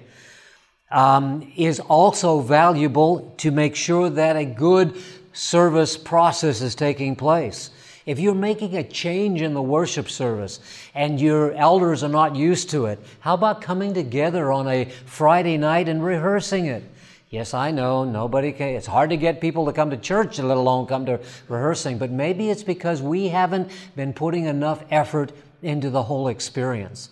um, 0.92 1.52
is 1.56 1.80
also 1.80 2.40
valuable 2.40 3.34
to 3.38 3.52
make 3.52 3.76
sure 3.76 4.10
that 4.10 4.36
a 4.36 4.46
good 4.46 4.96
service 5.34 5.98
process 5.98 6.62
is 6.62 6.76
taking 6.76 7.16
place. 7.16 7.72
If 8.06 8.20
you're 8.20 8.36
making 8.36 8.76
a 8.76 8.84
change 8.84 9.42
in 9.42 9.54
the 9.54 9.62
worship 9.62 10.10
service 10.10 10.60
and 10.94 11.20
your 11.20 11.54
elders 11.54 12.04
are 12.04 12.10
not 12.10 12.36
used 12.36 12.70
to 12.72 12.86
it, 12.88 13.00
how 13.22 13.34
about 13.34 13.62
coming 13.62 13.94
together 13.94 14.52
on 14.52 14.68
a 14.68 14.86
Friday 15.06 15.58
night 15.58 15.88
and 15.88 16.04
rehearsing 16.04 16.66
it? 16.66 16.84
Yes, 17.30 17.56
I 17.56 17.72
know 17.72 18.04
nobody 18.04 18.52
can. 18.52 18.70
It's 18.70 18.86
hard 18.86 19.10
to 19.10 19.18
get 19.18 19.42
people 19.42 19.66
to 19.66 19.74
come 19.74 19.90
to 19.90 19.98
church, 19.98 20.38
let 20.38 20.56
alone 20.56 20.86
come 20.86 21.08
to 21.08 21.20
rehearsing. 21.48 21.98
But 21.98 22.12
maybe 22.12 22.52
it's 22.52 22.62
because 22.62 23.02
we 23.02 23.30
haven't 23.30 23.72
been 23.96 24.14
putting 24.14 24.46
enough 24.46 24.84
effort 24.92 25.32
into 25.64 25.90
the 25.90 26.04
whole 26.04 26.28
experience. 26.28 27.10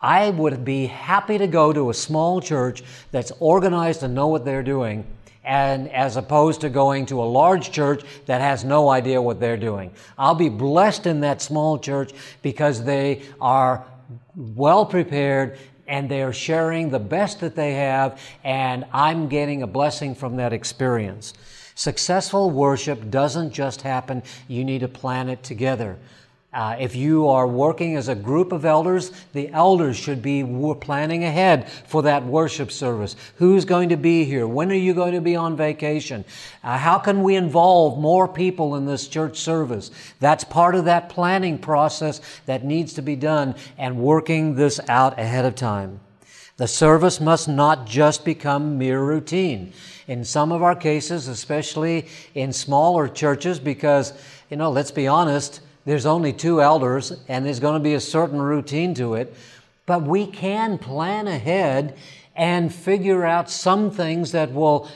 I 0.00 0.30
would 0.30 0.64
be 0.64 0.86
happy 0.86 1.38
to 1.38 1.46
go 1.46 1.72
to 1.72 1.90
a 1.90 1.94
small 1.94 2.40
church 2.40 2.82
that's 3.10 3.32
organized 3.38 4.02
and 4.02 4.14
know 4.14 4.28
what 4.28 4.44
they're 4.44 4.62
doing 4.62 5.04
and 5.44 5.90
as 5.90 6.16
opposed 6.16 6.60
to 6.60 6.68
going 6.68 7.06
to 7.06 7.22
a 7.22 7.24
large 7.24 7.70
church 7.70 8.02
that 8.26 8.40
has 8.40 8.62
no 8.64 8.88
idea 8.88 9.20
what 9.20 9.40
they're 9.40 9.56
doing. 9.56 9.90
I'll 10.18 10.34
be 10.34 10.48
blessed 10.48 11.06
in 11.06 11.20
that 11.20 11.40
small 11.40 11.78
church 11.78 12.12
because 12.42 12.84
they 12.84 13.22
are 13.40 13.84
well 14.36 14.84
prepared 14.86 15.58
and 15.86 16.08
they're 16.08 16.32
sharing 16.32 16.90
the 16.90 16.98
best 16.98 17.40
that 17.40 17.56
they 17.56 17.74
have 17.74 18.20
and 18.44 18.86
I'm 18.92 19.28
getting 19.28 19.62
a 19.62 19.66
blessing 19.66 20.14
from 20.14 20.36
that 20.36 20.52
experience. 20.52 21.34
Successful 21.74 22.50
worship 22.50 23.10
doesn't 23.10 23.52
just 23.52 23.82
happen, 23.82 24.22
you 24.48 24.64
need 24.64 24.80
to 24.80 24.88
plan 24.88 25.28
it 25.28 25.42
together. 25.42 25.98
Uh, 26.52 26.74
if 26.80 26.96
you 26.96 27.28
are 27.28 27.46
working 27.46 27.94
as 27.94 28.08
a 28.08 28.14
group 28.14 28.50
of 28.50 28.64
elders, 28.64 29.12
the 29.34 29.48
elders 29.50 29.96
should 29.96 30.20
be 30.20 30.42
planning 30.80 31.22
ahead 31.22 31.70
for 31.86 32.02
that 32.02 32.24
worship 32.24 32.72
service. 32.72 33.14
Who's 33.36 33.64
going 33.64 33.90
to 33.90 33.96
be 33.96 34.24
here? 34.24 34.48
When 34.48 34.72
are 34.72 34.74
you 34.74 34.92
going 34.92 35.14
to 35.14 35.20
be 35.20 35.36
on 35.36 35.56
vacation? 35.56 36.24
Uh, 36.64 36.76
how 36.76 36.98
can 36.98 37.22
we 37.22 37.36
involve 37.36 38.00
more 38.00 38.26
people 38.26 38.74
in 38.74 38.84
this 38.84 39.06
church 39.06 39.38
service? 39.38 39.92
That's 40.18 40.42
part 40.42 40.74
of 40.74 40.86
that 40.86 41.08
planning 41.08 41.56
process 41.56 42.20
that 42.46 42.64
needs 42.64 42.94
to 42.94 43.02
be 43.02 43.14
done 43.14 43.54
and 43.78 43.98
working 43.98 44.56
this 44.56 44.80
out 44.88 45.20
ahead 45.20 45.44
of 45.44 45.54
time. 45.54 46.00
The 46.56 46.66
service 46.66 47.20
must 47.20 47.48
not 47.48 47.86
just 47.86 48.24
become 48.24 48.76
mere 48.76 49.00
routine. 49.00 49.72
In 50.08 50.24
some 50.24 50.50
of 50.50 50.64
our 50.64 50.74
cases, 50.74 51.28
especially 51.28 52.08
in 52.34 52.52
smaller 52.52 53.06
churches, 53.06 53.60
because, 53.60 54.12
you 54.50 54.56
know, 54.56 54.72
let's 54.72 54.90
be 54.90 55.06
honest, 55.06 55.60
there's 55.84 56.06
only 56.06 56.32
two 56.32 56.60
elders 56.60 57.12
and 57.28 57.44
there's 57.44 57.60
going 57.60 57.74
to 57.74 57.80
be 57.80 57.94
a 57.94 58.00
certain 58.00 58.40
routine 58.40 58.94
to 58.94 59.14
it. 59.14 59.34
But 59.86 60.02
we 60.02 60.26
can 60.26 60.78
plan 60.78 61.26
ahead 61.26 61.96
and 62.36 62.72
figure 62.72 63.24
out 63.24 63.50
some 63.50 63.90
things 63.90 64.32
that 64.32 64.52
will 64.52 64.88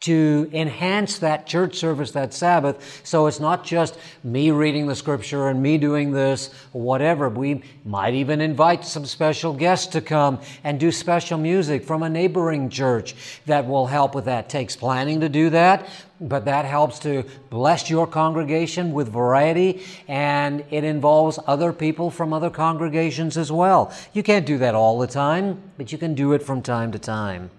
to 0.00 0.48
enhance 0.54 1.18
that 1.18 1.46
church 1.46 1.74
service 1.74 2.12
that 2.12 2.32
Sabbath. 2.32 3.02
So 3.04 3.26
it's 3.26 3.38
not 3.38 3.64
just 3.64 3.98
me 4.24 4.50
reading 4.50 4.86
the 4.86 4.96
scripture 4.96 5.48
and 5.48 5.62
me 5.62 5.76
doing 5.76 6.10
this, 6.10 6.54
whatever. 6.72 7.28
We 7.28 7.62
might 7.84 8.14
even 8.14 8.40
invite 8.40 8.86
some 8.86 9.04
special 9.04 9.52
guests 9.52 9.88
to 9.88 10.00
come 10.00 10.40
and 10.64 10.80
do 10.80 10.90
special 10.90 11.36
music 11.36 11.84
from 11.84 12.02
a 12.02 12.08
neighboring 12.08 12.70
church 12.70 13.14
that 13.44 13.66
will 13.66 13.88
help 13.88 14.14
with 14.14 14.24
that. 14.24 14.48
Takes 14.48 14.74
planning 14.74 15.20
to 15.20 15.28
do 15.28 15.50
that, 15.50 15.86
but 16.20 16.44
that 16.44 16.64
helps 16.64 16.98
to 17.00 17.24
bless 17.48 17.88
your 17.88 18.06
congregation 18.06 18.92
with 18.92 19.08
variety 19.08 19.82
and 20.06 20.64
it 20.70 20.84
involves 20.84 21.38
other 21.46 21.72
people 21.72 22.10
from 22.10 22.32
other 22.32 22.50
congregations 22.50 23.38
as 23.38 23.50
well. 23.50 23.92
You 24.12 24.22
can't 24.22 24.44
do 24.44 24.58
that 24.58 24.74
all 24.74 24.98
the 24.98 25.06
time, 25.06 25.62
but 25.78 25.92
you 25.92 25.98
can 25.98 26.14
do 26.14 26.32
it 26.34 26.42
from 26.42 26.60
time 26.60 26.92
to 26.92 26.98
time. 26.98 27.50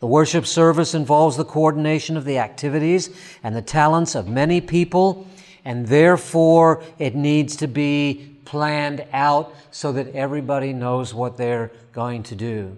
The 0.00 0.08
worship 0.08 0.46
service 0.46 0.94
involves 0.94 1.36
the 1.36 1.44
coordination 1.44 2.16
of 2.16 2.24
the 2.24 2.38
activities 2.38 3.10
and 3.44 3.54
the 3.54 3.62
talents 3.62 4.16
of 4.16 4.26
many 4.26 4.60
people, 4.60 5.28
and 5.64 5.86
therefore 5.86 6.82
it 6.98 7.14
needs 7.14 7.54
to 7.56 7.68
be 7.68 8.36
planned 8.44 9.06
out 9.12 9.54
so 9.70 9.92
that 9.92 10.08
everybody 10.08 10.72
knows 10.72 11.14
what 11.14 11.36
they're 11.36 11.70
going 11.92 12.24
to 12.24 12.34
do. 12.34 12.76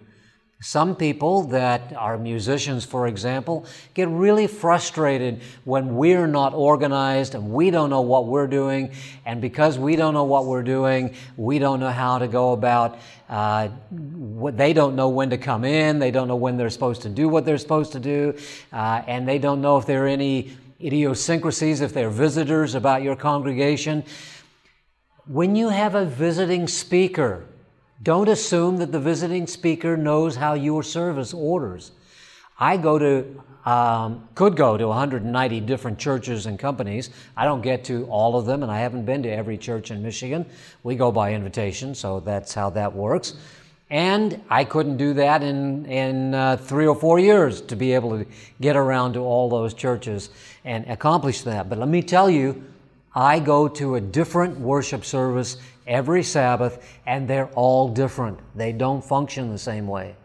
Some 0.65 0.97
people 0.97 1.43
that 1.49 1.93
are 1.93 2.17
musicians, 2.17 2.87
for 2.87 3.07
example, 3.07 3.67
get 3.93 4.09
really 4.09 4.47
frustrated 4.47 5.43
when 5.65 5.95
we're 5.95 6.27
not 6.27 6.55
organized 6.55 7.35
and 7.35 7.51
we 7.51 7.71
don't 7.71 7.91
know 7.91 8.01
what 8.01 8.29
we're 8.29 8.47
doing. 8.47 8.91
And 9.27 9.43
because 9.43 9.79
we 9.79 9.95
don't 9.95 10.15
know 10.15 10.25
what 10.25 10.47
we're 10.47 10.63
doing, 10.63 11.17
we 11.37 11.59
don't 11.59 11.81
know 11.81 11.91
how 11.91 12.17
to 12.17 12.27
go 12.27 12.55
about, 12.55 12.97
uh, 13.29 13.69
they 13.91 14.73
don't 14.73 14.97
know 14.97 15.11
when 15.11 15.29
to 15.29 15.37
come 15.37 15.67
in. 15.67 15.99
They 15.99 16.11
don't 16.11 16.29
know 16.29 16.37
when 16.37 16.57
they're 16.57 16.71
supposed 16.71 17.03
to 17.03 17.11
do 17.11 17.29
what 17.29 17.45
they're 17.45 17.59
supposed 17.59 17.93
to 17.93 18.01
do. 18.01 18.35
Uh, 18.73 19.03
and 19.07 19.29
they 19.29 19.39
don't 19.39 19.61
know 19.61 19.77
if 19.77 19.85
there 19.85 20.05
are 20.05 20.09
any 20.09 20.57
idiosyncrasies, 20.81 21.83
if 21.83 21.93
they're 21.93 22.09
visitors 22.09 22.75
about 22.75 23.03
your 23.03 23.17
congregation. 23.17 24.03
When 25.27 25.57
you 25.57 25.69
have 25.69 25.95
a 25.95 26.07
visiting 26.07 26.69
speaker, 26.69 27.45
don't 28.05 28.29
assume 28.29 28.77
that 28.77 28.93
the 28.93 29.01
visiting 29.01 29.47
speaker 29.47 29.97
knows 29.97 30.37
how 30.37 30.55
your 30.55 30.83
service 30.83 31.33
orders. 31.33 31.91
I 32.61 32.77
go 32.77 32.99
to, 32.99 33.43
um, 33.65 34.29
could 34.35 34.57
go 34.57 34.77
to 34.77 34.87
190 34.87 35.61
different 35.61 35.99
churches 35.99 36.47
and 36.47 36.59
companies. 36.59 37.11
I 37.37 37.47
don't 37.47 37.63
get 37.63 37.85
to 37.87 38.05
all 38.07 38.37
of 38.37 38.47
them, 38.47 38.63
and 38.63 38.71
I 38.71 38.79
haven't 38.79 39.07
been 39.07 39.23
to 39.25 39.31
every 39.31 39.57
church 39.57 39.91
in 39.91 40.03
Michigan. 40.03 40.45
We 40.83 40.97
go 40.97 41.11
by 41.11 41.33
invitation, 41.33 41.95
so 41.95 42.21
that's 42.21 42.55
how 42.55 42.71
that 42.71 42.95
works. 42.95 43.35
And 43.91 44.41
I 44.51 44.65
couldn't 44.65 44.99
do 44.99 45.15
that 45.15 45.43
in, 45.43 45.87
in 45.87 46.35
uh, 46.35 46.59
three 46.59 46.87
or 46.87 46.95
four 46.95 47.19
years 47.19 47.61
to 47.63 47.77
be 47.77 47.93
able 47.93 48.19
to 48.19 48.27
get 48.61 48.77
around 48.77 49.15
to 49.15 49.21
all 49.21 49.49
those 49.49 49.75
churches 49.75 50.31
and 50.65 50.87
accomplish 50.89 51.43
that. 51.43 51.69
But 51.69 51.79
let 51.79 51.89
me 51.89 52.03
tell 52.03 52.29
you, 52.29 52.65
I 53.15 53.39
go 53.39 53.69
to 53.69 53.95
a 53.95 54.01
different 54.01 54.59
worship 54.59 55.05
service 55.05 55.59
every 55.87 56.23
Sabbath, 56.23 56.87
and 57.07 57.29
they're 57.29 57.51
all 57.55 57.89
different. 57.89 58.39
They 58.55 58.73
don't 58.73 59.05
function 59.05 59.51
the 59.51 59.59
same 59.59 59.87
way. 59.87 60.17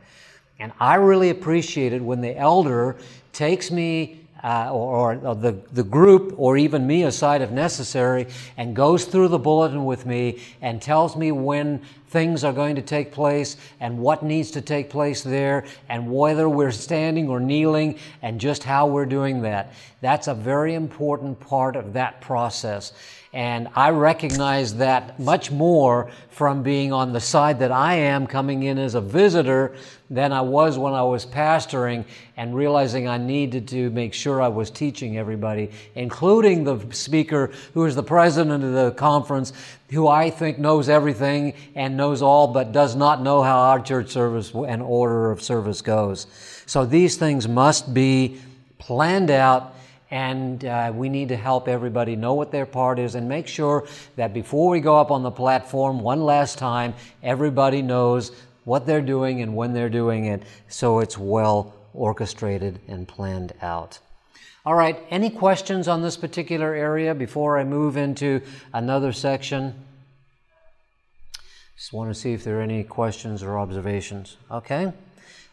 And 0.59 0.71
I 0.79 0.95
really 0.95 1.29
appreciate 1.29 1.93
it 1.93 2.01
when 2.01 2.21
the 2.21 2.37
elder 2.37 2.97
takes 3.31 3.71
me 3.71 4.19
uh, 4.43 4.71
or, 4.71 5.15
or, 5.15 5.35
the, 5.35 5.59
the 5.73 5.83
group, 5.83 6.33
or 6.37 6.57
even 6.57 6.87
me 6.87 7.03
aside 7.03 7.41
if 7.41 7.51
necessary, 7.51 8.27
and 8.55 8.75
goes 8.75 9.05
through 9.05 9.27
the 9.27 9.39
bulletin 9.39 9.85
with 9.85 10.05
me 10.05 10.41
and 10.61 10.81
tells 10.81 11.15
me 11.15 11.31
when 11.31 11.81
things 12.09 12.43
are 12.43 12.53
going 12.53 12.75
to 12.75 12.81
take 12.81 13.11
place 13.11 13.55
and 13.79 13.97
what 13.97 14.23
needs 14.23 14.51
to 14.51 14.61
take 14.61 14.89
place 14.89 15.21
there 15.21 15.65
and 15.87 16.11
whether 16.11 16.49
we're 16.49 16.71
standing 16.71 17.29
or 17.29 17.39
kneeling 17.39 17.97
and 18.21 18.39
just 18.39 18.63
how 18.63 18.87
we're 18.87 19.05
doing 19.05 19.41
that. 19.43 19.73
That's 20.01 20.27
a 20.27 20.33
very 20.33 20.73
important 20.73 21.39
part 21.39 21.75
of 21.75 21.93
that 21.93 22.21
process. 22.21 22.93
And 23.31 23.67
I 23.75 23.91
recognize 23.91 24.73
that 24.75 25.19
much 25.19 25.51
more 25.51 26.09
from 26.31 26.63
being 26.63 26.91
on 26.91 27.13
the 27.13 27.19
side 27.19 27.59
that 27.59 27.71
I 27.71 27.93
am 27.93 28.25
coming 28.25 28.63
in 28.63 28.79
as 28.79 28.95
a 28.95 29.01
visitor 29.01 29.75
than 30.09 30.31
I 30.31 30.41
was 30.41 30.79
when 30.79 30.93
I 30.93 31.03
was 31.03 31.27
pastoring 31.27 32.05
and 32.37 32.55
realizing 32.55 33.07
I 33.07 33.17
needed 33.17 33.67
to 33.67 33.91
make 33.91 34.15
sure 34.15 34.41
I 34.41 34.47
was 34.47 34.71
teaching 34.71 35.19
everybody, 35.19 35.69
including 35.93 36.63
the 36.63 36.79
speaker 36.89 37.51
who 37.75 37.85
is 37.85 37.93
the 37.93 38.01
president 38.01 38.63
of 38.63 38.73
the 38.73 38.91
conference, 38.97 39.53
who 39.89 40.07
I 40.07 40.29
think 40.29 40.59
knows 40.59 40.89
everything 40.89 41.53
and 41.75 41.97
knows 41.97 42.21
all, 42.21 42.47
but 42.47 42.71
does 42.71 42.95
not 42.95 43.21
know 43.21 43.41
how 43.41 43.57
our 43.59 43.79
church 43.79 44.09
service 44.09 44.51
and 44.53 44.81
order 44.81 45.31
of 45.31 45.41
service 45.41 45.81
goes. 45.81 46.27
So 46.65 46.85
these 46.85 47.17
things 47.17 47.47
must 47.47 47.93
be 47.93 48.39
planned 48.77 49.31
out 49.31 49.75
and 50.11 50.65
uh, 50.65 50.91
we 50.93 51.09
need 51.09 51.29
to 51.29 51.35
help 51.35 51.67
everybody 51.67 52.15
know 52.15 52.33
what 52.33 52.51
their 52.51 52.65
part 52.65 52.97
is 52.97 53.15
and 53.15 53.29
make 53.29 53.47
sure 53.47 53.87
that 54.15 54.33
before 54.33 54.69
we 54.69 54.79
go 54.79 54.97
up 54.97 55.11
on 55.11 55.21
the 55.21 55.31
platform 55.31 55.99
one 55.99 56.23
last 56.23 56.57
time, 56.57 56.93
everybody 57.21 57.81
knows 57.81 58.31
what 58.63 58.85
they're 58.85 59.01
doing 59.01 59.41
and 59.41 59.55
when 59.55 59.73
they're 59.73 59.89
doing 59.89 60.25
it 60.25 60.43
so 60.67 60.99
it's 60.99 61.17
well 61.17 61.73
orchestrated 61.93 62.79
and 62.87 63.07
planned 63.07 63.53
out. 63.61 63.99
All 64.69 64.75
right, 64.75 65.03
any 65.09 65.31
questions 65.31 65.87
on 65.87 66.03
this 66.03 66.15
particular 66.15 66.75
area 66.75 67.15
before 67.15 67.57
I 67.57 67.63
move 67.63 67.97
into 67.97 68.39
another 68.71 69.11
section? 69.11 69.73
Just 71.75 71.91
want 71.91 72.11
to 72.11 72.13
see 72.13 72.33
if 72.33 72.43
there 72.43 72.59
are 72.59 72.61
any 72.61 72.83
questions 72.83 73.41
or 73.41 73.57
observations. 73.57 74.37
Okay. 74.51 74.93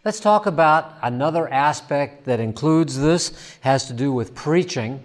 Let's 0.05 0.20
talk 0.20 0.44
about 0.44 0.96
another 1.00 1.50
aspect 1.50 2.26
that 2.26 2.40
includes 2.40 3.00
this, 3.00 3.57
has 3.62 3.87
to 3.87 3.94
do 3.94 4.12
with 4.12 4.35
preaching. 4.35 5.02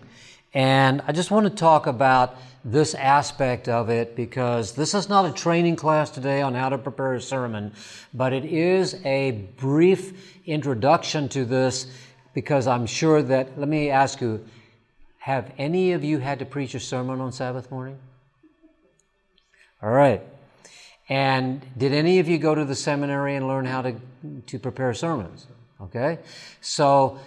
And 0.53 1.01
I 1.07 1.13
just 1.13 1.31
want 1.31 1.45
to 1.45 1.55
talk 1.55 1.87
about 1.87 2.35
this 2.65 2.93
aspect 2.95 3.69
of 3.69 3.89
it 3.89 4.17
because 4.17 4.73
this 4.73 4.93
is 4.93 5.07
not 5.07 5.25
a 5.25 5.31
training 5.31 5.77
class 5.77 6.09
today 6.09 6.41
on 6.41 6.53
how 6.53 6.67
to 6.67 6.77
prepare 6.77 7.13
a 7.13 7.21
sermon, 7.21 7.71
but 8.13 8.33
it 8.33 8.43
is 8.43 8.95
a 9.05 9.47
brief 9.55 10.37
introduction 10.45 11.29
to 11.29 11.45
this 11.45 11.87
because 12.33 12.67
I'm 12.67 12.85
sure 12.85 13.21
that, 13.21 13.59
let 13.59 13.67
me 13.67 13.89
ask 13.89 14.21
you, 14.21 14.45
have 15.19 15.51
any 15.57 15.91
of 15.91 16.03
you 16.03 16.19
had 16.19 16.39
to 16.39 16.45
preach 16.45 16.73
a 16.73 16.79
sermon 16.79 17.21
on 17.21 17.31
Sabbath 17.31 17.69
morning? 17.69 17.97
All 19.83 19.91
right. 19.91 20.21
And 21.09 21.61
did 21.77 21.93
any 21.93 22.19
of 22.19 22.27
you 22.27 22.37
go 22.37 22.55
to 22.55 22.63
the 22.63 22.75
seminary 22.75 23.35
and 23.35 23.47
learn 23.47 23.65
how 23.65 23.81
to, 23.81 23.95
to 24.47 24.59
prepare 24.59 24.93
sermons? 24.93 25.47
Okay? 25.81 26.19
So, 26.61 27.19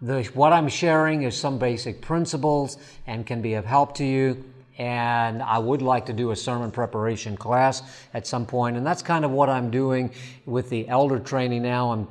the, 0.00 0.24
what 0.34 0.52
I'm 0.52 0.68
sharing 0.68 1.22
is 1.22 1.36
some 1.36 1.58
basic 1.58 2.00
principles 2.00 2.76
and 3.06 3.26
can 3.26 3.40
be 3.40 3.54
of 3.54 3.64
help 3.64 3.94
to 3.96 4.04
you. 4.04 4.44
And 4.78 5.42
I 5.42 5.58
would 5.58 5.82
like 5.82 6.06
to 6.06 6.12
do 6.12 6.30
a 6.30 6.36
sermon 6.36 6.70
preparation 6.70 7.36
class 7.36 7.82
at 8.14 8.26
some 8.26 8.46
point. 8.46 8.76
and 8.76 8.86
that's 8.86 9.02
kind 9.02 9.24
of 9.24 9.30
what 9.30 9.48
I'm 9.48 9.70
doing 9.70 10.10
with 10.44 10.70
the 10.70 10.88
elder 10.88 11.20
training 11.20 11.62
now. 11.62 11.92
I'm, 11.92 12.08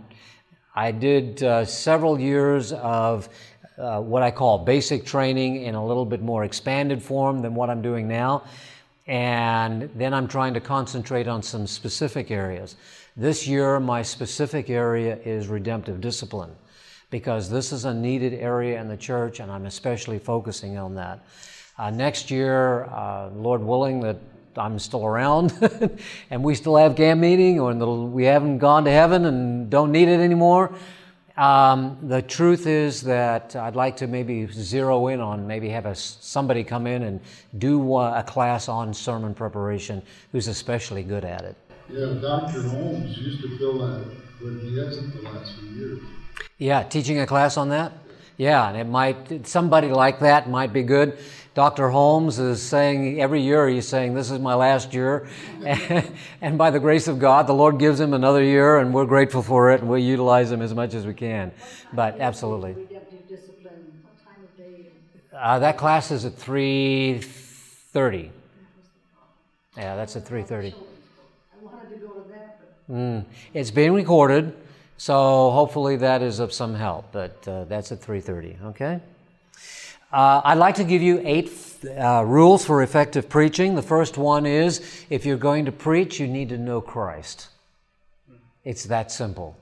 I 0.75 0.91
did 0.91 1.43
uh, 1.43 1.65
several 1.65 2.19
years 2.19 2.71
of 2.73 3.29
uh, 3.77 3.99
what 3.99 4.23
I 4.23 4.31
call 4.31 4.59
basic 4.59 5.05
training 5.05 5.63
in 5.63 5.75
a 5.75 5.85
little 5.85 6.05
bit 6.05 6.21
more 6.21 6.43
expanded 6.43 7.01
form 7.01 7.41
than 7.41 7.55
what 7.55 7.69
I'm 7.69 7.81
doing 7.81 8.07
now 8.07 8.43
and 9.07 9.89
then 9.95 10.13
I'm 10.13 10.27
trying 10.27 10.53
to 10.53 10.61
concentrate 10.61 11.27
on 11.27 11.41
some 11.41 11.67
specific 11.67 12.31
areas. 12.31 12.75
This 13.17 13.47
year, 13.47 13.79
my 13.79 14.01
specific 14.01 14.69
area 14.69 15.17
is 15.25 15.47
redemptive 15.47 15.99
discipline 16.01 16.51
because 17.09 17.49
this 17.49 17.73
is 17.73 17.85
a 17.85 17.93
needed 17.93 18.33
area 18.33 18.79
in 18.79 18.87
the 18.87 18.95
church, 18.95 19.39
and 19.39 19.51
I'm 19.51 19.65
especially 19.65 20.17
focusing 20.17 20.77
on 20.77 20.95
that. 20.95 21.19
Uh, 21.77 21.89
next 21.89 22.31
year, 22.31 22.85
uh, 22.85 23.29
Lord 23.31 23.61
willing, 23.61 23.99
that 24.01 24.17
I'm 24.57 24.79
still 24.79 25.05
around 25.05 25.53
and 26.29 26.43
we 26.43 26.55
still 26.55 26.77
have 26.77 26.95
camp 26.95 27.21
meeting, 27.21 27.59
or 27.59 27.73
we 27.73 28.25
haven't 28.25 28.57
gone 28.57 28.85
to 28.85 28.91
heaven 28.91 29.25
and 29.25 29.69
don't 29.69 29.91
need 29.91 30.07
it 30.07 30.19
anymore. 30.19 30.73
Um, 31.37 31.97
the 32.03 32.21
truth 32.21 32.67
is 32.67 33.01
that 33.03 33.55
I'd 33.55 33.75
like 33.75 33.97
to 33.97 34.07
maybe 34.07 34.45
zero 34.51 35.07
in 35.07 35.19
on 35.21 35.47
maybe 35.47 35.69
have 35.69 35.85
a, 35.85 35.95
somebody 35.95 36.63
come 36.63 36.85
in 36.87 37.03
and 37.03 37.19
do 37.57 37.97
a 37.97 38.23
class 38.23 38.67
on 38.67 38.93
sermon 38.93 39.33
preparation 39.33 40.01
who's 40.31 40.47
especially 40.47 41.03
good 41.03 41.25
at 41.25 41.41
it. 41.41 41.55
Yeah, 41.89 42.13
Dr. 42.21 42.63
Holmes 42.63 43.17
used 43.17 43.41
to 43.41 43.57
fill 43.57 43.79
that, 43.79 44.05
but 44.41 44.59
he 44.61 44.77
hasn't 44.77 45.13
the 45.13 45.29
last 45.29 45.55
few 45.57 45.69
years. 45.69 45.99
Yeah, 46.57 46.83
teaching 46.83 47.19
a 47.19 47.25
class 47.25 47.57
on 47.57 47.69
that? 47.69 47.93
Yeah, 48.37 48.69
and 48.69 48.77
it 48.77 48.85
might, 48.85 49.47
somebody 49.47 49.89
like 49.89 50.19
that 50.19 50.49
might 50.49 50.73
be 50.73 50.83
good. 50.83 51.17
Dr. 51.53 51.89
Holmes 51.89 52.39
is 52.39 52.61
saying 52.61 53.19
every 53.19 53.41
year 53.41 53.67
he's 53.67 53.87
saying, 53.87 54.13
This 54.13 54.31
is 54.31 54.39
my 54.39 54.53
last 54.53 54.93
year. 54.93 55.27
and 56.41 56.57
by 56.57 56.71
the 56.71 56.79
grace 56.79 57.09
of 57.09 57.19
God, 57.19 57.45
the 57.45 57.53
Lord 57.53 57.77
gives 57.77 57.99
him 57.99 58.13
another 58.13 58.41
year, 58.41 58.77
and 58.77 58.93
we're 58.93 59.05
grateful 59.05 59.43
for 59.43 59.71
it, 59.71 59.81
and 59.81 59.89
we 59.89 60.01
utilize 60.01 60.49
him 60.49 60.61
as 60.61 60.73
much 60.73 60.93
as 60.93 61.05
we 61.05 61.13
can. 61.13 61.51
But 61.91 62.21
absolutely. 62.21 62.87
Uh, 65.33 65.59
that 65.59 65.77
class 65.77 66.11
is 66.11 66.23
at 66.23 66.33
3.30. 66.37 68.29
Yeah, 69.75 69.95
that's 69.95 70.15
at 70.15 70.23
3.30. 70.25 70.73
Mm. 72.89 73.25
It's 73.53 73.71
being 73.71 73.93
recorded, 73.93 74.53
so 74.97 75.49
hopefully 75.51 75.97
that 75.97 76.21
is 76.21 76.39
of 76.39 76.53
some 76.53 76.75
help, 76.75 77.11
but 77.11 77.45
uh, 77.47 77.65
that's 77.65 77.91
at 77.91 78.01
3.30, 78.01 78.63
okay? 78.65 79.01
Uh, 80.11 80.41
I'd 80.43 80.57
like 80.57 80.75
to 80.75 80.83
give 80.83 81.01
you 81.01 81.21
eight 81.23 81.51
uh, 81.97 82.23
rules 82.25 82.65
for 82.65 82.83
effective 82.83 83.29
preaching. 83.29 83.75
The 83.75 83.81
first 83.81 84.17
one 84.17 84.45
is 84.45 85.05
if 85.09 85.25
you're 85.25 85.37
going 85.37 85.65
to 85.65 85.71
preach, 85.71 86.19
you 86.19 86.27
need 86.27 86.49
to 86.49 86.57
know 86.57 86.81
Christ. 86.81 87.47
It's 88.65 88.83
that 88.85 89.11
simple. 89.11 89.57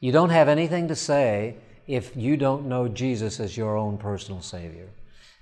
You 0.00 0.10
don't 0.10 0.30
have 0.30 0.48
anything 0.48 0.88
to 0.88 0.96
say 0.96 1.56
if 1.86 2.16
you 2.16 2.38
don't 2.38 2.66
know 2.66 2.88
Jesus 2.88 3.40
as 3.40 3.56
your 3.56 3.76
own 3.76 3.98
personal 3.98 4.40
Savior. 4.40 4.88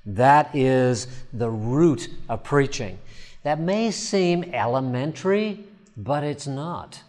That 0.04 0.54
is 0.54 1.06
the 1.32 1.50
root 1.50 2.08
of 2.28 2.42
preaching. 2.42 2.98
That 3.44 3.60
may 3.60 3.92
seem 3.92 4.42
elementary, 4.52 5.64
but 5.96 6.24
it's 6.24 6.48
not. 6.48 7.00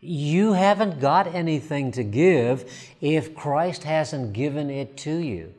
You 0.00 0.54
haven't 0.54 0.98
got 0.98 1.32
anything 1.32 1.92
to 1.92 2.02
give 2.02 2.68
if 3.00 3.36
Christ 3.36 3.84
hasn't 3.84 4.32
given 4.32 4.68
it 4.68 4.96
to 4.98 5.16
you. 5.16 5.54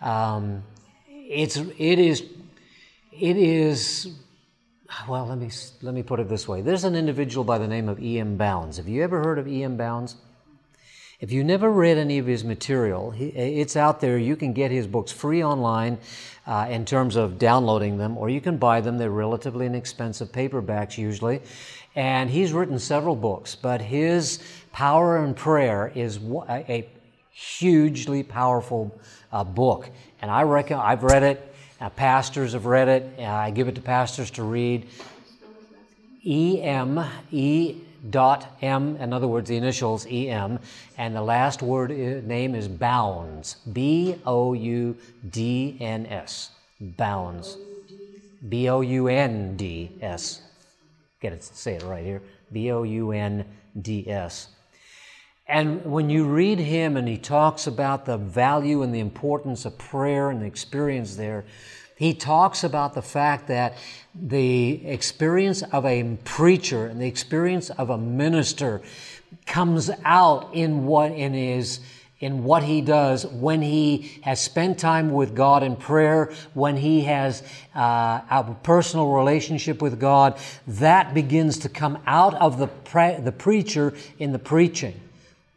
Um, 0.00 0.62
it's 1.08 1.56
it 1.56 1.98
is 1.98 2.24
it 3.12 3.36
is 3.36 4.14
well. 5.08 5.26
Let 5.26 5.38
me 5.38 5.50
let 5.82 5.94
me 5.94 6.02
put 6.02 6.20
it 6.20 6.28
this 6.28 6.46
way. 6.46 6.62
There's 6.62 6.84
an 6.84 6.94
individual 6.94 7.44
by 7.44 7.58
the 7.58 7.68
name 7.68 7.88
of 7.88 8.00
E.M. 8.00 8.36
Bounds. 8.36 8.76
Have 8.76 8.88
you 8.88 9.02
ever 9.02 9.22
heard 9.22 9.38
of 9.38 9.48
E.M. 9.48 9.76
Bounds? 9.76 10.16
If 11.18 11.32
you 11.32 11.44
never 11.44 11.70
read 11.70 11.96
any 11.96 12.18
of 12.18 12.26
his 12.26 12.44
material, 12.44 13.14
it's 13.16 13.74
out 13.74 14.02
there. 14.02 14.18
You 14.18 14.36
can 14.36 14.52
get 14.52 14.70
his 14.70 14.86
books 14.86 15.10
free 15.10 15.42
online 15.42 15.96
uh, 16.46 16.66
in 16.68 16.84
terms 16.84 17.16
of 17.16 17.38
downloading 17.38 17.96
them, 17.96 18.18
or 18.18 18.28
you 18.28 18.42
can 18.42 18.58
buy 18.58 18.82
them. 18.82 18.98
They're 18.98 19.10
relatively 19.10 19.64
inexpensive 19.64 20.30
paperbacks 20.30 20.98
usually. 20.98 21.40
And 21.94 22.28
he's 22.28 22.52
written 22.52 22.78
several 22.78 23.16
books, 23.16 23.54
but 23.54 23.80
his 23.80 24.40
Power 24.72 25.24
and 25.24 25.34
Prayer 25.34 25.90
is 25.94 26.20
a 26.50 26.86
hugely 27.36 28.22
powerful 28.22 28.98
uh, 29.30 29.44
book. 29.44 29.90
And 30.22 30.30
I 30.30 30.42
reckon 30.42 30.78
I've 30.78 31.02
read 31.02 31.22
it. 31.22 31.54
Uh, 31.78 31.90
pastors 31.90 32.54
have 32.54 32.64
read 32.64 32.88
it. 32.88 33.18
Uh, 33.18 33.24
I 33.24 33.50
give 33.50 33.68
it 33.68 33.74
to 33.74 33.82
pastors 33.82 34.30
to 34.32 34.42
read. 34.42 34.88
E 36.24 36.62
M 36.62 37.04
E 37.30 37.76
dot 38.08 38.46
M. 38.62 38.96
In 38.96 39.12
other 39.12 39.28
words, 39.28 39.48
the 39.48 39.56
initials 39.56 40.06
E 40.06 40.30
M, 40.30 40.58
and 40.96 41.14
the 41.14 41.22
last 41.22 41.62
word 41.62 41.92
uh, 41.92 42.26
name 42.26 42.54
is 42.54 42.68
Bounds. 42.68 43.56
B 43.72 44.16
O 44.24 44.54
U 44.54 44.96
D 45.30 45.76
N 45.78 46.06
S. 46.06 46.50
Bounds. 46.80 47.58
B 48.48 48.70
O 48.70 48.80
U 48.80 49.08
N 49.08 49.56
D 49.56 49.92
S. 50.00 50.40
Get 51.20 51.34
it? 51.34 51.44
Say 51.44 51.74
it 51.74 51.82
right 51.82 52.04
here. 52.04 52.22
B 52.52 52.72
O 52.72 52.82
U 52.82 53.12
N 53.12 53.44
D 53.82 54.08
S. 54.08 54.48
And 55.48 55.84
when 55.84 56.10
you 56.10 56.24
read 56.24 56.58
him 56.58 56.96
and 56.96 57.06
he 57.06 57.16
talks 57.16 57.66
about 57.68 58.04
the 58.04 58.16
value 58.16 58.82
and 58.82 58.92
the 58.92 58.98
importance 58.98 59.64
of 59.64 59.78
prayer 59.78 60.30
and 60.30 60.42
the 60.42 60.46
experience 60.46 61.14
there, 61.14 61.44
he 61.96 62.12
talks 62.12 62.64
about 62.64 62.94
the 62.94 63.02
fact 63.02 63.46
that 63.48 63.76
the 64.14 64.86
experience 64.86 65.62
of 65.62 65.86
a 65.86 66.18
preacher 66.24 66.86
and 66.86 67.00
the 67.00 67.06
experience 67.06 67.70
of 67.70 67.90
a 67.90 67.96
minister 67.96 68.82
comes 69.46 69.90
out 70.04 70.52
in 70.52 70.84
what 70.84 71.12
in 71.12 71.32
his 71.32 71.80
in 72.18 72.44
what 72.44 72.62
he 72.62 72.80
does 72.80 73.26
when 73.26 73.60
he 73.60 74.18
has 74.22 74.40
spent 74.40 74.78
time 74.78 75.10
with 75.10 75.34
God 75.34 75.62
in 75.62 75.76
prayer, 75.76 76.32
when 76.54 76.74
he 76.76 77.02
has 77.02 77.42
uh, 77.74 78.20
a 78.30 78.56
personal 78.62 79.12
relationship 79.12 79.82
with 79.82 80.00
God, 80.00 80.38
that 80.66 81.12
begins 81.12 81.58
to 81.58 81.68
come 81.68 81.98
out 82.06 82.34
of 82.34 82.58
the 82.58 82.68
pre- 82.68 83.20
the 83.20 83.32
preacher 83.32 83.92
in 84.18 84.32
the 84.32 84.38
preaching 84.38 84.98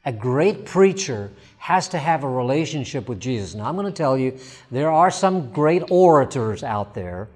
a 0.05 0.11
great 0.11 0.65
preacher 0.65 1.31
has 1.57 1.89
to 1.89 1.97
have 1.97 2.23
a 2.23 2.29
relationship 2.29 3.09
with 3.09 3.19
Jesus. 3.19 3.53
Now, 3.53 3.65
I'm 3.65 3.75
going 3.75 3.85
to 3.85 3.91
tell 3.91 4.17
you, 4.17 4.37
there 4.71 4.89
are 4.89 5.11
some 5.11 5.51
great 5.51 5.83
orators 5.91 6.63
out 6.63 6.93
there 6.95 7.27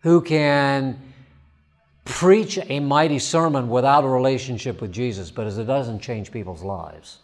who 0.00 0.20
can 0.20 0.98
preach 2.04 2.58
a 2.68 2.80
mighty 2.80 3.18
sermon 3.18 3.68
without 3.68 4.04
a 4.04 4.08
relationship 4.08 4.80
with 4.80 4.92
Jesus, 4.92 5.30
but 5.30 5.46
it 5.46 5.64
doesn't 5.64 6.00
change 6.00 6.32
people's 6.32 6.62
lives. 6.62 7.18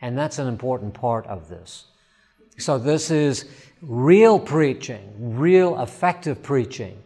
And 0.00 0.16
that's 0.16 0.38
an 0.38 0.48
important 0.48 0.94
part 0.94 1.26
of 1.26 1.48
this. 1.48 1.84
So, 2.56 2.78
this 2.78 3.10
is 3.10 3.44
real 3.82 4.38
preaching, 4.38 5.36
real 5.36 5.80
effective 5.80 6.42
preaching, 6.42 6.98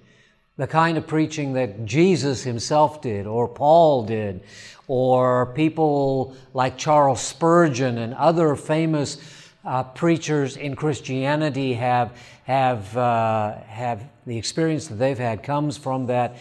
the 0.57 0.67
kind 0.67 0.97
of 0.97 1.07
preaching 1.07 1.55
that 1.55 1.85
Jesus 1.85 2.43
himself 2.43 3.03
did, 3.03 3.27
or 3.27 3.49
Paul 3.49 4.05
did, 4.05 4.43
or 4.87 5.47
people 5.55 6.37
like 6.53 6.77
Charles 6.77 7.21
Spurgeon 7.21 7.99
and 7.99 8.15
other 8.15 8.55
famous 8.57 9.19
uh, 9.65 9.83
preachers 9.83 10.57
in 10.57 10.77
Christianity 10.77 11.75
have, 11.75 12.17
have, 12.45 12.97
uh, 12.97 13.57
have 13.63 14.05
the 14.27 14.37
experience 14.37 14.89
that 14.89 14.97
they've 14.97 15.19
had 15.19 15.43
comes 15.43 15.77
from 15.77 16.07
that 16.07 16.37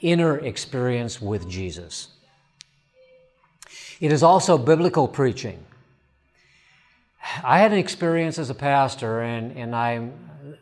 inner 0.00 0.38
experience 0.38 1.20
with 1.20 1.48
Jesus. 1.48 2.08
It 4.00 4.12
is 4.12 4.22
also 4.22 4.56
biblical 4.58 5.08
preaching. 5.08 5.64
I 7.42 7.58
had 7.58 7.72
an 7.72 7.78
experience 7.78 8.38
as 8.38 8.48
a 8.48 8.54
pastor, 8.54 9.20
and, 9.20 9.56
and 9.56 9.74
I'm 9.74 10.12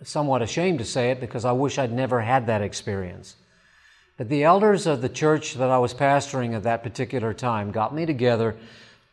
somewhat 0.03 0.43
ashamed 0.43 0.79
to 0.79 0.85
say 0.85 1.11
it 1.11 1.21
because 1.21 1.45
I 1.45 1.53
wish 1.53 1.79
I'd 1.79 1.93
never 1.93 2.21
had 2.21 2.47
that 2.47 2.63
experience. 2.63 3.37
But 4.17 4.31
the 4.31 4.45
elders 4.45 4.87
of 4.87 5.03
the 5.03 5.11
church 5.11 5.55
that 5.55 5.69
I 5.69 5.79
was 5.79 5.93
pastoring 5.93 6.55
at 6.55 6.63
that 6.63 6.83
particular 6.83 7.35
time 7.35 7.71
got 7.71 7.95
me 7.95 8.07
together. 8.07 8.57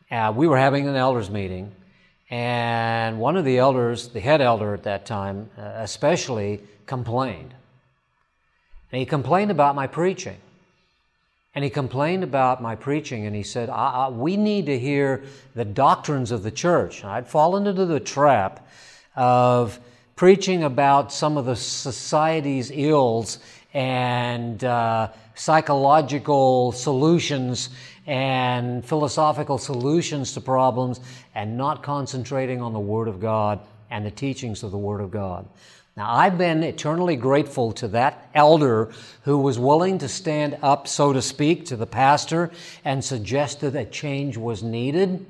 Uh, 0.09 0.31
we 0.33 0.47
were 0.47 0.57
having 0.57 0.87
an 0.87 0.95
elders 0.95 1.29
meeting, 1.29 1.71
and 2.29 3.19
one 3.19 3.35
of 3.35 3.43
the 3.43 3.57
elders, 3.57 4.07
the 4.09 4.21
head 4.21 4.39
elder 4.39 4.73
at 4.73 4.83
that 4.83 5.05
time, 5.05 5.49
uh, 5.57 5.61
especially, 5.75 6.61
complained. 6.85 7.53
And 8.91 8.99
he 8.99 9.05
complained 9.05 9.51
about 9.51 9.75
my 9.75 9.87
preaching. 9.87 10.37
And 11.55 11.63
he 11.63 11.69
complained 11.69 12.23
about 12.23 12.61
my 12.61 12.75
preaching, 12.75 13.25
and 13.25 13.35
he 13.35 13.43
said, 13.43 13.69
I, 13.69 14.05
I, 14.05 14.07
We 14.09 14.37
need 14.37 14.67
to 14.67 14.79
hear 14.79 15.23
the 15.53 15.65
doctrines 15.65 16.31
of 16.31 16.43
the 16.43 16.51
church. 16.51 17.01
And 17.01 17.11
I'd 17.11 17.27
fallen 17.27 17.67
into 17.67 17.85
the 17.85 17.99
trap 17.99 18.65
of 19.15 19.79
preaching 20.15 20.63
about 20.63 21.11
some 21.11 21.37
of 21.37 21.45
the 21.45 21.55
society's 21.55 22.71
ills 22.71 23.39
and 23.73 24.63
uh, 24.63 25.09
psychological 25.35 26.71
solutions 26.71 27.69
and 28.05 28.85
philosophical 28.85 29.57
solutions 29.57 30.33
to 30.33 30.41
problems 30.41 30.99
and 31.33 31.57
not 31.57 31.81
concentrating 31.83 32.61
on 32.61 32.73
the 32.73 32.79
Word 32.79 33.07
of 33.07 33.19
God 33.19 33.59
and 33.89 34.05
the 34.05 34.11
teachings 34.11 34.63
of 34.63 34.71
the 34.71 34.77
Word 34.77 35.01
of 35.01 35.11
God. 35.11 35.47
Now, 35.95 36.11
I've 36.11 36.39
been 36.39 36.63
eternally 36.63 37.15
grateful 37.15 37.71
to 37.73 37.87
that 37.89 38.27
elder 38.33 38.91
who 39.23 39.37
was 39.37 39.59
willing 39.59 39.99
to 39.99 40.07
stand 40.07 40.57
up, 40.63 40.87
so 40.87 41.13
to 41.13 41.21
speak, 41.21 41.67
to 41.67 41.75
the 41.75 41.85
pastor 41.85 42.49
and 42.83 43.03
suggested 43.03 43.71
that 43.71 43.91
change 43.91 44.35
was 44.35 44.63
needed. 44.63 45.23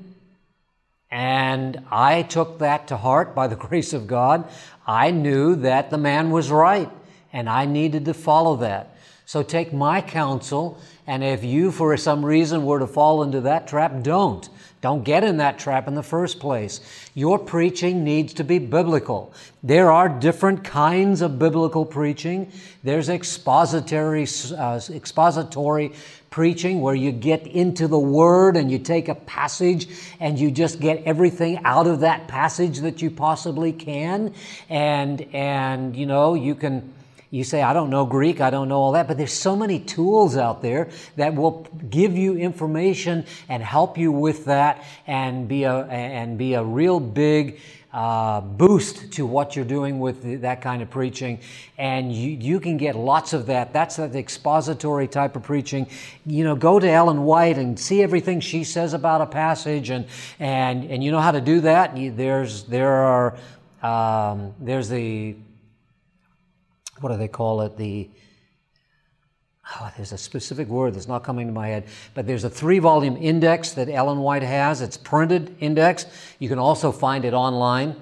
And 1.11 1.85
I 1.91 2.23
took 2.23 2.59
that 2.59 2.87
to 2.87 2.97
heart 2.97 3.35
by 3.35 3.47
the 3.47 3.55
grace 3.67 3.93
of 3.93 4.07
God. 4.07 4.47
I 4.87 5.11
knew 5.11 5.55
that 5.55 5.89
the 5.89 5.97
man 5.97 6.31
was 6.31 6.49
right 6.49 6.89
and 7.33 7.49
I 7.49 7.65
needed 7.65 8.05
to 8.05 8.13
follow 8.13 8.55
that. 8.57 8.95
So 9.25 9.43
take 9.43 9.73
my 9.73 9.99
counsel 10.01 10.79
And 11.05 11.23
if 11.23 11.43
you, 11.43 11.71
for 11.71 11.95
some 11.97 12.23
reason, 12.23 12.63
were 12.65 12.79
to 12.79 12.87
fall 12.87 13.23
into 13.23 13.41
that 13.41 13.67
trap, 13.67 14.01
don't. 14.01 14.47
Don't 14.79 15.03
get 15.03 15.23
in 15.23 15.37
that 15.37 15.59
trap 15.59 15.87
in 15.87 15.95
the 15.95 16.03
first 16.03 16.39
place. 16.39 16.81
Your 17.13 17.39
preaching 17.39 18.03
needs 18.03 18.33
to 18.35 18.43
be 18.43 18.59
biblical. 18.59 19.33
There 19.61 19.91
are 19.91 20.09
different 20.09 20.63
kinds 20.63 21.21
of 21.21 21.39
biblical 21.39 21.85
preaching. 21.85 22.51
There's 22.83 23.09
expository, 23.09 24.27
uh, 24.57 24.79
expository 24.89 25.93
preaching 26.29 26.81
where 26.81 26.95
you 26.95 27.11
get 27.11 27.45
into 27.47 27.87
the 27.87 27.99
Word 27.99 28.57
and 28.57 28.71
you 28.71 28.79
take 28.79 29.07
a 29.07 29.15
passage 29.15 29.87
and 30.19 30.39
you 30.39 30.51
just 30.51 30.79
get 30.79 31.03
everything 31.05 31.59
out 31.63 31.87
of 31.87 31.99
that 32.01 32.27
passage 32.27 32.79
that 32.79 33.01
you 33.01 33.09
possibly 33.11 33.71
can. 33.71 34.33
And, 34.69 35.21
and, 35.33 35.95
you 35.95 36.05
know, 36.05 36.33
you 36.33 36.55
can, 36.55 36.93
you 37.33 37.43
say, 37.43 37.63
I 37.63 37.73
don't 37.73 37.89
know 37.89 38.05
Greek, 38.05 38.41
I 38.41 38.51
don't 38.51 38.69
know 38.69 38.77
all 38.77 38.91
that, 38.91 39.07
but 39.07 39.17
there's 39.17 39.33
so 39.33 39.55
many 39.55 39.79
tools 39.79 40.37
out 40.37 40.61
there 40.61 40.89
that 41.15 41.33
will 41.33 41.67
give 41.89 42.15
you 42.15 42.37
information 42.37 43.25
and 43.49 43.63
help 43.63 43.97
you 43.97 44.11
with 44.11 44.45
that 44.45 44.83
and 45.07 45.47
be 45.47 45.63
a, 45.63 45.85
and 45.85 46.37
be 46.37 46.53
a 46.53 46.63
real 46.63 46.99
big 46.99 47.59
uh, 47.91 48.39
boost 48.39 49.13
to 49.13 49.25
what 49.25 49.55
you're 49.55 49.65
doing 49.65 49.99
with 49.99 50.41
that 50.41 50.61
kind 50.61 50.83
of 50.83 50.91
preaching. 50.91 51.39
And 51.79 52.13
you, 52.13 52.29
you 52.29 52.59
can 52.59 52.77
get 52.77 52.95
lots 52.95 53.33
of 53.33 53.47
that. 53.47 53.73
That's 53.73 53.95
that 53.95 54.15
expository 54.15 55.07
type 55.07 55.35
of 55.35 55.41
preaching. 55.41 55.87
You 56.27 56.43
know, 56.43 56.55
go 56.55 56.79
to 56.79 56.87
Ellen 56.87 57.23
White 57.23 57.57
and 57.57 57.79
see 57.79 58.03
everything 58.03 58.41
she 58.41 58.63
says 58.63 58.93
about 58.93 59.21
a 59.21 59.25
passage 59.25 59.89
and, 59.89 60.05
and, 60.39 60.83
and 60.85 61.03
you 61.03 61.11
know 61.11 61.19
how 61.19 61.31
to 61.31 61.41
do 61.41 61.61
that. 61.61 61.95
There's, 61.95 62.65
there 62.65 62.93
are, 62.93 63.37
um, 63.81 64.53
there's 64.59 64.87
the 64.87 65.35
what 66.99 67.11
do 67.11 67.17
they 67.17 67.27
call 67.27 67.61
it? 67.61 67.77
The 67.77 68.09
oh, 69.75 69.91
there's 69.95 70.11
a 70.11 70.17
specific 70.17 70.67
word 70.67 70.93
that's 70.93 71.07
not 71.07 71.23
coming 71.23 71.47
to 71.47 71.53
my 71.53 71.67
head, 71.67 71.85
but 72.13 72.27
there's 72.27 72.43
a 72.43 72.49
three 72.49 72.79
volume 72.79 73.17
index 73.17 73.71
that 73.71 73.89
Ellen 73.89 74.19
White 74.19 74.43
has. 74.43 74.81
It's 74.81 74.97
printed 74.97 75.55
index. 75.59 76.05
You 76.39 76.49
can 76.49 76.59
also 76.59 76.91
find 76.91 77.25
it 77.25 77.33
online. 77.33 77.95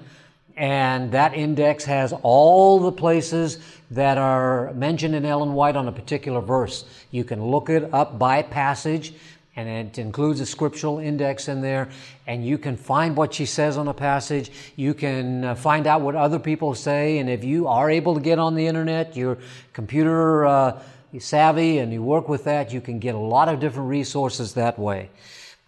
And 0.54 1.12
that 1.12 1.34
index 1.34 1.84
has 1.84 2.12
all 2.22 2.78
the 2.78 2.92
places 2.92 3.58
that 3.90 4.18
are 4.18 4.72
mentioned 4.74 5.14
in 5.14 5.24
Ellen 5.24 5.54
White 5.54 5.76
on 5.76 5.88
a 5.88 5.92
particular 5.92 6.40
verse. 6.40 6.84
You 7.10 7.24
can 7.24 7.42
look 7.42 7.70
it 7.70 7.92
up 7.92 8.18
by 8.18 8.42
passage 8.42 9.14
and 9.54 9.68
it 9.68 9.98
includes 9.98 10.40
a 10.40 10.46
scriptural 10.46 10.98
index 10.98 11.48
in 11.48 11.60
there. 11.60 11.90
And 12.26 12.46
you 12.46 12.56
can 12.56 12.76
find 12.76 13.16
what 13.16 13.34
she 13.34 13.44
says 13.44 13.76
on 13.76 13.86
a 13.86 13.94
passage. 13.94 14.50
You 14.76 14.94
can 14.94 15.44
uh, 15.44 15.54
find 15.54 15.86
out 15.86 16.00
what 16.00 16.14
other 16.14 16.38
people 16.38 16.74
say. 16.74 17.18
And 17.18 17.28
if 17.28 17.44
you 17.44 17.68
are 17.68 17.90
able 17.90 18.14
to 18.14 18.20
get 18.20 18.38
on 18.38 18.54
the 18.54 18.66
internet 18.66 19.14
you're 19.16 19.38
computer 19.72 20.46
uh, 20.46 20.82
savvy 21.18 21.78
and 21.78 21.92
you 21.92 22.02
work 22.02 22.28
with 22.28 22.44
that 22.44 22.72
you 22.72 22.80
can 22.80 22.98
get 22.98 23.14
a 23.14 23.18
lot 23.18 23.48
of 23.48 23.60
different 23.60 23.88
resources 23.88 24.54
that 24.54 24.78
way. 24.78 25.10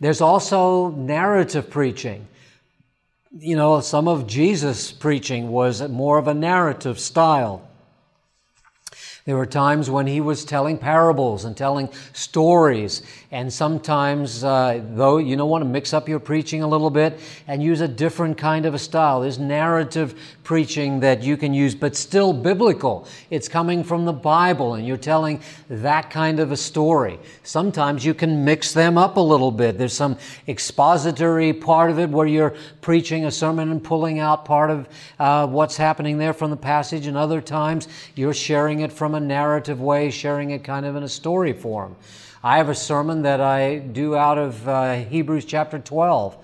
There's 0.01 0.20
also 0.20 0.91
narrative 0.91 1.68
preaching. 1.68 2.26
You 3.39 3.57
know 3.57 3.80
some 3.80 4.09
of 4.09 4.26
jesus 4.26 4.93
preaching 4.93 5.51
was 5.51 5.87
more 5.89 6.18
of 6.18 6.28
a 6.28 6.35
narrative 6.35 6.99
style 6.99 7.68
there 9.25 9.39
were 9.39 9.47
times 9.47 9.89
when 9.89 10.07
he 10.07 10.20
was 10.20 10.45
telling 10.45 10.77
parables 10.77 11.47
and 11.47 11.57
telling 11.57 11.89
stories. 12.12 13.01
And 13.31 13.51
sometimes, 13.51 14.45
uh, 14.45 14.83
though, 14.91 15.16
you 15.16 15.35
don't 15.35 15.49
want 15.49 15.64
to 15.64 15.68
mix 15.68 15.95
up 15.95 16.11
your 16.11 16.20
preaching 16.20 16.62
a 16.62 16.68
little 16.68 16.91
bit 16.91 17.18
and 17.49 17.62
use 17.62 17.81
a 17.81 17.89
different 17.89 18.37
kind 18.37 18.66
of 18.66 18.75
a 18.75 18.79
style. 18.79 19.22
There's 19.22 19.39
narrative 19.39 20.14
preaching 20.43 21.01
that 21.01 21.22
you 21.22 21.39
can 21.39 21.55
use, 21.55 21.75
but 21.75 21.97
still 21.97 22.35
biblical. 22.35 23.09
It's 23.31 23.49
coming 23.49 23.83
from 23.83 24.05
the 24.05 24.12
Bible 24.12 24.75
and 24.75 24.87
you're 24.87 24.99
telling 24.99 25.41
that 25.70 26.11
kind 26.11 26.39
of 26.39 26.53
a 26.53 26.57
story. 26.57 27.18
Sometimes 27.45 28.05
you 28.05 28.12
can 28.12 28.45
mix 28.45 28.75
them 28.75 28.99
up 28.99 29.16
a 29.16 29.20
little 29.20 29.51
bit. 29.51 29.79
There's 29.79 29.95
some 29.95 30.18
expository 30.49 31.55
part 31.55 31.91
of 31.91 31.99
it 31.99 32.11
where 32.11 32.27
you're 32.27 32.55
preaching 32.83 33.25
a 33.25 33.31
sermon 33.31 33.70
and 33.70 33.83
pulling 33.83 34.18
out 34.18 34.45
part 34.45 34.68
of 34.68 34.87
uh, 35.18 35.47
what's 35.47 35.79
happening 35.79 36.18
there 36.18 36.35
from 36.35 36.51
the 36.51 36.57
passage, 36.59 37.07
and 37.07 37.16
other 37.16 37.41
times 37.41 37.89
you're 38.14 38.35
sharing 38.35 38.81
it 38.81 38.93
from 38.93 39.13
a 39.14 39.20
narrative 39.20 39.80
way, 39.80 40.10
sharing 40.10 40.50
it 40.50 40.64
kind 40.64 40.84
of 40.86 40.96
in 40.96 41.02
a 41.02 41.08
story 41.08 41.52
form. 41.52 41.96
I 42.42 42.58
have 42.58 42.68
a 42.68 42.74
sermon 42.74 43.22
that 43.22 43.40
I 43.40 43.78
do 43.78 44.16
out 44.16 44.36
of 44.36 44.68
uh, 44.68 44.96
Hebrews 44.96 45.46
chapter 45.46 45.78
12. 45.78 46.36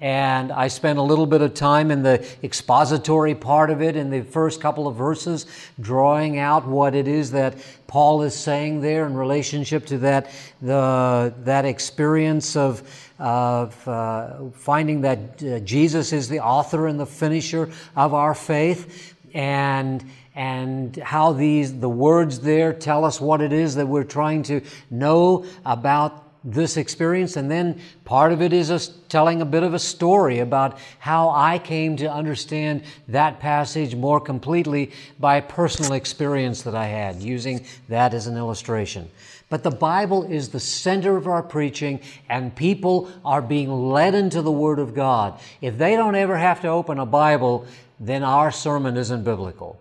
And 0.00 0.52
I 0.52 0.68
spent 0.68 1.00
a 1.00 1.02
little 1.02 1.26
bit 1.26 1.42
of 1.42 1.54
time 1.54 1.90
in 1.90 2.04
the 2.04 2.24
expository 2.44 3.34
part 3.34 3.70
of 3.70 3.82
it 3.82 3.96
in 3.96 4.10
the 4.10 4.22
first 4.22 4.60
couple 4.60 4.86
of 4.86 4.94
verses, 4.94 5.46
drawing 5.80 6.38
out 6.38 6.66
what 6.68 6.94
it 6.94 7.08
is 7.08 7.32
that 7.32 7.56
Paul 7.88 8.22
is 8.22 8.34
saying 8.34 8.80
there 8.80 9.06
in 9.06 9.14
relationship 9.14 9.86
to 9.86 9.98
that, 9.98 10.30
the, 10.62 11.34
that 11.38 11.64
experience 11.64 12.54
of, 12.54 12.82
of 13.18 13.88
uh, 13.88 14.50
finding 14.52 15.00
that 15.00 15.42
uh, 15.42 15.58
Jesus 15.60 16.12
is 16.12 16.28
the 16.28 16.38
author 16.40 16.86
and 16.86 17.00
the 17.00 17.06
finisher 17.06 17.68
of 17.96 18.14
our 18.14 18.34
faith. 18.34 19.16
And 19.34 20.04
and 20.38 20.94
how 20.98 21.32
these 21.32 21.80
the 21.80 21.88
words 21.88 22.38
there 22.38 22.72
tell 22.72 23.04
us 23.04 23.20
what 23.20 23.40
it 23.40 23.52
is 23.52 23.74
that 23.74 23.88
we're 23.88 24.04
trying 24.04 24.40
to 24.40 24.60
know 24.88 25.44
about 25.66 26.24
this 26.44 26.76
experience 26.76 27.36
and 27.36 27.50
then 27.50 27.80
part 28.04 28.30
of 28.30 28.40
it 28.40 28.52
is 28.52 28.70
us 28.70 28.92
telling 29.08 29.42
a 29.42 29.44
bit 29.44 29.64
of 29.64 29.74
a 29.74 29.80
story 29.80 30.38
about 30.38 30.78
how 31.00 31.30
I 31.30 31.58
came 31.58 31.96
to 31.96 32.08
understand 32.08 32.84
that 33.08 33.40
passage 33.40 33.96
more 33.96 34.20
completely 34.20 34.92
by 35.18 35.40
personal 35.40 35.94
experience 35.94 36.62
that 36.62 36.74
I 36.76 36.86
had 36.86 37.20
using 37.20 37.66
that 37.88 38.14
as 38.14 38.28
an 38.28 38.36
illustration. 38.36 39.10
But 39.48 39.64
the 39.64 39.72
Bible 39.72 40.22
is 40.22 40.50
the 40.50 40.60
center 40.60 41.16
of 41.16 41.26
our 41.26 41.42
preaching 41.42 41.98
and 42.28 42.54
people 42.54 43.10
are 43.24 43.42
being 43.42 43.72
led 43.90 44.14
into 44.14 44.40
the 44.40 44.52
Word 44.52 44.78
of 44.78 44.94
God. 44.94 45.40
If 45.60 45.78
they 45.78 45.96
don't 45.96 46.14
ever 46.14 46.36
have 46.36 46.60
to 46.60 46.68
open 46.68 47.00
a 47.00 47.06
Bible, 47.06 47.66
then 47.98 48.22
our 48.22 48.52
sermon 48.52 48.96
isn't 48.96 49.24
biblical. 49.24 49.80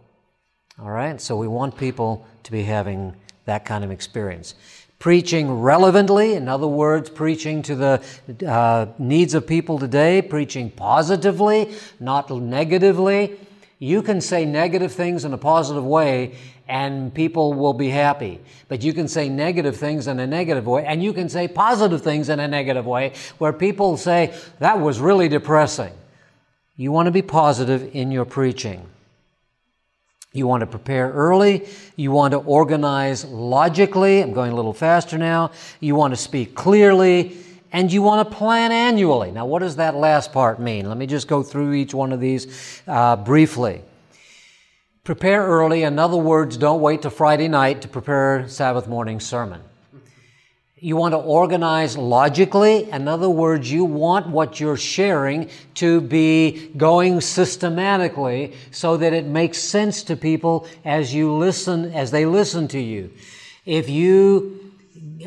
All 0.80 0.92
right? 0.92 1.20
So 1.20 1.36
we 1.36 1.48
want 1.48 1.78
people 1.78 2.26
to 2.44 2.52
be 2.52 2.64
having 2.64 3.16
that 3.46 3.66
kind 3.66 3.84
of 3.84 3.92
experience. 3.92 4.56
Preaching 5.00 5.52
relevantly, 5.52 6.34
in 6.34 6.48
other 6.48 6.68
words, 6.68 7.10
preaching 7.10 7.62
to 7.64 7.76
the 7.76 8.04
uh, 8.48 8.88
needs 8.98 9.34
of 9.34 9.46
people 9.46 9.80
today, 9.80 10.22
preaching 10.22 10.72
positively, 10.72 11.74
not 12.00 12.30
negatively. 12.30 13.40
You 13.80 14.02
can 14.02 14.22
say 14.22 14.44
negative 14.44 14.92
things 14.92 15.24
in 15.24 15.34
a 15.34 15.38
positive 15.38 15.86
way 15.86 16.36
and 16.68 17.14
people 17.14 17.54
will 17.54 17.74
be 17.74 17.90
happy. 17.90 18.40
But 18.68 18.82
you 18.82 18.92
can 18.92 19.08
say 19.08 19.30
negative 19.30 19.78
things 19.78 20.08
in 20.08 20.20
a 20.20 20.28
negative 20.28 20.66
way 20.66 20.84
and 20.86 21.04
you 21.04 21.14
can 21.14 21.30
say 21.30 21.48
positive 21.48 22.02
things 22.02 22.30
in 22.30 22.40
a 22.40 22.48
negative 22.48 22.86
way 22.86 23.14
where 23.38 23.54
people 23.54 23.98
say, 23.98 24.34
that 24.60 24.80
was 24.80 25.00
really 25.00 25.30
depressing. 25.30 25.94
You 26.76 26.92
want 26.92 27.06
to 27.06 27.12
be 27.12 27.22
positive 27.22 27.96
in 27.96 28.12
your 28.12 28.26
preaching. 28.26 28.88
You 30.38 30.46
want 30.46 30.62
to 30.62 30.68
prepare 30.68 31.12
early. 31.12 31.68
You 31.96 32.12
want 32.12 32.32
to 32.34 32.38
organize 32.38 33.26
logically. 33.26 34.22
I'm 34.22 34.34
going 34.34 34.52
a 34.52 34.56
little 34.56 34.74
faster 34.74 35.18
now. 35.18 35.52
You 35.80 35.96
want 35.96 36.14
to 36.14 36.18
speak 36.18 36.54
clearly. 36.54 37.38
And 37.72 37.92
you 37.92 38.02
want 38.02 38.30
to 38.30 38.36
plan 38.36 38.72
annually. 38.72 39.32
Now, 39.32 39.46
what 39.46 39.60
does 39.60 39.76
that 39.78 39.96
last 39.96 40.32
part 40.32 40.60
mean? 40.60 40.88
Let 40.88 40.98
me 40.98 41.08
just 41.08 41.28
go 41.28 41.44
through 41.44 41.74
each 41.74 41.94
one 41.94 42.14
of 42.14 42.20
these 42.20 42.82
uh, 42.88 43.16
briefly. 43.18 43.82
Prepare 45.04 45.44
early. 45.44 45.84
In 45.84 45.98
other 46.00 46.18
words, 46.18 46.56
don't 46.56 46.82
wait 46.82 47.02
till 47.02 47.12
Friday 47.12 47.48
night 47.48 47.82
to 47.82 47.88
prepare 47.88 48.48
Sabbath 48.48 48.88
morning 48.88 49.20
sermon. 49.20 49.62
You 50.80 50.96
want 50.96 51.14
to 51.14 51.18
organize 51.18 51.98
logically. 51.98 52.88
In 52.92 53.08
other 53.08 53.30
words, 53.30 53.72
you 53.72 53.84
want 53.84 54.28
what 54.28 54.60
you're 54.60 54.78
sharing 54.78 55.50
to 55.76 56.02
be 56.02 56.70
going 56.78 57.20
systematically 57.20 58.54
so 58.70 58.96
that 58.98 59.12
it 59.12 59.26
makes 59.26 59.58
sense 59.58 60.04
to 60.04 60.16
people 60.16 60.68
as 60.86 61.16
you 61.16 61.34
listen, 61.34 61.92
as 61.94 62.12
they 62.12 62.28
listen 62.28 62.68
to 62.70 62.80
you. 62.80 63.12
If 63.66 63.90
you, 63.90 64.72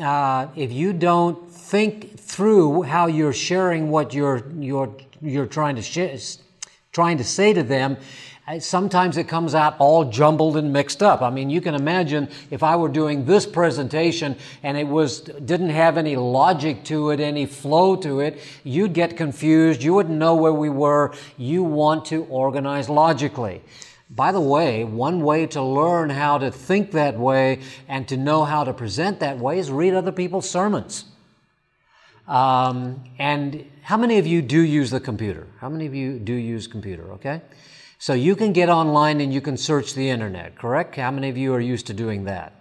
uh, 0.01 0.47
if 0.55 0.71
you 0.71 0.93
don't 0.93 1.51
think 1.51 2.17
through 2.17 2.83
how 2.83 3.07
you're 3.07 3.33
sharing 3.33 3.91
what 3.91 4.13
you're, 4.13 4.49
you're, 4.57 4.95
you're 5.21 5.47
trying 5.47 5.75
to, 5.75 6.17
trying 6.93 7.17
to 7.17 7.25
say 7.25 7.51
to 7.51 7.63
them, 7.63 7.97
sometimes 8.59 9.17
it 9.17 9.27
comes 9.27 9.53
out 9.53 9.75
all 9.79 10.05
jumbled 10.05 10.57
and 10.57 10.73
mixed 10.73 11.03
up. 11.03 11.21
I 11.21 11.29
mean, 11.29 11.49
you 11.49 11.61
can 11.61 11.75
imagine 11.75 12.27
if 12.49 12.63
I 12.63 12.75
were 12.75 12.89
doing 12.89 13.25
this 13.25 13.45
presentation 13.45 14.35
and 14.63 14.77
it 14.77 14.87
was 14.87 15.21
didn't 15.21 15.69
have 15.69 15.97
any 15.97 16.15
logic 16.15 16.83
to 16.85 17.11
it, 17.11 17.19
any 17.19 17.45
flow 17.45 17.95
to 17.97 18.19
it, 18.19 18.39
you'd 18.63 18.93
get 18.93 19.15
confused. 19.15 19.83
You 19.83 19.93
wouldn't 19.93 20.17
know 20.17 20.35
where 20.35 20.53
we 20.53 20.69
were. 20.69 21.13
You 21.37 21.63
want 21.63 22.05
to 22.05 22.25
organize 22.25 22.89
logically. 22.89 23.61
By 24.09 24.33
the 24.33 24.41
way, 24.41 24.83
one 24.83 25.21
way 25.21 25.47
to 25.47 25.61
learn 25.61 26.09
how 26.09 26.37
to 26.39 26.51
think 26.51 26.91
that 26.91 27.17
way 27.17 27.61
and 27.87 28.07
to 28.09 28.17
know 28.17 28.43
how 28.43 28.65
to 28.65 28.73
present 28.73 29.21
that 29.21 29.37
way 29.37 29.59
is 29.59 29.71
read 29.71 29.93
other 29.93 30.11
people's 30.11 30.49
sermons. 30.49 31.05
Um, 32.27 33.03
and 33.17 33.65
how 33.83 33.97
many 33.97 34.17
of 34.17 34.27
you 34.27 34.41
do 34.41 34.59
use 34.59 34.89
the 34.89 34.99
computer? 34.99 35.47
How 35.59 35.69
many 35.69 35.85
of 35.85 35.95
you 35.95 36.19
do 36.19 36.33
use 36.33 36.67
computer? 36.67 37.13
Okay. 37.13 37.41
So 38.01 38.13
you 38.13 38.35
can 38.35 38.51
get 38.51 38.67
online 38.67 39.21
and 39.21 39.31
you 39.31 39.41
can 39.41 39.57
search 39.57 39.93
the 39.93 40.09
internet, 40.09 40.55
correct? 40.55 40.95
How 40.95 41.11
many 41.11 41.29
of 41.29 41.37
you 41.37 41.53
are 41.53 41.59
used 41.59 41.85
to 41.85 41.93
doing 41.93 42.23
that? 42.23 42.51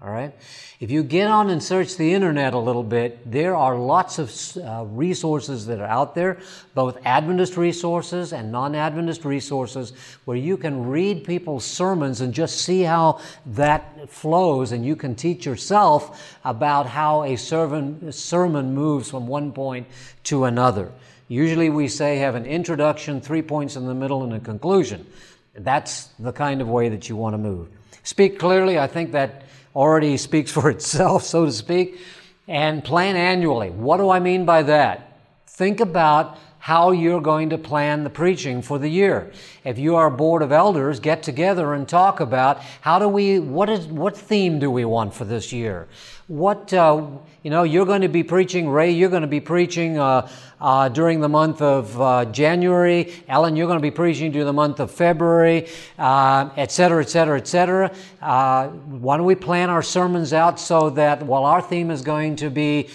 All 0.00 0.08
right? 0.08 0.32
If 0.78 0.92
you 0.92 1.02
get 1.02 1.26
on 1.26 1.50
and 1.50 1.60
search 1.60 1.96
the 1.96 2.14
internet 2.14 2.54
a 2.54 2.58
little 2.60 2.84
bit, 2.84 3.28
there 3.28 3.56
are 3.56 3.76
lots 3.76 4.20
of 4.20 4.32
uh, 4.56 4.84
resources 4.84 5.66
that 5.66 5.80
are 5.80 5.88
out 5.88 6.14
there, 6.14 6.38
both 6.76 6.96
Adventist 7.04 7.56
resources 7.56 8.32
and 8.32 8.52
non 8.52 8.76
Adventist 8.76 9.24
resources, 9.24 9.92
where 10.26 10.36
you 10.36 10.56
can 10.56 10.86
read 10.86 11.24
people's 11.24 11.64
sermons 11.64 12.20
and 12.20 12.32
just 12.32 12.60
see 12.60 12.82
how 12.82 13.20
that 13.46 14.08
flows, 14.08 14.70
and 14.70 14.86
you 14.86 14.94
can 14.94 15.16
teach 15.16 15.44
yourself 15.44 16.38
about 16.44 16.86
how 16.86 17.24
a 17.24 17.34
sermon, 17.34 18.12
sermon 18.12 18.72
moves 18.72 19.10
from 19.10 19.26
one 19.26 19.50
point 19.50 19.88
to 20.22 20.44
another. 20.44 20.92
Usually 21.28 21.70
we 21.70 21.88
say 21.88 22.16
have 22.16 22.34
an 22.34 22.44
introduction, 22.44 23.20
three 23.20 23.42
points 23.42 23.76
in 23.76 23.86
the 23.86 23.94
middle, 23.94 24.22
and 24.22 24.34
a 24.34 24.40
conclusion. 24.40 25.06
That's 25.54 26.06
the 26.18 26.32
kind 26.32 26.60
of 26.60 26.68
way 26.68 26.88
that 26.88 27.08
you 27.08 27.16
want 27.16 27.34
to 27.34 27.38
move. 27.38 27.68
Speak 28.02 28.38
clearly, 28.38 28.78
I 28.78 28.86
think 28.86 29.12
that 29.12 29.44
already 29.74 30.16
speaks 30.28 30.50
for 30.50 30.70
itself, 30.70 31.24
so 31.24 31.46
to 31.46 31.52
speak. 31.52 31.98
And 32.46 32.84
plan 32.84 33.16
annually. 33.16 33.70
What 33.70 33.96
do 33.96 34.10
I 34.10 34.20
mean 34.20 34.44
by 34.44 34.64
that? 34.64 35.18
Think 35.46 35.80
about 35.80 36.38
how 36.64 36.92
you're 36.92 37.20
going 37.20 37.50
to 37.50 37.58
plan 37.58 38.04
the 38.04 38.08
preaching 38.08 38.62
for 38.62 38.78
the 38.78 38.88
year. 38.88 39.30
If 39.64 39.78
you 39.78 39.96
are 39.96 40.06
a 40.06 40.10
board 40.10 40.40
of 40.40 40.50
elders, 40.50 40.98
get 40.98 41.22
together 41.22 41.74
and 41.74 41.86
talk 41.86 42.20
about 42.20 42.58
how 42.80 42.98
do 42.98 43.06
we, 43.06 43.38
what 43.38 43.68
is, 43.68 43.86
what 43.86 44.16
theme 44.16 44.60
do 44.60 44.70
we 44.70 44.86
want 44.86 45.12
for 45.12 45.26
this 45.26 45.52
year? 45.52 45.88
What, 46.26 46.72
uh, 46.72 47.06
you 47.42 47.50
know, 47.50 47.64
you're 47.64 47.84
going 47.84 48.00
to 48.00 48.08
be 48.08 48.22
preaching, 48.22 48.66
Ray, 48.70 48.92
you're 48.92 49.10
going 49.10 49.20
to 49.20 49.28
be 49.28 49.42
preaching 49.42 49.98
uh, 49.98 50.26
uh, 50.58 50.88
during 50.88 51.20
the 51.20 51.28
month 51.28 51.60
of 51.60 52.00
uh, 52.00 52.24
January. 52.32 53.12
Ellen, 53.28 53.56
you're 53.56 53.66
going 53.66 53.78
to 53.78 53.82
be 53.82 53.90
preaching 53.90 54.32
during 54.32 54.46
the 54.46 54.54
month 54.54 54.80
of 54.80 54.90
February, 54.90 55.68
uh, 55.98 56.48
et 56.56 56.72
cetera, 56.72 57.02
et 57.02 57.10
cetera, 57.10 57.36
et 57.36 57.46
cetera. 57.46 57.94
Uh, 58.22 58.68
why 58.68 59.18
don't 59.18 59.26
we 59.26 59.34
plan 59.34 59.68
our 59.68 59.82
sermons 59.82 60.32
out 60.32 60.58
so 60.58 60.88
that 60.88 61.26
while 61.26 61.44
our 61.44 61.60
theme 61.60 61.90
is 61.90 62.00
going 62.00 62.36
to 62.36 62.48
be 62.48 62.88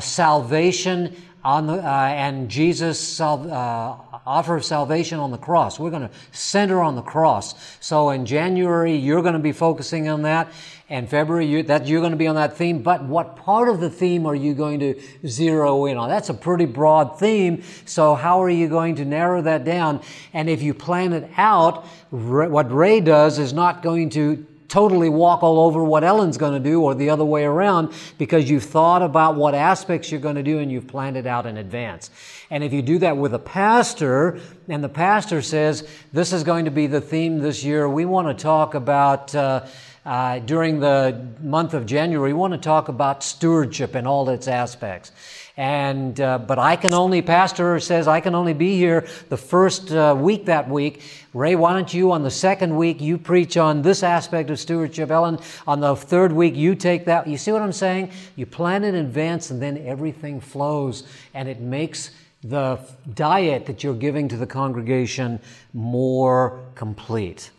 salvation, 0.00 1.14
on 1.44 1.66
the, 1.66 1.74
uh, 1.74 2.06
and 2.06 2.48
Jesus' 2.48 3.20
uh, 3.20 3.96
offer 4.24 4.56
of 4.56 4.64
salvation 4.64 5.18
on 5.18 5.30
the 5.30 5.38
cross. 5.38 5.78
We're 5.78 5.90
going 5.90 6.08
to 6.08 6.14
center 6.30 6.80
on 6.80 6.94
the 6.94 7.02
cross. 7.02 7.54
So 7.80 8.10
in 8.10 8.26
January, 8.26 8.94
you're 8.94 9.22
going 9.22 9.34
to 9.34 9.40
be 9.40 9.52
focusing 9.52 10.08
on 10.08 10.22
that. 10.22 10.48
And 10.88 11.08
February, 11.08 11.46
you, 11.46 11.62
that 11.64 11.86
you're 11.86 12.00
going 12.00 12.12
to 12.12 12.18
be 12.18 12.26
on 12.26 12.36
that 12.36 12.56
theme. 12.56 12.82
But 12.82 13.04
what 13.04 13.36
part 13.36 13.68
of 13.68 13.80
the 13.80 13.90
theme 13.90 14.26
are 14.26 14.34
you 14.34 14.54
going 14.54 14.78
to 14.80 15.00
zero 15.26 15.86
in 15.86 15.96
on? 15.96 16.08
That's 16.08 16.28
a 16.28 16.34
pretty 16.34 16.66
broad 16.66 17.18
theme. 17.18 17.62
So 17.86 18.14
how 18.14 18.42
are 18.42 18.50
you 18.50 18.68
going 18.68 18.96
to 18.96 19.04
narrow 19.04 19.42
that 19.42 19.64
down? 19.64 20.02
And 20.32 20.48
if 20.50 20.62
you 20.62 20.74
plan 20.74 21.12
it 21.12 21.30
out, 21.36 21.86
what 22.10 22.70
Ray 22.70 23.00
does 23.00 23.38
is 23.38 23.52
not 23.52 23.82
going 23.82 24.10
to 24.10 24.46
totally 24.72 25.10
walk 25.10 25.42
all 25.42 25.60
over 25.60 25.84
what 25.84 26.02
Ellen's 26.02 26.38
going 26.38 26.54
to 26.54 26.70
do 26.70 26.80
or 26.80 26.94
the 26.94 27.10
other 27.10 27.26
way 27.26 27.44
around 27.44 27.92
because 28.16 28.48
you've 28.48 28.64
thought 28.64 29.02
about 29.02 29.36
what 29.36 29.54
aspects 29.54 30.10
you're 30.10 30.18
going 30.18 30.36
to 30.36 30.42
do 30.42 30.60
and 30.60 30.72
you've 30.72 30.86
planned 30.86 31.14
it 31.14 31.26
out 31.26 31.44
in 31.44 31.58
advance. 31.58 32.08
And 32.50 32.64
if 32.64 32.72
you 32.72 32.80
do 32.80 32.98
that 33.00 33.14
with 33.14 33.34
a 33.34 33.38
pastor 33.38 34.40
and 34.70 34.82
the 34.82 34.88
pastor 34.88 35.42
says, 35.42 35.86
this 36.14 36.32
is 36.32 36.42
going 36.42 36.64
to 36.64 36.70
be 36.70 36.86
the 36.86 37.02
theme 37.02 37.38
this 37.38 37.62
year, 37.62 37.86
we 37.86 38.06
want 38.06 38.26
to 38.28 38.42
talk 38.42 38.72
about, 38.74 39.34
uh, 39.34 39.66
uh, 40.06 40.38
during 40.38 40.80
the 40.80 41.28
month 41.42 41.74
of 41.74 41.84
January, 41.84 42.32
we 42.32 42.38
want 42.38 42.54
to 42.54 42.58
talk 42.58 42.88
about 42.88 43.22
stewardship 43.22 43.94
in 43.94 44.06
all 44.06 44.26
its 44.30 44.48
aspects. 44.48 45.12
And, 45.56 46.18
uh, 46.18 46.38
but 46.38 46.58
I 46.58 46.76
can 46.76 46.94
only, 46.94 47.20
pastor 47.20 47.78
says, 47.78 48.08
I 48.08 48.20
can 48.20 48.34
only 48.34 48.54
be 48.54 48.76
here 48.76 49.06
the 49.28 49.36
first 49.36 49.92
uh, 49.92 50.16
week 50.18 50.46
that 50.46 50.68
week. 50.68 51.02
Ray, 51.34 51.56
why 51.56 51.74
don't 51.74 51.92
you 51.92 52.12
on 52.12 52.22
the 52.22 52.30
second 52.30 52.74
week, 52.74 53.02
you 53.02 53.18
preach 53.18 53.58
on 53.58 53.82
this 53.82 54.02
aspect 54.02 54.48
of 54.48 54.58
stewardship. 54.58 55.10
Ellen, 55.10 55.38
on 55.66 55.80
the 55.80 55.94
third 55.94 56.32
week, 56.32 56.54
you 56.54 56.74
take 56.74 57.04
that. 57.04 57.26
You 57.26 57.36
see 57.36 57.52
what 57.52 57.60
I'm 57.60 57.72
saying? 57.72 58.12
You 58.34 58.46
plan 58.46 58.82
in 58.82 58.94
advance 58.94 59.50
and 59.50 59.60
then 59.60 59.76
everything 59.86 60.40
flows 60.40 61.04
and 61.34 61.48
it 61.48 61.60
makes 61.60 62.12
the 62.42 62.78
diet 63.14 63.66
that 63.66 63.84
you're 63.84 63.94
giving 63.94 64.28
to 64.28 64.36
the 64.36 64.46
congregation 64.46 65.38
more 65.74 66.60
complete. 66.74 67.50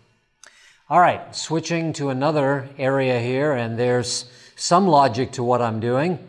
All 0.90 1.00
right, 1.00 1.34
switching 1.36 1.94
to 1.94 2.10
another 2.10 2.68
area 2.78 3.20
here, 3.20 3.54
and 3.54 3.80
there's 3.80 4.26
some 4.56 4.86
logic 4.88 5.32
to 5.34 5.44
what 5.44 5.62
I'm 5.62 5.80
doing 5.80 6.20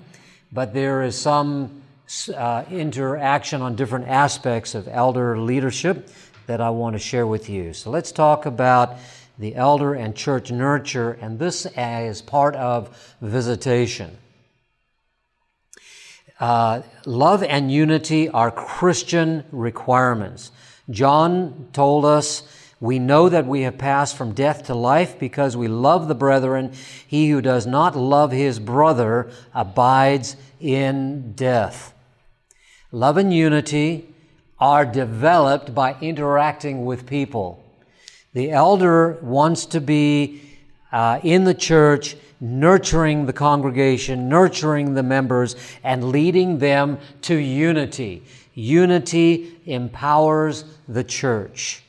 but 0.55 0.73
there 0.73 1.03
is 1.03 1.21
some 1.21 1.83
uh, 2.35 2.65
interaction 2.71 3.61
on 3.61 3.75
different 3.75 4.07
aspects 4.07 4.77
of 4.77 4.87
elder 4.87 5.37
leadership 5.37 6.09
that 6.47 6.61
I 6.61 6.71
want 6.71 6.95
to 6.95 7.01
share 7.01 7.27
with 7.27 7.51
you. 7.51 7.73
So 7.73 7.91
let's 7.91 8.13
talk 8.13 8.47
about 8.47 8.97
the 9.37 9.57
elder 9.57 9.95
and 9.95 10.15
church 10.15 10.53
nurture, 10.53 11.19
and 11.21 11.41
this 11.41 11.67
is 11.77 12.23
part 12.23 12.55
of 12.55 13.15
visitation. 13.21 14.17
Uh, 16.39 16.83
love 17.05 17.43
and 17.43 17.73
unity 17.73 18.29
are 18.29 18.53
Christian 18.53 19.45
requirements. 19.51 20.53
John 20.89 21.69
told 21.73 22.05
us 22.05 22.43
we 22.85 22.99
know 22.99 23.31
that 23.31 23.47
we 23.47 23.63
have 23.63 23.79
passed 23.79 24.15
from 24.15 24.33
death 24.33 24.65
to 24.65 24.75
life 24.75 25.19
because 25.19 25.57
we 25.57 25.69
love 25.69 26.07
the 26.07 26.15
brethren. 26.15 26.71
He 27.07 27.31
who 27.31 27.41
does 27.41 27.67
not 27.67 27.97
love 27.97 28.31
his 28.31 28.59
brother 28.59 29.31
abides 29.55 30.37
in 30.61 31.33
death. 31.33 31.95
Love 32.93 33.17
and 33.17 33.33
unity 33.33 34.07
are 34.59 34.85
developed 34.85 35.75
by 35.75 35.97
interacting 36.03 36.85
with 36.85 37.07
people. 37.07 37.65
The 38.35 38.51
elder 38.51 39.17
wants 39.23 39.65
to 39.67 39.81
be 39.81 40.43
uh, 40.93 41.21
in 41.23 41.45
the 41.45 41.55
church, 41.55 42.17
nurturing 42.39 43.25
the 43.25 43.33
congregation, 43.33 44.29
nurturing 44.29 44.93
the 44.93 45.03
members, 45.03 45.57
and 45.83 46.11
leading 46.11 46.59
them 46.59 46.99
to 47.23 47.35
unity. 47.35 48.25
Unity 48.53 49.59
empowers 49.65 50.67
the 50.87 51.03
church. 51.03 51.84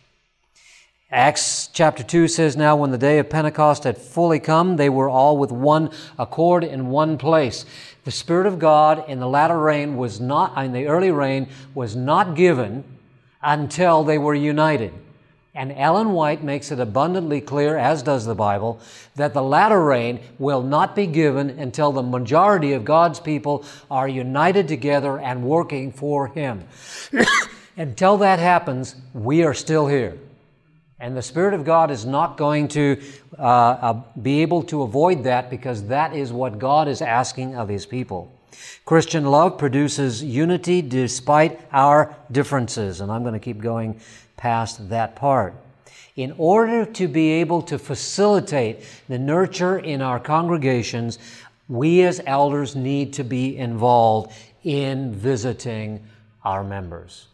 Acts 1.16 1.70
chapter 1.72 2.04
2 2.04 2.28
says, 2.28 2.58
Now 2.58 2.76
when 2.76 2.92
the 2.92 2.98
day 2.98 3.20
of 3.20 3.30
Pentecost 3.30 3.86
had 3.86 3.98
fully 3.98 4.38
come, 4.38 4.76
they 4.76 4.90
were 4.90 5.08
all 5.08 5.38
with 5.38 5.50
one 5.50 5.90
accord 6.20 6.62
in 6.62 6.88
one 6.88 7.18
place. 7.18 7.64
The 8.04 8.12
Spirit 8.12 8.46
of 8.46 8.60
God 8.60 9.08
in 9.08 9.22
the 9.22 9.28
latter 9.30 9.58
rain 9.58 9.96
was 9.96 10.20
not, 10.20 10.62
in 10.62 10.74
the 10.74 10.88
early 10.88 11.12
rain, 11.12 11.48
was 11.74 11.96
not 11.96 12.36
given 12.36 12.84
until 13.42 14.04
they 14.04 14.18
were 14.18 14.36
united. 14.36 14.94
And 15.54 15.72
Ellen 15.72 16.12
White 16.12 16.44
makes 16.44 16.70
it 16.70 16.82
abundantly 16.82 17.40
clear, 17.40 17.78
as 17.78 18.04
does 18.04 18.26
the 18.26 18.36
Bible, 18.36 18.82
that 19.16 19.34
the 19.34 19.42
latter 19.42 19.82
rain 19.82 20.20
will 20.38 20.64
not 20.64 20.98
be 20.98 21.08
given 21.08 21.50
until 21.50 21.94
the 21.94 22.04
majority 22.04 22.74
of 22.74 22.84
God's 22.84 23.22
people 23.22 23.64
are 23.90 24.10
united 24.10 24.68
together 24.68 25.18
and 25.18 25.46
working 25.46 25.94
for 25.94 26.28
Him. 26.28 26.66
until 27.78 28.18
that 28.18 28.40
happens, 28.40 28.98
we 29.14 29.46
are 29.46 29.54
still 29.54 29.88
here. 29.88 30.20
And 31.06 31.16
the 31.16 31.22
Spirit 31.22 31.54
of 31.54 31.64
God 31.64 31.92
is 31.92 32.04
not 32.04 32.36
going 32.36 32.68
to 32.70 33.00
uh, 33.38 33.44
uh, 33.44 34.02
be 34.20 34.42
able 34.42 34.64
to 34.64 34.82
avoid 34.82 35.26
that 35.26 35.52
because 35.52 35.84
that 35.84 36.16
is 36.16 36.34
what 36.34 36.58
God 36.58 36.88
is 36.88 37.00
asking 37.00 37.56
of 37.56 37.70
His 37.70 37.86
people. 37.86 38.34
Christian 38.86 39.24
love 39.26 39.60
produces 39.60 40.24
unity 40.24 40.82
despite 40.82 41.62
our 41.72 42.16
differences. 42.32 43.02
And 43.02 43.12
I'm 43.12 43.22
going 43.22 43.36
to 43.36 43.40
keep 43.40 43.62
going 43.62 44.00
past 44.36 44.90
that 44.90 45.16
part. 45.16 45.54
In 46.16 46.34
order 46.40 46.86
to 46.86 47.08
be 47.08 47.34
able 47.34 47.62
to 47.62 47.78
facilitate 47.78 48.84
the 49.08 49.20
nurture 49.20 49.78
in 49.78 50.02
our 50.02 50.20
congregations, 50.20 51.20
we 51.70 52.02
as 52.02 52.20
elders 52.26 52.76
need 52.76 53.14
to 53.14 53.24
be 53.24 53.56
involved 53.56 54.34
in 54.64 55.14
visiting 55.14 56.04
our 56.44 56.64
members. 56.64 57.28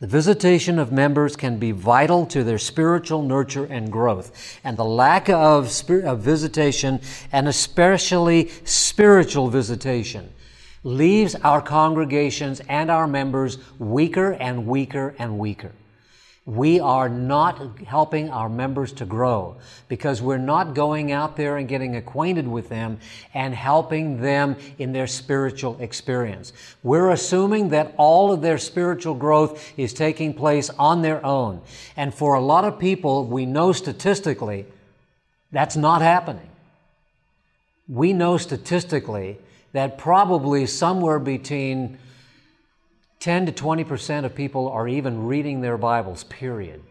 The 0.00 0.06
visitation 0.06 0.78
of 0.78 0.90
members 0.90 1.36
can 1.36 1.58
be 1.58 1.72
vital 1.72 2.24
to 2.26 2.42
their 2.42 2.58
spiritual 2.58 3.22
nurture 3.22 3.66
and 3.66 3.92
growth. 3.92 4.58
And 4.64 4.78
the 4.78 4.84
lack 4.84 5.28
of, 5.28 5.70
spirit, 5.70 6.06
of 6.06 6.20
visitation, 6.20 7.00
and 7.32 7.46
especially 7.46 8.48
spiritual 8.64 9.50
visitation, 9.50 10.32
leaves 10.84 11.34
our 11.34 11.60
congregations 11.60 12.60
and 12.60 12.90
our 12.90 13.06
members 13.06 13.58
weaker 13.78 14.32
and 14.32 14.66
weaker 14.66 15.14
and 15.18 15.38
weaker 15.38 15.72
we 16.50 16.80
are 16.80 17.08
not 17.08 17.78
helping 17.86 18.28
our 18.28 18.48
members 18.48 18.90
to 18.90 19.04
grow 19.04 19.56
because 19.88 20.20
we're 20.20 20.36
not 20.36 20.74
going 20.74 21.12
out 21.12 21.36
there 21.36 21.56
and 21.56 21.68
getting 21.68 21.94
acquainted 21.94 22.48
with 22.48 22.68
them 22.68 22.98
and 23.34 23.54
helping 23.54 24.20
them 24.20 24.56
in 24.76 24.92
their 24.92 25.06
spiritual 25.06 25.80
experience. 25.80 26.52
We're 26.82 27.10
assuming 27.10 27.68
that 27.68 27.94
all 27.96 28.32
of 28.32 28.42
their 28.42 28.58
spiritual 28.58 29.14
growth 29.14 29.72
is 29.76 29.94
taking 29.94 30.34
place 30.34 30.70
on 30.70 31.02
their 31.02 31.24
own. 31.24 31.60
And 31.96 32.12
for 32.12 32.34
a 32.34 32.40
lot 32.40 32.64
of 32.64 32.80
people, 32.80 33.26
we 33.26 33.46
know 33.46 33.70
statistically 33.70 34.66
that's 35.52 35.76
not 35.76 36.02
happening. 36.02 36.48
We 37.86 38.12
know 38.12 38.38
statistically 38.38 39.38
that 39.72 39.98
probably 39.98 40.66
somewhere 40.66 41.20
between 41.20 41.98
10 43.20 43.46
to 43.46 43.52
20% 43.52 44.24
of 44.24 44.34
people 44.34 44.68
are 44.68 44.88
even 44.88 45.26
reading 45.26 45.60
their 45.60 45.76
Bibles, 45.76 46.24
period. 46.24 46.82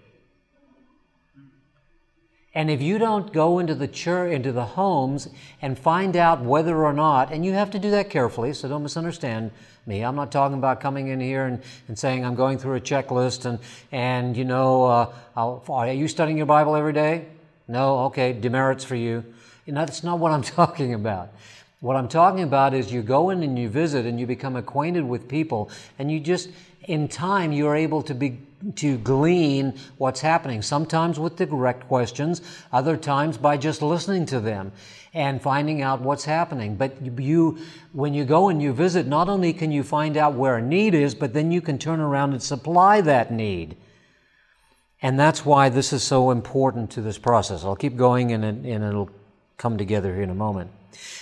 And 2.54 2.70
if 2.70 2.82
you 2.82 2.98
don't 2.98 3.32
go 3.32 3.60
into 3.60 3.74
the 3.74 3.88
church, 3.88 4.32
into 4.32 4.52
the 4.52 4.66
homes 4.66 5.30
and 5.62 5.78
find 5.78 6.16
out 6.16 6.42
whether 6.42 6.84
or 6.84 6.94
not, 6.94 7.32
and 7.32 7.46
you 7.46 7.54
have 7.54 7.72
to 7.72 7.80
do 7.80 7.92
that 7.92 8.10
carefully, 8.10 8.54
so 8.54 8.68
don't 8.68 8.84
misunderstand 8.84 9.52
me. 9.86 10.04
I'm 10.04 10.16
not 10.16 10.32
talking 10.32 10.58
about 10.58 10.82
coming 10.82 11.08
in 11.08 11.20
here 11.20 11.46
and, 11.46 11.62
and 11.88 11.98
saying 11.98 12.26
I'm 12.26 12.36
going 12.36 12.58
through 12.58 12.76
a 12.76 12.82
checklist 12.82 13.46
and, 13.46 13.60
and 13.92 14.38
you 14.38 14.46
know, 14.46 14.86
uh, 14.86 15.12
are 15.36 15.92
you 15.92 16.08
studying 16.08 16.38
your 16.38 16.48
Bible 16.48 16.76
every 16.76 16.94
day? 16.94 17.26
No? 17.68 18.00
Okay, 18.06 18.34
demerits 18.34 18.84
for 18.84 18.96
you. 18.96 19.24
You 19.66 19.74
know, 19.74 19.82
that's 19.82 20.04
not 20.04 20.20
what 20.20 20.32
I'm 20.32 20.42
talking 20.60 20.94
about. 20.94 21.32
What 21.82 21.96
I'm 21.96 22.10
talking 22.10 22.44
about 22.44 22.74
is 22.74 22.92
you 22.92 23.02
go 23.02 23.30
in 23.30 23.42
and 23.42 23.58
you 23.58 23.70
visit 23.70 24.06
and 24.06 24.20
you 24.20 24.28
become 24.28 24.58
acquainted 24.58 25.08
with 25.08 25.30
people 25.30 25.70
and 25.98 26.12
you 26.12 26.20
just, 26.20 26.50
in 26.84 27.08
time, 27.08 27.54
you're 27.54 27.76
able 27.76 28.02
to 28.02 28.14
be, 28.14 28.40
to 28.76 28.98
glean 28.98 29.80
what's 29.98 30.20
happening. 30.20 30.62
Sometimes 30.62 31.18
with 31.18 31.38
direct 31.38 31.88
questions, 31.88 32.42
other 32.74 32.98
times 32.98 33.38
by 33.38 33.56
just 33.56 33.82
listening 33.82 34.26
to 34.26 34.42
them 34.42 34.74
and 35.14 35.42
finding 35.42 35.82
out 35.82 36.02
what's 36.02 36.26
happening. 36.26 36.76
But 36.76 37.18
you, 37.18 37.60
when 37.94 38.14
you 38.14 38.26
go 38.26 38.50
and 38.50 38.62
you 38.62 38.74
visit, 38.74 39.08
not 39.08 39.30
only 39.30 39.54
can 39.54 39.72
you 39.72 39.84
find 39.84 40.18
out 40.18 40.34
where 40.34 40.58
a 40.58 40.62
need 40.62 40.94
is, 40.94 41.16
but 41.16 41.34
then 41.34 41.50
you 41.50 41.62
can 41.62 41.78
turn 41.78 42.02
around 42.02 42.34
and 42.34 42.44
supply 42.44 43.00
that 43.02 43.32
need. 43.32 43.78
And 45.02 45.18
that's 45.18 45.46
why 45.46 45.70
this 45.70 45.94
is 45.94 46.04
so 46.04 46.32
important 46.32 46.92
to 46.92 47.02
this 47.02 47.18
process. 47.18 47.64
I'll 47.64 47.78
keep 47.78 47.96
going 47.96 48.34
and, 48.34 48.44
and 48.44 48.84
it'll 48.84 49.10
come 49.56 49.78
together 49.78 50.14
here 50.14 50.24
in 50.24 50.30
a 50.30 50.36
moment. 50.36 50.72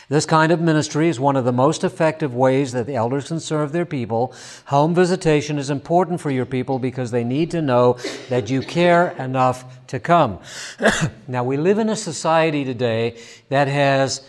This 0.10 0.26
kind 0.26 0.52
of 0.52 0.62
ministry 0.62 1.10
is 1.10 1.20
one 1.20 1.36
of 1.36 1.44
the 1.44 1.52
most 1.52 1.84
effective 1.84 2.34
ways 2.34 2.72
that 2.72 2.88
the 2.88 2.96
elders 2.96 3.28
can 3.28 3.40
serve 3.40 3.72
their 3.72 3.86
people. 3.86 4.34
Home 4.68 4.96
visitation 4.96 5.58
is 5.58 5.70
important 5.70 6.22
for 6.22 6.32
your 6.32 6.46
people 6.46 6.80
because 6.80 7.12
they 7.12 7.24
need 7.24 7.52
to 7.52 7.62
know 7.62 7.98
that 8.30 8.50
you 8.50 8.62
care 8.62 9.10
enough 9.18 9.86
to 9.88 10.00
come. 10.00 10.40
now, 11.28 11.44
we 11.44 11.58
live 11.58 11.78
in 11.78 11.90
a 11.90 11.96
society 11.96 12.64
today 12.64 13.18
that 13.50 13.68
has 13.68 14.28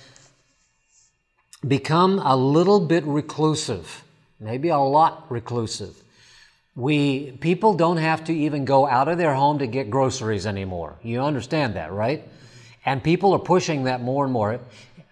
become 1.66 2.18
a 2.20 2.36
little 2.36 2.80
bit 2.80 3.04
reclusive, 3.04 4.04
maybe 4.40 4.68
a 4.68 4.78
lot 4.78 5.30
reclusive. 5.30 5.94
We, 6.74 7.32
people 7.40 7.74
don't 7.74 7.96
have 7.96 8.24
to 8.24 8.32
even 8.32 8.64
go 8.64 8.86
out 8.86 9.08
of 9.08 9.18
their 9.18 9.34
home 9.34 9.58
to 9.58 9.66
get 9.66 9.90
groceries 9.90 10.46
anymore. 10.46 10.96
You 11.02 11.22
understand 11.22 11.74
that, 11.74 11.92
right? 11.92 12.22
And 12.84 13.02
people 13.02 13.32
are 13.32 13.40
pushing 13.40 13.84
that 13.84 14.00
more 14.00 14.24
and 14.24 14.32
more. 14.32 14.60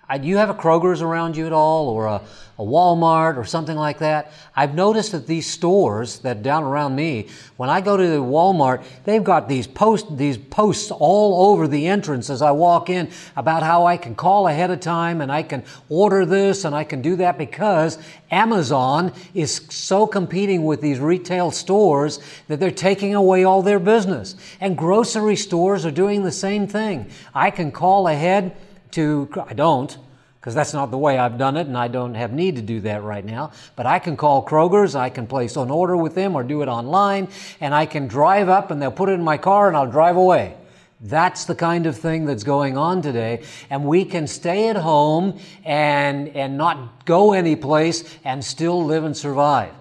Do 0.09 0.29
you 0.29 0.37
have 0.37 0.51
a 0.51 0.55
Kroger's 0.55 1.03
around 1.03 1.37
you 1.37 1.47
at 1.47 1.53
all, 1.53 1.89
or 1.89 2.07
a, 2.07 2.23
a, 2.61 2.63
Walmart, 2.63 3.37
or 3.37 3.45
something 3.45 3.77
like 3.77 3.99
that? 3.99 4.31
I've 4.55 4.73
noticed 4.73 5.11
that 5.13 5.27
these 5.27 5.51
stores 5.51 6.21
that 6.21 6.45
down 6.45 6.63
around 6.63 6.95
me, 6.95 7.27
when 7.57 7.71
I 7.71 7.81
go 7.81 7.97
to 7.97 8.07
the 8.07 8.23
Walmart, 8.23 8.85
they've 9.03 9.25
got 9.25 9.49
these 9.49 9.67
post 9.67 10.17
these 10.17 10.39
posts 10.39 10.93
all 10.93 11.51
over 11.51 11.67
the 11.67 11.89
entrance 11.89 12.31
as 12.31 12.41
I 12.41 12.53
walk 12.53 12.89
in 12.89 13.11
about 13.35 13.65
how 13.65 13.85
I 13.85 13.97
can 13.97 14.15
call 14.15 14.47
ahead 14.47 14.71
of 14.71 14.79
time 14.79 15.21
and 15.21 15.33
I 15.33 15.43
can 15.43 15.65
order 15.89 16.25
this 16.25 16.65
and 16.65 16.73
I 16.73 16.85
can 16.85 17.03
do 17.03 17.17
that 17.17 17.37
because 17.37 17.99
Amazon 18.31 19.13
is 19.35 19.67
so 19.71 20.07
competing 20.07 20.65
with 20.65 20.81
these 20.81 21.01
retail 21.01 21.51
stores 21.51 22.21
that 22.47 22.61
they're 22.61 22.71
taking 22.71 23.17
away 23.17 23.43
all 23.43 23.61
their 23.61 23.81
business. 23.81 24.37
And 24.61 24.79
grocery 24.79 25.37
stores 25.37 25.85
are 25.85 25.91
doing 25.91 26.23
the 26.23 26.31
same 26.31 26.69
thing. 26.69 27.11
I 27.35 27.51
can 27.51 27.73
call 27.73 28.07
ahead 28.07 28.57
to, 28.93 29.29
I 29.49 29.55
don't, 29.55 29.97
because 30.41 30.55
that's 30.55 30.73
not 30.73 30.93
the 30.93 30.99
way 30.99 31.19
I've 31.19 31.39
done 31.39 31.57
it, 31.57 31.67
and 31.67 31.77
I 31.77 31.89
don't 31.89 32.15
have 32.15 32.33
need 32.33 32.55
to 32.57 32.63
do 32.63 32.81
that 32.83 33.03
right 33.03 33.25
now. 33.25 33.51
But 33.75 33.87
I 33.87 33.99
can 33.99 34.17
call 34.17 34.45
Kroger's, 34.47 34.95
I 34.95 35.11
can 35.11 35.27
place 35.27 35.57
an 35.57 35.71
order 35.71 35.97
with 35.97 36.15
them 36.15 36.37
or 36.37 36.45
do 36.45 36.63
it 36.63 36.69
online, 36.69 37.29
and 37.61 37.75
I 37.75 37.87
can 37.87 38.07
drive 38.07 38.49
up 38.49 38.71
and 38.71 38.81
they'll 38.81 38.93
put 38.93 39.09
it 39.09 39.15
in 39.15 39.25
my 39.25 39.39
car 39.39 39.67
and 39.67 39.77
I'll 39.77 39.91
drive 39.91 40.17
away. 40.17 40.55
That's 41.01 41.45
the 41.45 41.55
kind 41.55 41.87
of 41.87 41.99
thing 41.99 42.25
that's 42.25 42.45
going 42.45 42.79
on 42.79 43.03
today. 43.03 43.43
And 43.69 43.85
we 43.85 44.05
can 44.05 44.27
stay 44.27 44.69
at 44.69 44.77
home 44.77 45.39
and, 45.65 46.29
and 46.29 46.57
not 46.57 47.05
go 47.05 47.33
anyplace 47.33 48.17
and 48.25 48.45
still 48.45 48.85
live 48.85 49.05
and 49.05 49.17
survive. 49.17 49.73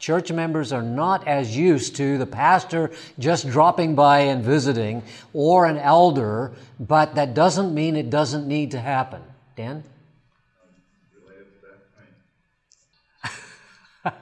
Church 0.00 0.32
members 0.32 0.72
are 0.72 0.82
not 0.82 1.28
as 1.28 1.54
used 1.54 1.96
to 1.96 2.16
the 2.16 2.24
pastor 2.24 2.90
just 3.18 3.46
dropping 3.50 3.94
by 3.94 4.20
and 4.20 4.42
visiting 4.42 5.02
or 5.34 5.66
an 5.66 5.76
elder, 5.76 6.52
but 6.80 7.16
that 7.16 7.34
doesn't 7.34 7.74
mean 7.74 7.96
it 7.96 8.08
doesn't 8.08 8.48
need 8.48 8.70
to 8.70 8.80
happen. 8.80 9.20
Dan? 9.56 9.84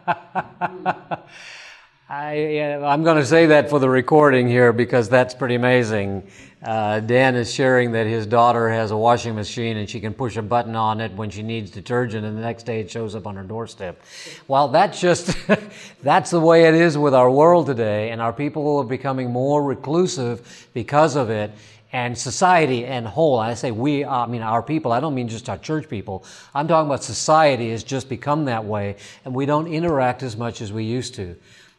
I, 2.10 2.32
am 2.32 3.04
going 3.04 3.18
to 3.18 3.26
say 3.26 3.46
that 3.46 3.70
for 3.70 3.78
the 3.78 3.88
recording 3.88 4.48
here 4.48 4.72
because 4.72 5.08
that's 5.08 5.32
pretty 5.32 5.54
amazing. 5.54 6.26
Uh, 6.62 6.98
Dan 6.98 7.36
is 7.36 7.54
sharing 7.54 7.92
that 7.92 8.08
his 8.08 8.26
daughter 8.26 8.68
has 8.68 8.90
a 8.90 8.96
washing 8.96 9.36
machine 9.36 9.76
and 9.76 9.88
she 9.88 10.00
can 10.00 10.12
push 10.12 10.36
a 10.36 10.42
button 10.42 10.74
on 10.74 11.00
it 11.00 11.12
when 11.12 11.30
she 11.30 11.42
needs 11.42 11.70
detergent, 11.70 12.26
and 12.26 12.36
the 12.36 12.42
next 12.42 12.64
day 12.64 12.80
it 12.80 12.90
shows 12.90 13.14
up 13.14 13.28
on 13.28 13.36
her 13.36 13.44
doorstep. 13.44 14.00
Well, 14.48 14.66
that's 14.66 15.00
just 15.00 15.36
that's 16.02 16.30
the 16.32 16.40
way 16.40 16.64
it 16.64 16.74
is 16.74 16.98
with 16.98 17.14
our 17.14 17.30
world 17.30 17.66
today, 17.66 18.10
and 18.10 18.20
our 18.20 18.32
people 18.32 18.78
are 18.78 18.84
becoming 18.84 19.30
more 19.30 19.62
reclusive 19.62 20.68
because 20.74 21.14
of 21.14 21.30
it. 21.30 21.52
And 21.90 22.18
society 22.18 22.84
and 22.84 23.06
whole, 23.06 23.38
I 23.38 23.54
say 23.54 23.70
we, 23.70 24.04
I 24.04 24.26
mean 24.26 24.42
our 24.42 24.62
people, 24.62 24.92
I 24.92 25.00
don't 25.00 25.14
mean 25.14 25.28
just 25.28 25.48
our 25.48 25.56
church 25.56 25.88
people. 25.88 26.22
I'm 26.54 26.68
talking 26.68 26.86
about 26.86 27.02
society 27.02 27.70
has 27.70 27.82
just 27.82 28.10
become 28.10 28.44
that 28.44 28.64
way, 28.64 28.96
and 29.24 29.32
we 29.32 29.46
don't 29.46 29.68
interact 29.68 30.22
as 30.22 30.36
much 30.36 30.60
as 30.60 30.70
we 30.70 30.84
used 30.84 31.14
to. 31.14 31.36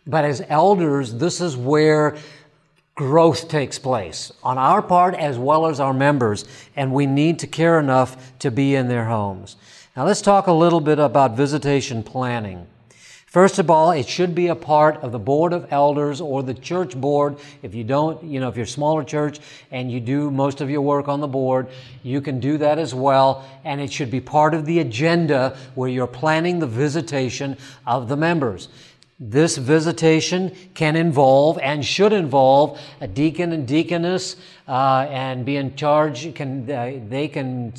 But 0.08 0.26
as 0.26 0.42
elders, 0.50 1.14
this 1.14 1.42
is 1.42 1.56
where 1.56 2.18
growth 3.00 3.48
takes 3.48 3.80
place 3.80 4.30
on 4.44 4.58
our 4.58 4.82
part 4.82 5.16
as 5.16 5.38
well 5.38 5.68
as 5.68 5.80
our 5.80 5.94
members, 5.94 6.44
and 6.76 6.94
we 6.94 7.06
need 7.06 7.40
to 7.40 7.48
care 7.48 7.80
enough 7.80 8.38
to 8.40 8.52
be 8.52 8.76
in 8.76 8.90
their 8.90 9.06
homes. 9.06 9.56
Now, 9.96 10.06
let's 10.06 10.22
talk 10.22 10.48
a 10.48 10.52
little 10.52 10.82
bit 10.82 11.00
about 11.00 11.38
visitation 11.38 12.04
planning. 12.04 12.68
First 13.26 13.58
of 13.58 13.70
all, 13.70 13.92
it 13.92 14.06
should 14.06 14.36
be 14.36 14.48
a 14.48 14.56
part 14.56 14.98
of 14.98 15.14
the 15.14 15.20
board 15.20 15.54
of 15.54 15.72
elders 15.72 16.20
or 16.20 16.44
the 16.44 16.54
church 16.54 16.94
board. 16.94 17.38
If 17.64 17.74
you 17.74 17.86
don't, 17.86 18.22
you 18.22 18.42
know, 18.42 18.50
if 18.50 18.58
you're 18.58 18.66
a 18.66 18.68
smaller 18.68 19.06
church 19.06 19.40
and 19.72 19.90
you 19.90 20.02
do 20.02 20.30
most 20.30 20.60
of 20.60 20.70
your 20.70 20.82
work 20.82 21.08
on 21.08 21.22
the 21.22 21.28
board, 21.28 21.68
you 22.04 22.20
can 22.20 22.42
do 22.42 22.58
that 22.58 22.80
as 22.80 22.94
well. 22.94 23.48
And 23.64 23.80
it 23.80 23.94
should 23.94 24.12
be 24.12 24.20
part 24.20 24.54
of 24.54 24.66
the 24.66 24.80
agenda 24.80 25.56
where 25.76 25.88
you're 25.88 26.06
planning 26.06 26.60
the 26.60 26.68
visitation 26.68 27.56
of 27.88 28.10
the 28.10 28.18
members. 28.18 28.68
This 29.20 29.58
visitation 29.58 30.56
can 30.76 30.96
involve 30.96 31.60
and 31.60 31.84
should 31.84 32.14
involve 32.14 32.80
a 33.02 33.08
deacon 33.08 33.52
and 33.52 33.68
deaconess 33.68 34.38
uh, 34.66 35.08
and 35.10 35.46
be 35.46 35.58
in 35.58 35.76
charge. 35.76 36.34
Can 36.36 36.72
uh, 36.72 37.00
they 37.10 37.28
can 37.28 37.74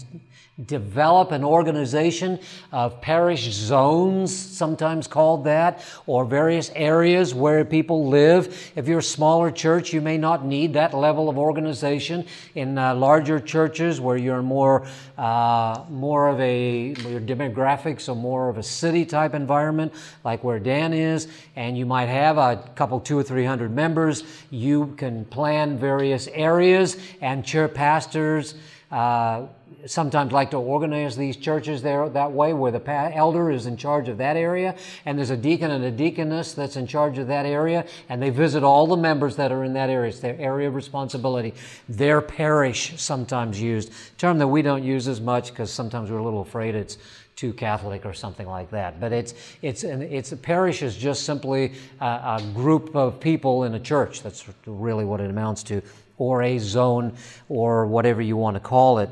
develop 0.67 1.33
an 1.33 1.45
organization 1.45 2.39
of 2.73 3.01
parish 3.01 3.51
zones, 3.51 4.35
sometimes 4.35 5.07
called 5.07 5.45
that, 5.45 5.85
or 6.07 6.25
various 6.25 6.71
areas 6.75 7.35
where 7.35 7.65
people 7.65 8.09
live. 8.09 8.73
If 8.77 8.89
you're 8.89 8.99
a 8.99 9.03
smaller 9.03 9.51
church, 9.51 9.93
you 9.93 10.01
may 10.01 10.19
not 10.19 10.45
need 10.45 10.75
that 10.75 10.93
level 10.95 11.29
of 11.29 11.39
organization. 11.39 12.27
In 12.55 12.77
uh, 12.77 12.95
larger 12.95 13.41
churches, 13.41 14.01
where 14.01 14.17
you're 14.17 14.43
more 14.43 14.87
uh, 15.17 15.85
more 15.89 16.29
of 16.29 16.41
a 16.41 16.95
your 17.09 17.21
demographics 17.21 18.09
or 18.09 18.17
more 18.17 18.49
of 18.49 18.59
a 18.59 18.63
city 18.63 19.05
type 19.05 19.35
environment, 19.35 19.93
like 20.25 20.43
where 20.43 20.59
Dan 20.59 20.93
is, 20.93 21.29
and 21.57 21.77
you 21.77 21.87
might 21.87 22.07
have 22.07 22.39
a 22.39 22.57
couple, 22.75 23.01
two 23.01 23.19
or 23.19 23.23
three 23.23 23.45
hundred 23.45 23.71
members, 23.71 24.25
you 24.51 24.95
can 24.97 25.25
plan 25.27 25.79
various 25.79 26.29
areas 26.29 26.97
and 27.21 27.45
chair 27.45 27.69
pastors. 27.69 28.55
Uh, 28.91 29.47
sometimes 29.87 30.33
like 30.33 30.51
to 30.51 30.57
organize 30.57 31.17
these 31.17 31.37
churches 31.37 31.83
there 31.83 32.09
that 32.09 32.33
way 32.33 32.53
where 32.53 32.73
the 32.73 32.91
elder 33.15 33.51
is 33.51 33.67
in 33.67 33.77
charge 33.77 34.09
of 34.09 34.19
that 34.19 34.37
area 34.37 34.75
and 35.05 35.19
there's 35.19 35.31
a 35.31 35.37
deacon 35.37 35.71
and 35.71 35.85
a 35.85 35.91
deaconess 35.91 36.53
that's 36.55 36.77
in 36.77 36.87
charge 36.87 37.19
of 37.19 37.27
that 37.27 37.47
area 37.47 37.85
and 38.09 38.23
they 38.23 38.31
visit 38.31 38.63
all 38.63 38.87
the 38.87 38.97
members 38.97 39.37
that 39.37 39.53
are 39.53 39.65
in 39.65 39.73
that 39.73 39.91
area 39.91 40.09
it's 40.11 40.21
their 40.21 40.39
area 40.39 40.69
of 40.69 40.75
responsibility 40.75 41.55
their 41.89 42.21
parish 42.21 42.93
sometimes 43.01 43.61
used 43.61 43.93
term 44.19 44.39
that 44.39 44.49
we 44.49 44.63
don't 44.63 44.83
use 44.83 45.09
as 45.09 45.21
much 45.21 45.51
because 45.51 45.73
sometimes 45.73 46.11
we're 46.11 46.19
a 46.19 46.25
little 46.25 46.43
afraid 46.43 46.75
it's 46.75 46.99
too 47.41 47.55
Catholic 47.55 48.05
or 48.05 48.13
something 48.13 48.47
like 48.47 48.71
that. 48.71 49.01
But 49.01 49.13
it's 49.13 49.33
it's 49.63 49.83
an, 49.83 50.03
it's 50.03 50.33
a 50.33 50.37
parish 50.37 50.83
is 50.83 50.95
just 50.95 51.25
simply 51.25 51.73
a, 51.99 52.05
a, 52.05 52.51
group 52.53 52.95
of 52.95 53.19
people 53.19 53.65
in 53.65 53.73
a 53.73 53.81
church. 53.81 54.23
That's 54.23 54.45
really 54.67 55.07
what 55.07 55.23
it 55.23 55.31
amounts 55.31 55.63
to, 55.65 55.81
or 56.19 56.43
a 56.43 56.59
zone, 56.59 57.17
or 57.49 57.87
whatever 57.87 58.21
you 58.21 58.37
want 58.37 58.57
to 58.57 58.61
call 58.61 58.99
it. 58.99 59.09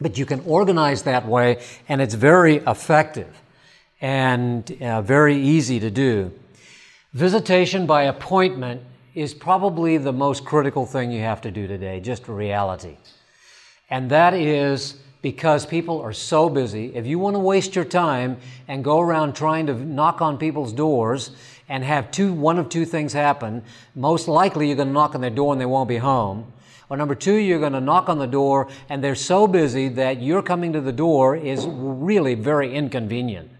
But 0.00 0.18
you 0.18 0.26
can 0.26 0.40
organize 0.40 1.02
that 1.02 1.26
way, 1.26 1.62
and 1.88 2.00
it's 2.00 2.14
very 2.14 2.56
effective 2.56 3.40
and 4.00 4.70
uh, 4.82 5.02
very 5.02 5.36
easy 5.36 5.80
to 5.80 5.90
do. 5.90 6.32
Visitation 7.12 7.86
by 7.86 8.02
appointment 8.04 8.82
is 9.14 9.32
probably 9.32 9.96
the 9.96 10.12
most 10.12 10.44
critical 10.44 10.84
thing 10.84 11.12
you 11.12 11.20
have 11.20 11.40
to 11.42 11.50
do 11.50 11.66
today, 11.68 12.00
just 12.00 12.28
reality. 12.28 12.96
And 13.88 14.10
that 14.10 14.34
is 14.34 14.96
because 15.22 15.64
people 15.64 16.00
are 16.02 16.12
so 16.12 16.50
busy. 16.50 16.94
If 16.94 17.06
you 17.06 17.18
want 17.18 17.34
to 17.34 17.40
waste 17.40 17.74
your 17.74 17.84
time 17.84 18.36
and 18.68 18.84
go 18.84 19.00
around 19.00 19.34
trying 19.34 19.66
to 19.68 19.74
knock 19.74 20.20
on 20.20 20.36
people's 20.36 20.72
doors 20.72 21.30
and 21.68 21.82
have 21.82 22.10
two, 22.10 22.32
one 22.32 22.58
of 22.58 22.68
two 22.68 22.84
things 22.84 23.12
happen, 23.12 23.62
most 23.94 24.28
likely 24.28 24.66
you're 24.66 24.76
going 24.76 24.88
to 24.88 24.92
knock 24.92 25.14
on 25.14 25.20
their 25.20 25.30
door 25.30 25.52
and 25.52 25.60
they 25.60 25.66
won't 25.66 25.88
be 25.88 25.96
home. 25.96 26.52
Or 26.94 26.96
number 26.96 27.16
two, 27.16 27.34
you're 27.34 27.58
going 27.58 27.72
to 27.72 27.80
knock 27.80 28.08
on 28.08 28.20
the 28.20 28.26
door 28.28 28.68
and 28.88 29.02
they're 29.02 29.16
so 29.16 29.48
busy 29.48 29.88
that 29.88 30.22
your 30.22 30.44
coming 30.44 30.74
to 30.74 30.80
the 30.80 30.92
door 30.92 31.34
is 31.34 31.66
really 31.66 32.36
very 32.36 32.72
inconvenient. 32.72 33.50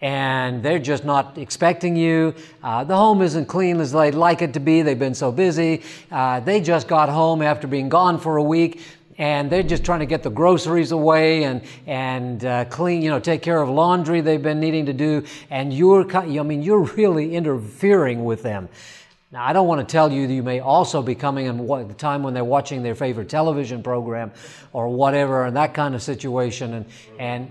And 0.00 0.62
they're 0.62 0.78
just 0.78 1.04
not 1.04 1.36
expecting 1.36 1.96
you. 1.96 2.34
Uh, 2.62 2.82
the 2.84 2.96
home 2.96 3.20
isn't 3.20 3.44
clean 3.44 3.78
as 3.78 3.92
they'd 3.92 4.14
like 4.14 4.40
it 4.40 4.54
to 4.54 4.60
be. 4.60 4.80
They've 4.80 4.98
been 4.98 5.14
so 5.14 5.30
busy. 5.30 5.82
Uh, 6.10 6.40
they 6.40 6.62
just 6.62 6.88
got 6.88 7.10
home 7.10 7.42
after 7.42 7.66
being 7.66 7.90
gone 7.90 8.18
for 8.18 8.38
a 8.38 8.42
week 8.42 8.80
and 9.18 9.50
they're 9.52 9.62
just 9.62 9.84
trying 9.84 10.00
to 10.00 10.06
get 10.06 10.22
the 10.22 10.30
groceries 10.30 10.92
away 10.92 11.44
and 11.44 11.60
and 11.86 12.42
uh, 12.42 12.64
clean, 12.64 13.02
you 13.02 13.10
know, 13.10 13.20
take 13.20 13.42
care 13.42 13.60
of 13.60 13.68
laundry 13.68 14.22
they've 14.22 14.42
been 14.42 14.60
needing 14.60 14.86
to 14.86 14.92
do, 14.94 15.24
and 15.50 15.72
you're, 15.72 16.10
I 16.14 16.42
mean, 16.42 16.62
you're 16.62 16.84
really 16.84 17.34
interfering 17.34 18.24
with 18.24 18.42
them. 18.42 18.68
Now, 19.32 19.44
I 19.44 19.52
don't 19.52 19.66
want 19.66 19.86
to 19.86 19.92
tell 19.92 20.12
you 20.12 20.26
that 20.26 20.32
you 20.32 20.42
may 20.42 20.60
also 20.60 21.02
be 21.02 21.14
coming 21.14 21.46
in 21.46 21.66
the 21.66 21.94
time 21.94 22.22
when 22.22 22.32
they're 22.32 22.44
watching 22.44 22.82
their 22.82 22.94
favorite 22.94 23.28
television 23.28 23.82
program 23.82 24.30
or 24.72 24.88
whatever, 24.88 25.44
and 25.44 25.56
that 25.56 25.74
kind 25.74 25.94
of 25.94 26.02
situation, 26.02 26.74
and 26.74 26.86
and 27.18 27.50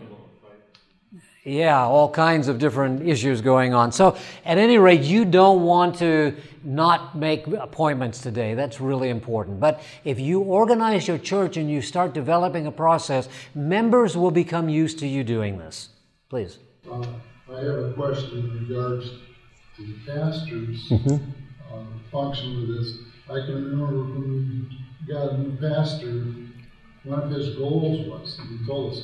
yeah, 1.45 1.79
all 1.79 2.09
kinds 2.09 2.47
of 2.47 2.57
different 2.57 3.07
issues 3.07 3.39
going 3.39 3.73
on. 3.73 3.91
So, 3.91 4.17
at 4.45 4.57
any 4.57 4.79
rate, 4.79 5.01
you 5.01 5.25
don't 5.25 5.61
want 5.61 5.97
to 5.99 6.35
not 6.63 7.15
make 7.15 7.45
appointments 7.45 8.19
today. 8.19 8.55
That's 8.55 8.81
really 8.81 9.09
important. 9.09 9.59
But 9.59 9.83
if 10.03 10.19
you 10.19 10.39
organize 10.39 11.07
your 11.07 11.19
church 11.19 11.57
and 11.57 11.69
you 11.69 11.81
start 11.81 12.13
developing 12.13 12.65
a 12.65 12.71
process, 12.71 13.29
members 13.53 14.17
will 14.17 14.31
become 14.31 14.69
used 14.69 14.97
to 14.99 15.07
you 15.07 15.23
doing 15.23 15.59
this. 15.59 15.89
Please. 16.29 16.57
Uh, 16.89 17.05
I 17.53 17.59
have 17.59 17.77
a 17.77 17.93
question 17.93 18.39
in 18.39 18.67
regards 18.67 19.11
to 19.77 19.85
the 19.85 19.93
pastors' 20.07 20.89
mm-hmm. 20.89 21.17
Uh, 21.75 22.11
function 22.11 22.61
with 22.61 22.77
this. 22.77 22.97
I 23.29 23.45
can 23.45 23.55
remember 23.55 24.03
when 24.03 24.67
we 25.07 25.13
got 25.13 25.31
a 25.31 25.37
new 25.37 25.57
pastor, 25.57 26.33
one 27.03 27.21
of 27.21 27.29
his 27.31 27.55
goals 27.55 28.07
was, 28.07 28.39
he 28.49 28.65
told 28.65 28.93
us, 28.93 29.03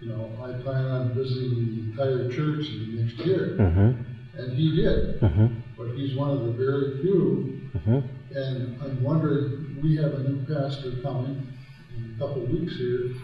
you 0.00 0.08
know, 0.08 0.30
I 0.42 0.60
plan 0.62 0.86
on 0.86 1.14
visiting 1.14 1.54
the 1.54 1.90
entire 1.90 2.28
church 2.28 2.66
in 2.68 2.96
the 2.96 3.02
next 3.02 3.18
year. 3.18 3.56
Mm-hmm. 3.58 4.38
And 4.38 4.52
he 4.56 4.76
did. 4.76 5.20
Mm-hmm. 5.20 5.46
But 5.76 5.94
he's 5.94 6.16
one 6.16 6.30
of 6.30 6.44
the 6.44 6.52
very 6.52 7.02
few. 7.02 7.60
Mm-hmm. 7.76 8.36
And 8.36 8.82
I'm 8.82 9.02
wondering, 9.02 9.78
we 9.82 9.96
have 9.96 10.14
a 10.14 10.18
new 10.20 10.44
pastor 10.46 10.92
coming 11.02 11.46
in 11.96 12.16
a 12.16 12.18
couple 12.18 12.42
of 12.42 12.50
weeks 12.50 12.76
here. 12.76 13.14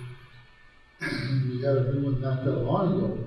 we 1.00 1.62
had 1.62 1.76
a 1.76 1.92
new 1.94 2.04
one 2.04 2.20
not 2.20 2.44
that 2.44 2.58
long 2.58 2.94
ago. 2.96 3.18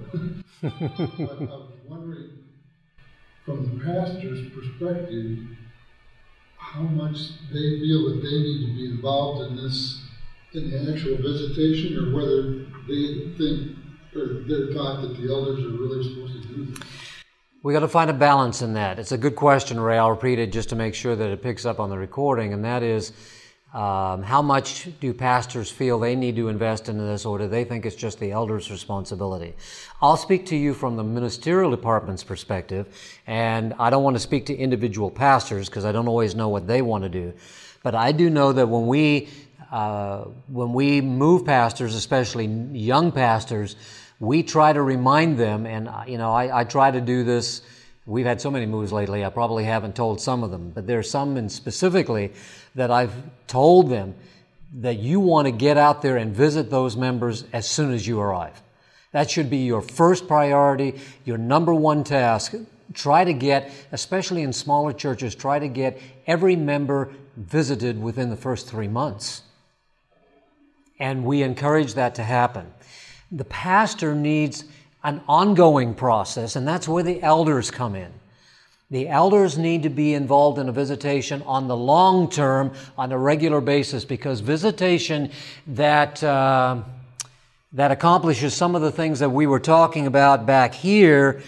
but 0.61 1.39
wondering, 1.39 1.70
from 3.55 3.79
the 3.79 3.85
pastor's 3.85 4.49
perspective, 4.51 5.39
how 6.57 6.81
much 6.81 7.17
they 7.51 7.79
feel 7.79 8.09
that 8.09 8.21
they 8.23 8.39
need 8.39 8.67
to 8.67 8.73
be 8.73 8.85
involved 8.85 9.49
in 9.49 9.57
this, 9.57 10.01
in 10.53 10.71
the 10.71 10.93
actual 10.93 11.17
visitation, 11.17 11.97
or 11.97 12.15
whether 12.15 12.65
they 12.87 13.33
think 13.37 13.77
or 14.15 14.43
they're 14.47 14.73
taught 14.73 15.01
that 15.01 15.17
the 15.17 15.29
elders 15.31 15.63
are 15.63 15.69
really 15.69 16.03
supposed 16.03 16.41
to 16.41 16.47
do 16.47 16.65
this. 16.65 16.83
We 17.63 17.73
got 17.73 17.81
to 17.81 17.87
find 17.87 18.09
a 18.09 18.13
balance 18.13 18.61
in 18.61 18.73
that. 18.73 18.99
It's 18.99 19.11
a 19.11 19.17
good 19.17 19.35
question, 19.35 19.79
Ray. 19.79 19.97
I'll 19.97 20.09
repeat 20.09 20.39
it 20.39 20.51
just 20.51 20.69
to 20.69 20.75
make 20.75 20.95
sure 20.95 21.15
that 21.15 21.29
it 21.29 21.41
picks 21.41 21.65
up 21.65 21.79
on 21.79 21.89
the 21.89 21.97
recording, 21.97 22.53
and 22.53 22.65
that 22.65 22.83
is 22.83 23.13
um, 23.73 24.21
how 24.21 24.41
much 24.41 24.89
do 24.99 25.13
pastors 25.13 25.71
feel 25.71 25.97
they 25.97 26.15
need 26.15 26.35
to 26.35 26.49
invest 26.49 26.89
into 26.89 27.03
this, 27.03 27.25
or 27.25 27.37
do 27.37 27.47
they 27.47 27.63
think 27.63 27.85
it's 27.85 27.95
just 27.95 28.19
the 28.19 28.31
elders' 28.31 28.69
responsibility? 28.69 29.53
I'll 30.01 30.17
speak 30.17 30.45
to 30.47 30.57
you 30.57 30.73
from 30.73 30.97
the 30.97 31.03
ministerial 31.03 31.71
department's 31.71 32.23
perspective, 32.23 32.87
and 33.27 33.73
I 33.79 33.89
don't 33.89 34.03
want 34.03 34.17
to 34.17 34.19
speak 34.19 34.45
to 34.47 34.55
individual 34.55 35.09
pastors 35.09 35.69
because 35.69 35.85
I 35.85 35.93
don't 35.93 36.09
always 36.09 36.35
know 36.35 36.49
what 36.49 36.67
they 36.67 36.81
want 36.81 37.05
to 37.05 37.09
do. 37.09 37.33
But 37.81 37.95
I 37.95 38.11
do 38.11 38.29
know 38.29 38.51
that 38.51 38.67
when 38.67 38.87
we 38.87 39.29
uh, 39.71 40.25
when 40.47 40.73
we 40.73 40.99
move 40.99 41.45
pastors, 41.45 41.95
especially 41.95 42.47
young 42.73 43.09
pastors, 43.09 43.77
we 44.19 44.43
try 44.43 44.73
to 44.73 44.81
remind 44.81 45.37
them, 45.37 45.65
and 45.65 45.87
uh, 45.87 46.03
you 46.05 46.17
know, 46.17 46.31
I, 46.31 46.59
I, 46.59 46.63
try 46.65 46.91
to 46.91 46.99
do 46.99 47.23
this. 47.23 47.61
We've 48.05 48.25
had 48.25 48.41
so 48.41 48.49
many 48.49 48.65
moves 48.65 48.91
lately, 48.91 49.23
I 49.23 49.29
probably 49.29 49.63
haven't 49.63 49.95
told 49.95 50.19
some 50.19 50.43
of 50.43 50.49
them, 50.49 50.71
but 50.71 50.87
there's 50.87 51.09
some 51.09 51.37
and 51.37 51.51
specifically 51.51 52.33
that 52.73 52.89
I've 52.89 53.13
told 53.47 53.89
them 53.89 54.15
that 54.79 54.97
you 54.97 55.19
want 55.19 55.45
to 55.45 55.51
get 55.51 55.77
out 55.77 56.01
there 56.01 56.17
and 56.17 56.35
visit 56.35 56.69
those 56.69 56.97
members 56.97 57.43
as 57.53 57.69
soon 57.69 57.91
as 57.93 58.07
you 58.07 58.19
arrive. 58.19 58.61
That 59.11 59.29
should 59.29 59.49
be 59.49 59.57
your 59.57 59.81
first 59.81 60.27
priority, 60.27 60.99
your 61.25 61.37
number 61.37 61.73
one 61.73 62.03
task. 62.03 62.55
Try 62.93 63.23
to 63.23 63.33
get, 63.33 63.71
especially 63.91 64.41
in 64.41 64.53
smaller 64.53 64.93
churches, 64.93 65.35
try 65.35 65.59
to 65.59 65.67
get 65.67 65.99
every 66.25 66.55
member 66.55 67.11
visited 67.35 68.01
within 68.01 68.29
the 68.29 68.35
first 68.35 68.67
three 68.67 68.87
months. 68.87 69.43
And 70.99 71.25
we 71.25 71.43
encourage 71.43 71.95
that 71.95 72.15
to 72.15 72.23
happen. 72.23 72.71
The 73.31 73.45
pastor 73.45 74.15
needs 74.15 74.65
an 75.03 75.21
ongoing 75.27 75.93
process, 75.93 76.55
and 76.55 76.67
that's 76.67 76.87
where 76.87 77.03
the 77.03 77.21
elders 77.21 77.71
come 77.71 77.95
in. 77.95 78.11
The 78.91 79.07
elders 79.07 79.57
need 79.57 79.83
to 79.83 79.89
be 79.89 80.13
involved 80.13 80.59
in 80.59 80.67
a 80.67 80.71
visitation 80.71 81.41
on 81.43 81.67
the 81.67 81.77
long 81.77 82.29
term, 82.29 82.73
on 82.97 83.11
a 83.11 83.17
regular 83.17 83.61
basis, 83.61 84.03
because 84.03 84.41
visitation 84.41 85.31
that, 85.67 86.21
uh, 86.21 86.81
that 87.71 87.91
accomplishes 87.91 88.53
some 88.53 88.75
of 88.75 88.81
the 88.81 88.91
things 88.91 89.19
that 89.19 89.29
we 89.29 89.47
were 89.47 89.61
talking 89.61 90.07
about 90.07 90.45
back 90.45 90.73
here 90.73 91.41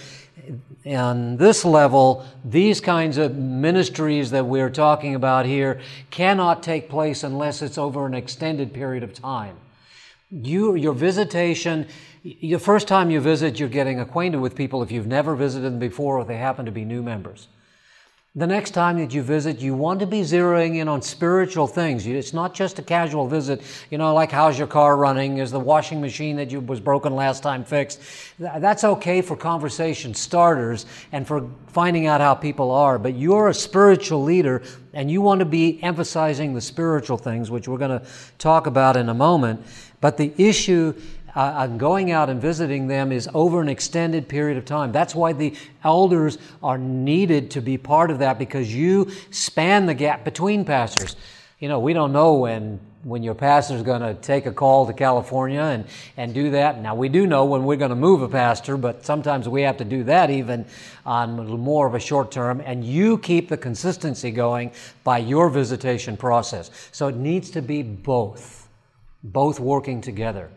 on 0.85 1.37
this 1.37 1.63
level, 1.63 2.25
these 2.43 2.81
kinds 2.81 3.17
of 3.17 3.35
ministries 3.35 4.31
that 4.31 4.45
we're 4.45 4.69
talking 4.69 5.15
about 5.15 5.45
here 5.45 5.79
cannot 6.11 6.63
take 6.63 6.89
place 6.89 7.23
unless 7.23 7.61
it's 7.61 7.77
over 7.77 8.05
an 8.05 8.13
extended 8.13 8.73
period 8.73 9.03
of 9.03 9.13
time. 9.13 9.55
You, 10.35 10.75
your 10.75 10.93
visitation, 10.93 11.87
the 12.23 12.57
first 12.57 12.87
time 12.87 13.11
you 13.11 13.21
visit, 13.21 13.59
you're 13.59 13.69
getting 13.69 13.99
acquainted 13.99 14.39
with 14.39 14.55
people 14.55 14.81
if 14.81 14.91
you've 14.91 15.05
never 15.05 15.35
visited 15.35 15.73
them 15.73 15.79
before 15.79 16.17
or 16.17 16.25
they 16.25 16.37
happen 16.37 16.65
to 16.65 16.71
be 16.71 16.85
new 16.85 17.03
members. 17.03 17.49
The 18.35 18.47
next 18.47 18.71
time 18.71 18.97
that 18.97 19.13
you 19.13 19.21
visit, 19.21 19.59
you 19.59 19.75
want 19.75 19.99
to 19.99 20.07
be 20.07 20.21
zeroing 20.21 20.77
in 20.77 20.87
on 20.87 21.03
spiritual 21.03 21.67
things. 21.67 22.07
It's 22.07 22.33
not 22.33 22.55
just 22.55 22.79
a 22.79 22.81
casual 22.81 23.27
visit, 23.27 23.61
you 23.91 23.99
know, 23.99 24.11
like 24.15 24.31
how's 24.31 24.57
your 24.57 24.65
car 24.65 24.97
running? 24.97 25.37
Is 25.37 25.51
the 25.51 25.59
washing 25.59 26.01
machine 26.01 26.37
that 26.37 26.49
you 26.49 26.59
was 26.59 26.79
broken 26.79 27.15
last 27.15 27.43
time 27.43 27.63
fixed? 27.63 28.01
That's 28.39 28.83
okay 28.83 29.21
for 29.21 29.37
conversation 29.37 30.15
starters 30.15 30.87
and 31.11 31.27
for 31.27 31.47
finding 31.67 32.07
out 32.07 32.21
how 32.21 32.33
people 32.33 32.71
are. 32.71 32.97
But 32.97 33.13
you're 33.13 33.49
a 33.49 33.53
spiritual 33.53 34.23
leader 34.23 34.63
and 34.93 35.11
you 35.11 35.21
want 35.21 35.37
to 35.37 35.45
be 35.45 35.79
emphasizing 35.83 36.55
the 36.55 36.61
spiritual 36.61 37.19
things, 37.19 37.51
which 37.51 37.67
we're 37.67 37.77
going 37.77 37.99
to 37.99 38.07
talk 38.39 38.65
about 38.65 38.97
in 38.97 39.09
a 39.09 39.13
moment. 39.13 39.63
But 40.01 40.17
the 40.17 40.33
issue 40.39 40.95
uh, 41.35 41.67
going 41.67 42.11
out 42.11 42.29
and 42.29 42.41
visiting 42.41 42.87
them 42.87 43.11
is 43.11 43.29
over 43.33 43.61
an 43.61 43.69
extended 43.69 44.27
period 44.27 44.57
of 44.57 44.65
time. 44.65 44.91
That's 44.91 45.15
why 45.15 45.33
the 45.33 45.55
elders 45.83 46.37
are 46.61 46.77
needed 46.77 47.51
to 47.51 47.61
be 47.61 47.77
part 47.77 48.11
of 48.11 48.19
that 48.19 48.37
because 48.37 48.73
you 48.73 49.11
span 49.31 49.85
the 49.85 49.93
gap 49.93 50.23
between 50.23 50.65
pastors. 50.65 51.15
You 51.59 51.69
know, 51.69 51.79
we 51.79 51.93
don't 51.93 52.11
know 52.11 52.33
when 52.33 52.79
when 53.03 53.21
your 53.21 53.35
pastor 53.35 53.75
is 53.75 53.83
going 53.83 54.01
to 54.01 54.13
take 54.15 54.45
a 54.45 54.51
call 54.51 54.87
to 54.87 54.93
California 54.93 55.61
and, 55.61 55.85
and 56.15 56.33
do 56.33 56.51
that. 56.51 56.81
Now, 56.81 56.95
we 56.95 57.09
do 57.09 57.27
know 57.27 57.45
when 57.45 57.65
we're 57.65 57.77
going 57.77 57.89
to 57.89 57.95
move 57.95 58.21
a 58.21 58.29
pastor, 58.29 58.77
but 58.77 59.05
sometimes 59.05 59.47
we 59.47 59.61
have 59.63 59.77
to 59.77 59.85
do 59.85 60.05
that 60.05 60.29
even 60.29 60.65
on 61.05 61.59
more 61.59 61.85
of 61.85 61.95
a 61.95 61.99
short 61.99 62.31
term. 62.31 62.61
And 62.61 62.83
you 62.83 63.17
keep 63.17 63.49
the 63.49 63.57
consistency 63.57 64.31
going 64.31 64.71
by 65.03 65.17
your 65.17 65.49
visitation 65.49 66.15
process. 66.15 66.71
So 66.91 67.07
it 67.07 67.15
needs 67.15 67.51
to 67.51 67.61
be 67.61 67.83
both, 67.83 68.69
both 69.21 69.59
working 69.59 69.99
together. 69.99 70.49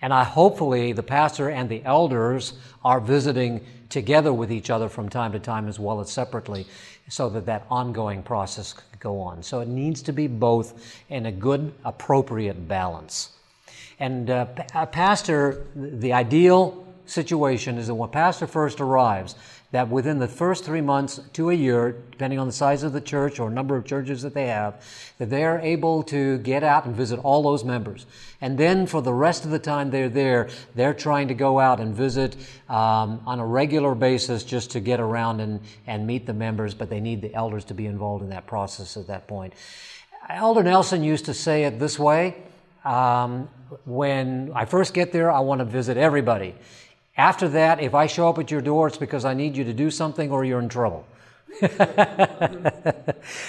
And 0.00 0.12
I 0.12 0.24
hopefully 0.24 0.92
the 0.92 1.02
pastor 1.02 1.50
and 1.50 1.68
the 1.68 1.82
elders 1.84 2.52
are 2.84 3.00
visiting 3.00 3.64
together 3.88 4.32
with 4.32 4.52
each 4.52 4.70
other 4.70 4.88
from 4.88 5.08
time 5.08 5.32
to 5.32 5.38
time 5.38 5.68
as 5.68 5.78
well 5.78 6.00
as 6.00 6.10
separately 6.10 6.66
so 7.08 7.28
that 7.30 7.46
that 7.46 7.66
ongoing 7.70 8.22
process 8.22 8.72
can 8.72 8.84
go 9.00 9.20
on. 9.20 9.42
So 9.42 9.60
it 9.60 9.68
needs 9.68 10.02
to 10.02 10.12
be 10.12 10.26
both 10.26 11.02
in 11.08 11.26
a 11.26 11.32
good, 11.32 11.72
appropriate 11.84 12.68
balance. 12.68 13.30
And 13.98 14.30
uh, 14.30 14.46
a 14.74 14.86
pastor, 14.86 15.66
the 15.74 16.12
ideal 16.12 16.86
situation 17.06 17.78
is 17.78 17.86
that 17.86 17.94
when 17.94 18.10
pastor 18.10 18.46
first 18.46 18.80
arrives, 18.80 19.34
that 19.70 19.88
within 19.90 20.18
the 20.18 20.28
first 20.28 20.64
three 20.64 20.80
months 20.80 21.20
to 21.34 21.50
a 21.50 21.54
year, 21.54 21.94
depending 22.10 22.38
on 22.38 22.46
the 22.46 22.52
size 22.52 22.82
of 22.82 22.94
the 22.94 23.00
church 23.00 23.38
or 23.38 23.50
number 23.50 23.76
of 23.76 23.84
churches 23.84 24.22
that 24.22 24.32
they 24.32 24.46
have, 24.46 24.82
that 25.18 25.28
they 25.28 25.44
are 25.44 25.60
able 25.60 26.02
to 26.02 26.38
get 26.38 26.64
out 26.64 26.86
and 26.86 26.96
visit 26.96 27.20
all 27.22 27.42
those 27.42 27.64
members. 27.64 28.06
And 28.40 28.56
then 28.56 28.86
for 28.86 29.02
the 29.02 29.12
rest 29.12 29.44
of 29.44 29.50
the 29.50 29.58
time 29.58 29.90
they're 29.90 30.08
there, 30.08 30.48
they're 30.74 30.94
trying 30.94 31.28
to 31.28 31.34
go 31.34 31.60
out 31.60 31.80
and 31.80 31.94
visit 31.94 32.34
um, 32.70 33.20
on 33.26 33.40
a 33.40 33.46
regular 33.46 33.94
basis 33.94 34.42
just 34.42 34.70
to 34.70 34.80
get 34.80 35.00
around 35.00 35.40
and, 35.40 35.60
and 35.86 36.06
meet 36.06 36.24
the 36.24 36.34
members, 36.34 36.72
but 36.72 36.88
they 36.88 37.00
need 37.00 37.20
the 37.20 37.34
elders 37.34 37.64
to 37.66 37.74
be 37.74 37.84
involved 37.84 38.22
in 38.22 38.30
that 38.30 38.46
process 38.46 38.96
at 38.96 39.06
that 39.08 39.26
point. 39.28 39.52
Elder 40.30 40.62
Nelson 40.62 41.04
used 41.04 41.26
to 41.26 41.34
say 41.34 41.64
it 41.64 41.78
this 41.78 41.98
way. 41.98 42.36
Um, 42.84 43.48
when 43.84 44.50
I 44.54 44.64
first 44.64 44.94
get 44.94 45.12
there, 45.12 45.30
I 45.30 45.40
want 45.40 45.58
to 45.58 45.64
visit 45.66 45.98
everybody. 45.98 46.54
After 47.18 47.48
that, 47.48 47.80
if 47.80 47.94
I 47.94 48.06
show 48.06 48.28
up 48.28 48.38
at 48.38 48.50
your 48.50 48.60
door, 48.60 48.86
it's 48.86 48.96
because 48.96 49.24
I 49.24 49.34
need 49.34 49.56
you 49.56 49.64
to 49.64 49.72
do 49.74 49.90
something 49.90 50.30
or 50.30 50.44
you're 50.44 50.60
in 50.60 50.68
trouble. 50.68 51.04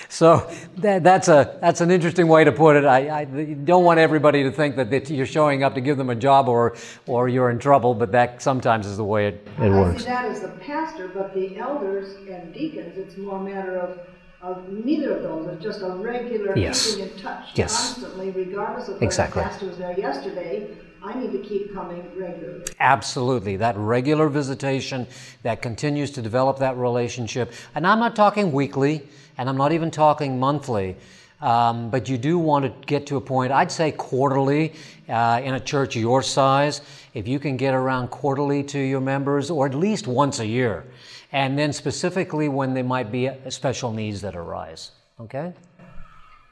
so 0.09 0.49
that, 0.77 1.03
that's 1.03 1.27
a 1.27 1.59
that's 1.61 1.81
an 1.81 1.91
interesting 1.91 2.27
way 2.27 2.43
to 2.43 2.51
put 2.51 2.75
it. 2.75 2.85
I, 2.85 3.19
I 3.19 3.25
don't 3.25 3.83
want 3.83 3.99
everybody 3.99 4.41
to 4.43 4.51
think 4.51 4.77
that 4.77 5.09
you're 5.11 5.27
showing 5.27 5.63
up 5.63 5.75
to 5.75 5.81
give 5.81 5.97
them 5.97 6.09
a 6.09 6.15
job 6.15 6.47
or 6.47 6.75
or 7.05 7.29
you're 7.29 7.51
in 7.51 7.59
trouble, 7.59 7.93
but 7.93 8.11
that 8.13 8.41
sometimes 8.41 8.87
is 8.87 8.97
the 8.97 9.03
way 9.03 9.27
it, 9.27 9.47
it 9.59 9.69
works. 9.69 9.97
I 9.97 9.99
see 9.99 10.05
that 10.05 10.25
as 10.25 10.41
the 10.41 10.47
pastor, 10.47 11.09
but 11.09 11.35
the 11.35 11.57
elders 11.57 12.15
and 12.27 12.51
deacons, 12.53 12.97
it's 12.97 13.17
more 13.17 13.37
a 13.37 13.43
matter 13.43 13.77
of 13.77 13.99
of 14.41 14.67
neither 14.69 15.17
of 15.17 15.23
those. 15.23 15.47
It's 15.53 15.63
just 15.63 15.81
a 15.81 15.89
regular 15.89 16.57
yes. 16.57 16.95
keeping 16.95 17.11
in 17.11 17.17
touch 17.19 17.49
yes. 17.53 17.93
constantly, 17.93 18.31
regardless 18.31 18.87
of 18.87 18.93
whether 18.95 19.05
exactly. 19.05 19.43
the 19.43 19.49
pastor 19.49 19.67
was 19.67 19.77
there 19.77 19.99
yesterday. 19.99 20.69
I 21.03 21.17
need 21.17 21.31
to 21.31 21.39
keep 21.39 21.73
coming 21.73 22.03
regularly. 22.17 22.65
Absolutely. 22.79 23.57
That 23.57 23.77
regular 23.77 24.27
visitation 24.27 25.07
that 25.43 25.61
continues 25.61 26.11
to 26.11 26.21
develop 26.21 26.59
that 26.59 26.77
relationship. 26.77 27.53
And 27.75 27.87
I'm 27.87 27.99
not 27.99 28.15
talking 28.15 28.51
weekly, 28.51 29.07
and 29.37 29.49
I'm 29.49 29.57
not 29.57 29.71
even 29.71 29.91
talking 29.91 30.39
monthly. 30.39 30.97
Um, 31.41 31.89
but 31.89 32.09
you 32.09 32.17
do 32.17 32.37
want 32.37 32.65
to 32.65 32.85
get 32.85 33.07
to 33.07 33.15
a 33.15 33.21
point, 33.21 33.53
I'd 33.53 33.71
say 33.71 33.93
quarterly 33.93 34.73
uh, 35.07 35.39
in 35.41 35.53
a 35.53 35.59
church 35.59 35.95
your 35.95 36.21
size. 36.21 36.81
If 37.13 37.29
you 37.29 37.39
can 37.39 37.55
get 37.55 37.73
around 37.73 38.09
quarterly 38.09 38.61
to 38.63 38.79
your 38.79 38.99
members, 38.99 39.49
or 39.49 39.65
at 39.65 39.73
least 39.73 40.05
once 40.05 40.39
a 40.39 40.45
year, 40.45 40.85
and 41.31 41.57
then 41.57 41.71
specifically 41.71 42.49
when 42.49 42.73
there 42.73 42.83
might 42.83 43.09
be 43.11 43.29
special 43.49 43.93
needs 43.93 44.19
that 44.21 44.35
arise. 44.35 44.91
Okay? 45.21 45.53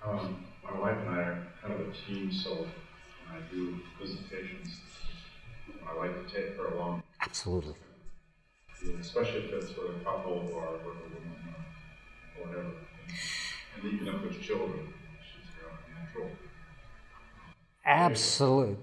Um, 0.06 0.46
my 0.64 0.80
wife 0.80 0.98
and 1.06 1.10
I 1.10 1.20
are 1.20 1.48
kind 1.62 1.74
of 1.74 1.80
a 1.82 1.92
team, 2.08 2.32
so 2.32 2.52
when 2.52 2.70
I 3.32 3.40
do 3.54 3.80
visitations, 4.02 4.80
I 5.88 5.94
like 5.98 6.28
to 6.28 6.34
take 6.34 6.58
her 6.58 6.66
along. 6.76 7.04
Absolutely. 7.22 7.76
Especially 9.02 9.40
if 9.40 9.54
it's 9.54 9.76
with 9.76 10.02
a 10.02 10.04
couple 10.04 10.50
or 10.54 10.74
with 10.78 10.96
a 10.96 11.16
woman 11.16 11.56
or 12.40 12.48
whatever. 12.48 12.72
And 13.76 13.94
even 13.94 14.08
if 14.08 14.24
it's 14.32 14.46
children, 14.46 14.94
she's 15.20 15.50
very 15.60 15.74
natural. 15.94 16.32
Absolutely. 17.86 18.78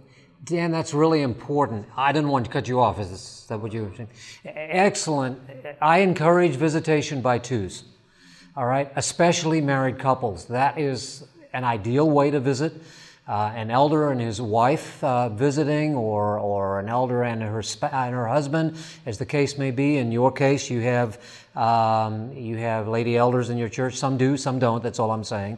Dan, 0.45 0.73
that's 0.73 0.93
really 0.93 1.23
important. 1.23 1.87
I 1.97 2.13
didn't 2.13 2.29
want 2.29 2.45
to 2.45 2.51
cut 2.51 2.69
you 2.69 2.81
off. 2.81 2.99
Is 2.99 3.47
that 3.49 3.59
what 3.61 3.73
you 3.73 3.85
were 3.85 3.95
saying? 3.97 4.09
Excellent. 4.45 5.41
I 5.81 5.99
encourage 5.99 6.57
visitation 6.57 7.23
by 7.23 7.39
twos. 7.39 7.85
All 8.57 8.67
right, 8.67 8.93
especially 8.95 9.61
married 9.61 9.99
couples. 9.99 10.45
That 10.47 10.79
is 10.79 11.25
an 11.53 11.65
ideal 11.65 12.11
way 12.11 12.31
to 12.31 12.41
visit. 12.41 12.75
Uh, 13.27 13.51
an 13.57 13.71
elder 13.71 14.11
and 14.11 14.21
his 14.21 14.39
wife 14.39 15.03
uh, 15.03 15.31
visiting, 15.31 15.95
or, 15.95 16.39
or 16.39 16.79
an 16.79 16.91
elder 16.91 17.23
and 17.23 17.43
her, 17.43 17.63
sp- 17.65 17.89
and 17.91 18.15
her 18.15 18.29
husband, 18.29 18.77
as 19.07 19.17
the 19.17 19.25
case 19.25 19.57
may 19.57 19.71
be. 19.71 19.97
In 19.97 20.13
your 20.13 20.31
case, 20.31 20.69
you 20.69 20.83
have, 20.83 21.19
um, 21.57 22.35
you 22.35 22.59
have 22.59 22.87
lady 22.87 23.17
elders 23.17 23.49
in 23.49 23.57
your 23.57 23.71
church. 23.71 23.97
Some 23.97 24.19
do, 24.19 24.37
some 24.37 24.59
don't. 24.59 24.83
That's 24.83 24.99
all 24.99 25.11
I'm 25.11 25.25
saying. 25.25 25.57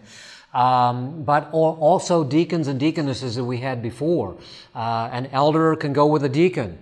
Um, 0.54 1.24
but 1.24 1.50
also 1.52 2.22
deacons 2.22 2.68
and 2.68 2.78
deaconesses 2.78 3.34
that 3.34 3.44
we 3.44 3.58
had 3.58 3.82
before. 3.82 4.36
Uh, 4.72 5.08
an 5.10 5.26
elder 5.32 5.74
can 5.74 5.92
go 5.92 6.06
with 6.06 6.22
a 6.22 6.28
deacon, 6.28 6.78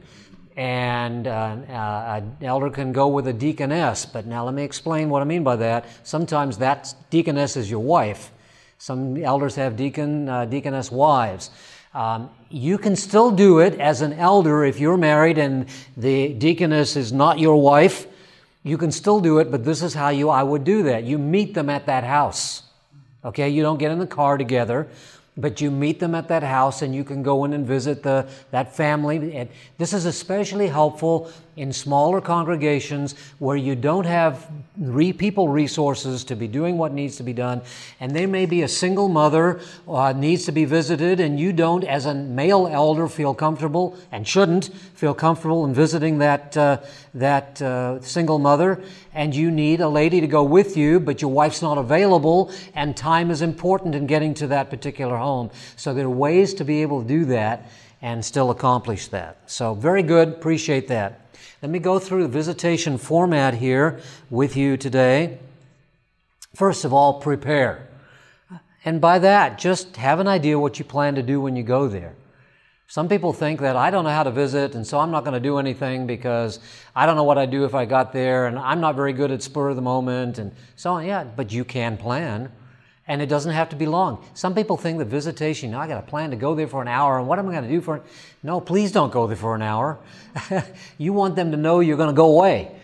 and 0.54 1.26
uh, 1.26 1.30
uh, 1.30 2.20
an 2.20 2.36
elder 2.42 2.68
can 2.68 2.92
go 2.92 3.08
with 3.08 3.26
a 3.26 3.32
deaconess. 3.32 4.04
But 4.04 4.26
now 4.26 4.44
let 4.44 4.52
me 4.52 4.64
explain 4.64 5.08
what 5.08 5.22
I 5.22 5.24
mean 5.24 5.44
by 5.44 5.56
that. 5.56 5.86
Sometimes 6.02 6.58
that 6.58 6.94
deaconess 7.08 7.56
is 7.56 7.70
your 7.70 7.80
wife. 7.80 8.30
Some 8.84 9.16
elders 9.16 9.54
have 9.54 9.78
deacon, 9.78 10.28
uh, 10.28 10.44
deaconess 10.44 10.92
wives. 10.92 11.48
Um, 11.94 12.28
you 12.50 12.76
can 12.76 12.96
still 12.96 13.30
do 13.30 13.60
it 13.60 13.80
as 13.80 14.02
an 14.02 14.12
elder 14.12 14.62
if 14.62 14.78
you're 14.78 14.98
married 14.98 15.38
and 15.38 15.70
the 15.96 16.34
deaconess 16.34 16.94
is 16.94 17.10
not 17.10 17.38
your 17.38 17.62
wife. 17.62 18.06
You 18.62 18.76
can 18.76 18.92
still 18.92 19.20
do 19.20 19.38
it, 19.38 19.50
but 19.50 19.64
this 19.64 19.80
is 19.80 19.94
how 19.94 20.10
you 20.10 20.28
I 20.28 20.42
would 20.42 20.64
do 20.64 20.82
that. 20.82 21.04
You 21.04 21.16
meet 21.16 21.54
them 21.54 21.70
at 21.70 21.86
that 21.86 22.04
house. 22.04 22.64
Okay, 23.24 23.48
you 23.48 23.62
don't 23.62 23.78
get 23.78 23.90
in 23.90 23.98
the 23.98 24.06
car 24.06 24.36
together, 24.36 24.86
but 25.34 25.62
you 25.62 25.70
meet 25.70 25.98
them 25.98 26.14
at 26.14 26.28
that 26.28 26.42
house 26.42 26.82
and 26.82 26.94
you 26.94 27.04
can 27.04 27.22
go 27.22 27.46
in 27.46 27.54
and 27.54 27.66
visit 27.66 28.02
the, 28.02 28.28
that 28.50 28.76
family. 28.76 29.34
And 29.34 29.48
this 29.78 29.94
is 29.94 30.04
especially 30.04 30.66
helpful 30.66 31.32
in 31.56 31.72
smaller 31.72 32.20
congregations 32.20 33.14
where 33.38 33.56
you 33.56 33.76
don't 33.76 34.06
have 34.06 34.50
re- 34.76 35.12
people 35.12 35.48
resources 35.48 36.24
to 36.24 36.34
be 36.34 36.48
doing 36.48 36.78
what 36.78 36.92
needs 36.92 37.16
to 37.16 37.22
be 37.22 37.32
done, 37.32 37.62
and 38.00 38.14
there 38.14 38.28
may 38.28 38.46
be 38.46 38.62
a 38.62 38.68
single 38.68 39.08
mother 39.08 39.60
uh, 39.88 40.12
needs 40.12 40.44
to 40.44 40.52
be 40.52 40.64
visited, 40.64 41.20
and 41.20 41.38
you 41.38 41.52
don't, 41.52 41.84
as 41.84 42.06
a 42.06 42.14
male 42.14 42.66
elder, 42.66 43.08
feel 43.08 43.34
comfortable 43.34 43.96
and 44.10 44.26
shouldn't 44.26 44.74
feel 44.94 45.14
comfortable 45.14 45.64
in 45.64 45.74
visiting 45.74 46.18
that 46.18 46.56
uh, 46.56 46.78
that 47.14 47.62
uh, 47.62 48.00
single 48.00 48.40
mother, 48.40 48.82
and 49.14 49.34
you 49.34 49.50
need 49.50 49.80
a 49.80 49.88
lady 49.88 50.20
to 50.20 50.26
go 50.26 50.42
with 50.42 50.76
you, 50.76 50.98
but 50.98 51.22
your 51.22 51.30
wife's 51.30 51.62
not 51.62 51.78
available, 51.78 52.50
and 52.74 52.96
time 52.96 53.30
is 53.30 53.42
important 53.42 53.94
in 53.94 54.06
getting 54.06 54.34
to 54.34 54.48
that 54.48 54.68
particular 54.70 55.16
home. 55.16 55.50
So 55.76 55.94
there 55.94 56.06
are 56.06 56.10
ways 56.10 56.54
to 56.54 56.64
be 56.64 56.82
able 56.82 57.02
to 57.02 57.08
do 57.08 57.24
that 57.26 57.70
and 58.02 58.24
still 58.24 58.50
accomplish 58.50 59.08
that. 59.08 59.38
So 59.46 59.74
very 59.74 60.02
good, 60.02 60.28
appreciate 60.28 60.88
that. 60.88 61.23
Let 61.62 61.70
me 61.70 61.78
go 61.78 61.98
through 61.98 62.22
the 62.22 62.28
visitation 62.28 62.98
format 62.98 63.54
here 63.54 64.00
with 64.30 64.56
you 64.56 64.76
today. 64.76 65.38
First 66.54 66.84
of 66.84 66.92
all, 66.92 67.20
prepare. 67.20 67.88
And 68.84 69.00
by 69.00 69.18
that, 69.18 69.58
just 69.58 69.96
have 69.96 70.20
an 70.20 70.28
idea 70.28 70.58
what 70.58 70.78
you 70.78 70.84
plan 70.84 71.14
to 71.14 71.22
do 71.22 71.40
when 71.40 71.56
you 71.56 71.62
go 71.62 71.88
there. 71.88 72.14
Some 72.86 73.08
people 73.08 73.32
think 73.32 73.60
that 73.60 73.76
I 73.76 73.90
don't 73.90 74.04
know 74.04 74.10
how 74.10 74.22
to 74.22 74.30
visit, 74.30 74.74
and 74.74 74.86
so 74.86 75.00
I'm 75.00 75.10
not 75.10 75.24
going 75.24 75.34
to 75.34 75.40
do 75.40 75.58
anything 75.58 76.06
because 76.06 76.60
I 76.94 77.06
don't 77.06 77.16
know 77.16 77.24
what 77.24 77.38
I'd 77.38 77.50
do 77.50 77.64
if 77.64 77.74
I 77.74 77.86
got 77.86 78.12
there, 78.12 78.46
and 78.46 78.58
I'm 78.58 78.80
not 78.80 78.94
very 78.94 79.12
good 79.14 79.30
at 79.30 79.42
spur 79.42 79.70
of 79.70 79.76
the 79.76 79.82
moment, 79.82 80.38
and 80.38 80.52
so 80.76 80.92
on. 80.92 81.06
Yeah, 81.06 81.24
but 81.24 81.50
you 81.50 81.64
can 81.64 81.96
plan 81.96 82.52
and 83.06 83.20
it 83.20 83.26
doesn't 83.26 83.52
have 83.52 83.68
to 83.70 83.76
be 83.76 83.86
long. 83.86 84.24
Some 84.34 84.54
people 84.54 84.76
think 84.76 84.98
that 84.98 85.06
visitation, 85.06 85.70
you 85.70 85.74
know, 85.74 85.80
I 85.80 85.86
got 85.86 86.02
a 86.02 86.06
plan 86.06 86.30
to 86.30 86.36
go 86.36 86.54
there 86.54 86.66
for 86.66 86.80
an 86.80 86.88
hour, 86.88 87.18
and 87.18 87.28
what 87.28 87.38
am 87.38 87.48
I 87.48 87.52
going 87.52 87.64
to 87.64 87.70
do 87.70 87.80
for 87.80 87.96
it? 87.96 88.02
No, 88.42 88.60
please 88.60 88.92
don't 88.92 89.12
go 89.12 89.26
there 89.26 89.36
for 89.36 89.54
an 89.54 89.62
hour. 89.62 89.98
you 90.98 91.12
want 91.12 91.36
them 91.36 91.50
to 91.50 91.56
know 91.56 91.80
you're 91.80 91.98
going 91.98 92.08
to 92.08 92.14
go 92.14 92.32
away. 92.36 92.74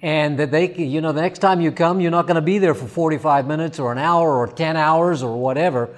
And 0.00 0.38
that 0.38 0.50
they, 0.50 0.72
you 0.74 1.00
know, 1.00 1.12
the 1.12 1.22
next 1.22 1.38
time 1.38 1.60
you 1.60 1.72
come, 1.72 2.00
you're 2.00 2.10
not 2.10 2.26
going 2.26 2.36
to 2.36 2.42
be 2.42 2.58
there 2.58 2.74
for 2.74 2.86
45 2.86 3.46
minutes 3.46 3.78
or 3.78 3.90
an 3.90 3.98
hour 3.98 4.36
or 4.36 4.46
10 4.46 4.76
hours 4.76 5.22
or 5.22 5.38
whatever, 5.40 5.96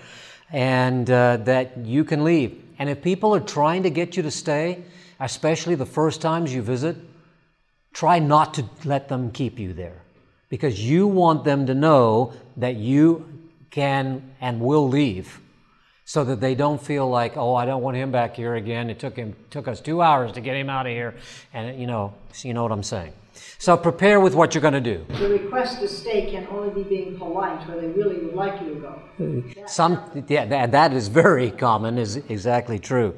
and 0.51 1.11
uh, 1.11 1.39
that 1.39 1.77
you 1.79 2.05
can 2.05 2.25
leave. 2.25 2.63
And 2.79 2.89
if 2.89 3.03
people 3.03 3.35
are 3.35 3.41
trying 3.41 3.83
to 3.83 3.91
get 3.91 4.17
you 4.17 4.23
to 4.23 4.31
stay, 4.31 4.85
especially 5.19 5.75
the 5.75 5.87
first 5.87 6.21
times 6.21 6.55
you 6.55 6.63
visit, 6.63 6.97
try 7.93 8.21
not 8.21 8.55
to 8.55 8.65
let 8.85 9.09
them 9.09 9.33
keep 9.33 9.59
you 9.59 9.73
there 9.73 10.03
because 10.49 10.81
you 10.81 11.07
want 11.07 11.45
them 11.45 11.67
to 11.67 11.75
know 11.75 12.33
that 12.57 12.77
you 12.77 13.36
can 13.77 14.23
and 14.41 14.59
will 14.59 14.89
leave 14.89 15.39
so 16.07 16.25
that 16.25 16.41
they 16.41 16.55
don't 16.55 16.83
feel 16.83 17.07
like, 17.11 17.37
oh, 17.37 17.55
I 17.55 17.67
don't 17.67 17.83
want 17.83 17.99
him 17.99 18.11
back 18.11 18.35
here 18.35 18.55
again. 18.55 18.89
It 18.89 18.99
took 18.99 19.15
him 19.15 19.37
took 19.51 19.69
us 19.69 19.83
two 19.83 20.01
hours 20.01 20.33
to 20.33 20.41
get 20.41 20.57
him 20.57 20.71
out 20.71 20.87
of 20.87 20.93
here, 20.93 21.15
and 21.53 21.79
you 21.79 21.87
know, 21.87 22.15
so 22.33 22.49
you 22.49 22.55
know 22.55 22.63
what 22.63 22.73
I'm 22.73 22.83
saying. 22.83 23.13
So 23.59 23.77
prepare 23.77 24.19
with 24.19 24.35
what 24.35 24.55
you're 24.55 24.63
going 24.63 24.83
to 24.83 24.89
do. 24.95 25.05
The 25.19 25.29
request 25.29 25.81
to 25.81 25.89
stay 25.89 26.31
can 26.31 26.47
only 26.51 26.71
be 26.71 26.89
being 26.89 27.19
polite, 27.19 27.69
where 27.69 27.79
they 27.79 27.89
really 27.89 28.17
would 28.25 28.35
like 28.35 28.63
you 28.63 28.75
to 28.77 28.81
go. 28.81 29.67
Some, 29.67 30.25
yeah, 30.27 30.47
that, 30.47 30.71
that 30.71 30.95
is 30.95 31.09
very 31.09 31.51
common. 31.51 31.99
Is 31.99 32.17
exactly 32.17 32.79
true. 32.79 33.15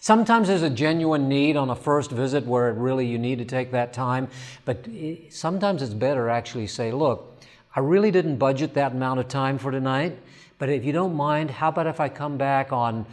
Sometimes 0.00 0.48
there's 0.48 0.62
a 0.62 0.70
genuine 0.70 1.28
need 1.28 1.56
on 1.56 1.70
a 1.70 1.76
first 1.76 2.10
visit 2.10 2.44
where 2.44 2.72
really 2.72 3.06
you 3.06 3.20
need 3.20 3.38
to 3.38 3.44
take 3.44 3.70
that 3.70 3.92
time, 3.92 4.26
but 4.64 4.84
eh, 4.92 5.14
sometimes 5.30 5.80
it's 5.80 5.94
better 5.94 6.28
actually 6.28 6.66
say, 6.66 6.90
look, 6.90 7.31
I 7.74 7.80
really 7.80 8.10
didn't 8.10 8.36
budget 8.36 8.74
that 8.74 8.92
amount 8.92 9.20
of 9.20 9.28
time 9.28 9.56
for 9.56 9.70
tonight, 9.70 10.18
but 10.58 10.68
if 10.68 10.84
you 10.84 10.92
don't 10.92 11.14
mind, 11.14 11.50
how 11.50 11.70
about 11.70 11.86
if 11.86 12.00
I 12.00 12.10
come 12.10 12.36
back 12.36 12.70
on 12.70 13.06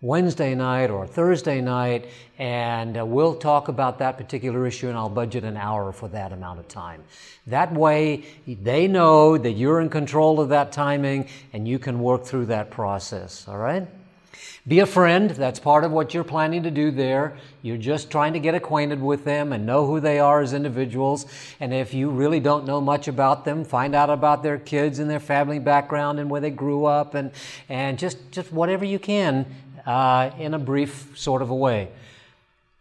Wednesday 0.00 0.54
night 0.54 0.90
or 0.90 1.06
Thursday 1.08 1.60
night 1.60 2.06
and 2.38 2.98
uh, 2.98 3.04
we'll 3.04 3.34
talk 3.34 3.66
about 3.66 3.98
that 3.98 4.16
particular 4.16 4.64
issue 4.64 4.88
and 4.88 4.96
I'll 4.96 5.08
budget 5.08 5.42
an 5.42 5.56
hour 5.56 5.90
for 5.90 6.06
that 6.10 6.32
amount 6.32 6.60
of 6.60 6.68
time. 6.68 7.02
That 7.48 7.72
way 7.72 8.24
they 8.46 8.86
know 8.86 9.36
that 9.36 9.52
you're 9.52 9.80
in 9.80 9.88
control 9.88 10.38
of 10.38 10.50
that 10.50 10.70
timing 10.70 11.28
and 11.52 11.66
you 11.66 11.80
can 11.80 11.98
work 11.98 12.24
through 12.24 12.46
that 12.46 12.70
process, 12.70 13.48
all 13.48 13.58
right? 13.58 13.88
Be 14.68 14.80
a 14.80 14.86
friend. 14.86 15.30
That's 15.30 15.60
part 15.60 15.84
of 15.84 15.92
what 15.92 16.12
you're 16.12 16.24
planning 16.24 16.64
to 16.64 16.72
do 16.72 16.90
there. 16.90 17.36
You're 17.62 17.76
just 17.76 18.10
trying 18.10 18.32
to 18.32 18.40
get 18.40 18.56
acquainted 18.56 19.00
with 19.00 19.24
them 19.24 19.52
and 19.52 19.64
know 19.64 19.86
who 19.86 20.00
they 20.00 20.18
are 20.18 20.40
as 20.40 20.52
individuals. 20.52 21.26
And 21.60 21.72
if 21.72 21.94
you 21.94 22.10
really 22.10 22.40
don't 22.40 22.66
know 22.66 22.80
much 22.80 23.06
about 23.06 23.44
them, 23.44 23.64
find 23.64 23.94
out 23.94 24.10
about 24.10 24.42
their 24.42 24.58
kids 24.58 24.98
and 24.98 25.08
their 25.08 25.20
family 25.20 25.60
background 25.60 26.18
and 26.18 26.28
where 26.28 26.40
they 26.40 26.50
grew 26.50 26.84
up 26.84 27.14
and, 27.14 27.30
and 27.68 27.96
just, 27.96 28.32
just 28.32 28.52
whatever 28.52 28.84
you 28.84 28.98
can 28.98 29.46
uh, 29.86 30.30
in 30.36 30.52
a 30.52 30.58
brief 30.58 31.12
sort 31.14 31.42
of 31.42 31.50
a 31.50 31.54
way. 31.54 31.88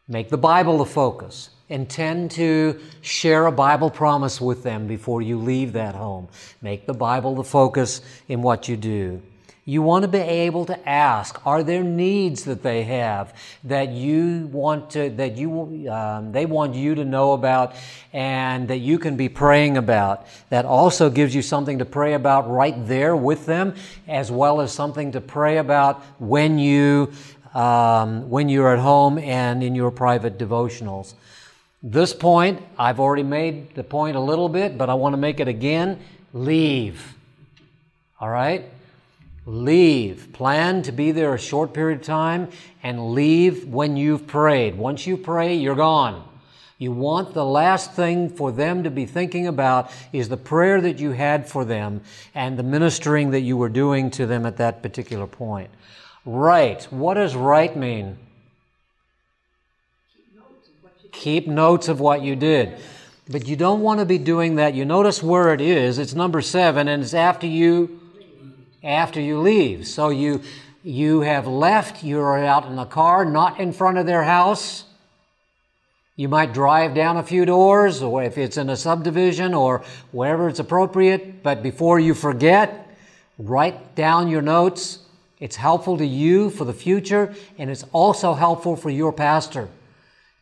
Make 0.08 0.30
the 0.30 0.40
Bible 0.40 0.80
the 0.80 0.86
focus. 0.86 1.52
Intend 1.70 2.32
to 2.32 2.80
share 3.02 3.46
a 3.46 3.52
Bible 3.52 3.92
promise 3.92 4.42
with 4.42 4.64
them 4.64 4.88
before 4.88 5.22
you 5.22 5.38
leave 5.38 5.74
that 5.74 5.94
home. 5.94 6.30
Make 6.64 6.88
the 6.88 6.94
Bible 6.96 7.36
the 7.36 7.44
focus 7.44 8.02
in 8.28 8.42
what 8.42 8.68
you 8.68 8.76
do 8.76 9.22
You 9.68 9.82
want 9.82 10.04
to 10.04 10.08
be 10.08 10.20
able 10.20 10.66
to 10.66 10.88
ask, 10.88 11.44
are 11.44 11.64
there 11.64 11.84
needs 11.84 12.44
that 12.44 12.62
they 12.62 12.84
have 12.84 13.34
that 13.64 13.90
you 13.90 14.48
want 14.52 14.92
to, 14.92 15.10
that 15.10 15.38
you, 15.38 15.90
um, 15.92 16.32
they 16.32 16.46
want 16.46 16.76
you 16.76 16.94
to 16.94 17.04
know 17.04 17.34
about 17.34 17.74
and 18.14 18.68
that 18.68 18.78
you 18.78 19.00
can 19.00 19.18
be 19.18 19.28
praying 19.28 19.76
about? 19.76 20.28
That 20.50 20.66
also 20.66 21.10
gives 21.10 21.34
you 21.34 21.42
something 21.42 21.80
to 21.80 21.86
pray 21.86 22.14
about 22.14 22.48
right 22.48 22.76
there 22.86 23.16
with 23.16 23.48
them, 23.48 23.74
as 24.08 24.30
well 24.30 24.62
as 24.62 24.72
something 24.72 25.14
to 25.14 25.22
pray 25.22 25.58
about 25.58 26.04
when 26.20 26.60
you, 26.60 27.12
um, 27.56 28.30
when 28.30 28.50
you're 28.50 28.72
at 28.72 28.80
home 28.80 29.18
and 29.18 29.64
in 29.64 29.74
your 29.74 29.90
private 29.90 30.38
devotionals. 30.38 31.16
This 31.82 32.14
point, 32.14 32.62
I've 32.78 33.00
already 33.00 33.24
made 33.24 33.74
the 33.74 33.84
point 33.84 34.16
a 34.16 34.20
little 34.20 34.48
bit, 34.48 34.78
but 34.78 34.92
I 34.92 34.94
want 34.94 35.14
to 35.14 35.18
make 35.18 35.40
it 35.40 35.48
again. 35.48 36.00
Leave. 36.34 37.16
All 38.20 38.30
right? 38.30 38.66
Leave. 39.46 40.34
Plan 40.34 40.82
to 40.84 40.92
be 40.92 41.12
there 41.12 41.34
a 41.34 41.40
short 41.40 41.74
period 41.74 42.00
of 42.00 42.06
time 42.06 42.50
and 42.82 43.14
leave 43.14 43.68
when 43.68 43.96
you've 43.96 44.26
prayed. 44.26 44.76
Once 44.76 45.06
you 45.06 45.18
pray, 45.18 45.56
you're 45.56 45.76
gone. 45.76 46.28
You 46.78 46.92
want 46.92 47.34
the 47.34 47.46
last 47.46 47.94
thing 47.94 48.30
for 48.30 48.52
them 48.52 48.84
to 48.84 48.92
be 48.92 49.06
thinking 49.06 49.48
about 49.48 49.92
is 50.12 50.28
the 50.28 50.38
prayer 50.38 50.82
that 50.82 51.00
you 51.00 51.12
had 51.12 51.48
for 51.48 51.64
them 51.64 52.02
and 52.34 52.58
the 52.58 52.64
ministering 52.64 53.32
that 53.32 53.42
you 53.42 53.56
were 53.56 53.70
doing 53.70 54.12
to 54.12 54.26
them 54.26 54.46
at 54.46 54.58
that 54.58 54.82
particular 54.82 55.28
point. 55.28 55.70
Right. 56.26 56.84
What 56.92 57.14
does 57.14 57.36
right 57.36 57.76
mean? 57.76 58.18
Keep 61.12 61.48
notes 61.48 61.88
of 61.88 62.00
what 62.00 62.24
you 62.24 62.36
did. 62.36 62.78
But 63.30 63.48
you 63.48 63.56
don't 63.56 63.82
want 63.82 64.02
to 64.02 64.06
be 64.06 64.18
doing 64.18 64.56
that. 64.56 64.74
You 64.74 64.86
notice 64.86 65.24
where 65.24 65.54
it 65.54 65.62
is. 65.62 65.98
It's 65.98 66.14
number 66.14 66.42
seven, 66.42 66.88
and 66.88 67.02
it's 67.02 67.14
after 67.14 67.48
you 67.48 68.02
after 68.86 69.20
you 69.20 69.40
leave. 69.40 69.88
So 69.88 70.10
you 70.10 70.42
you 70.84 71.22
have 71.22 71.48
left, 71.48 72.04
you're 72.04 72.38
out 72.46 72.68
in 72.68 72.76
the 72.76 72.86
car, 72.86 73.26
not 73.26 73.60
in 73.60 73.74
front 73.74 73.98
of 73.98 74.06
their 74.06 74.24
house. 74.24 74.84
You 76.16 76.30
might 76.30 76.54
drive 76.54 76.94
down 76.94 77.18
a 77.18 77.24
few 77.24 77.44
doors, 77.44 78.04
or 78.04 78.24
if 78.24 78.38
it's 78.38 78.56
in 78.56 78.70
a 78.70 78.78
subdivision 78.78 79.56
or 79.56 79.84
wherever 80.12 80.48
it's 80.48 80.60
appropriate, 80.60 81.42
but 81.42 81.64
before 81.64 82.00
you 82.00 82.14
forget, 82.14 82.96
write 83.40 83.96
down 83.96 84.30
your 84.30 84.44
notes. 84.44 85.00
It's 85.40 85.56
helpful 85.56 85.98
to 85.98 86.06
you 86.06 86.52
for 86.52 86.66
the 86.66 86.74
future, 86.74 87.34
and 87.58 87.72
it's 87.72 87.84
also 87.92 88.36
helpful 88.36 88.76
for 88.76 88.92
your 88.92 89.12
pastor 89.12 89.68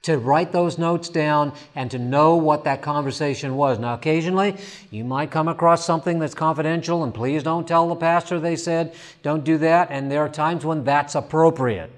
to 0.03 0.17
write 0.17 0.51
those 0.51 0.77
notes 0.77 1.09
down 1.09 1.53
and 1.75 1.89
to 1.89 1.97
know 1.97 2.35
what 2.35 2.65
that 2.65 2.81
conversation 2.81 3.55
was. 3.55 3.79
Now, 3.79 3.93
occasionally, 3.93 4.57
you 4.91 5.03
might 5.03 5.31
come 5.31 5.47
across 5.47 5.85
something 5.85 6.19
that's 6.19 6.35
confidential, 6.35 7.03
and 7.03 7.13
please 7.13 7.41
don't 7.41 7.67
tell 7.67 7.87
the 7.87 7.95
pastor 7.95 8.39
they 8.39 8.57
said, 8.57 8.93
don't 9.23 9.43
do 9.43 9.57
that. 9.59 9.89
And 9.91 10.11
there 10.11 10.21
are 10.21 10.29
times 10.29 10.65
when 10.65 10.83
that's 10.83 11.15
appropriate. 11.15 11.89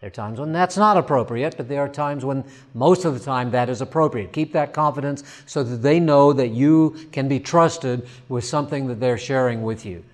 There 0.00 0.08
are 0.08 0.10
times 0.10 0.38
when 0.38 0.52
that's 0.52 0.76
not 0.76 0.96
appropriate, 0.96 1.56
but 1.56 1.68
there 1.68 1.80
are 1.80 1.88
times 1.88 2.24
when 2.24 2.44
most 2.72 3.04
of 3.04 3.18
the 3.18 3.24
time 3.24 3.50
that 3.50 3.68
is 3.68 3.80
appropriate. 3.80 4.32
Keep 4.32 4.52
that 4.52 4.72
confidence 4.72 5.24
so 5.46 5.64
that 5.64 5.78
they 5.78 5.98
know 5.98 6.32
that 6.34 6.48
you 6.48 6.96
can 7.10 7.28
be 7.28 7.40
trusted 7.40 8.06
with 8.28 8.44
something 8.44 8.86
that 8.88 9.00
they're 9.00 9.18
sharing 9.18 9.62
with 9.62 9.84
you. 9.84 10.04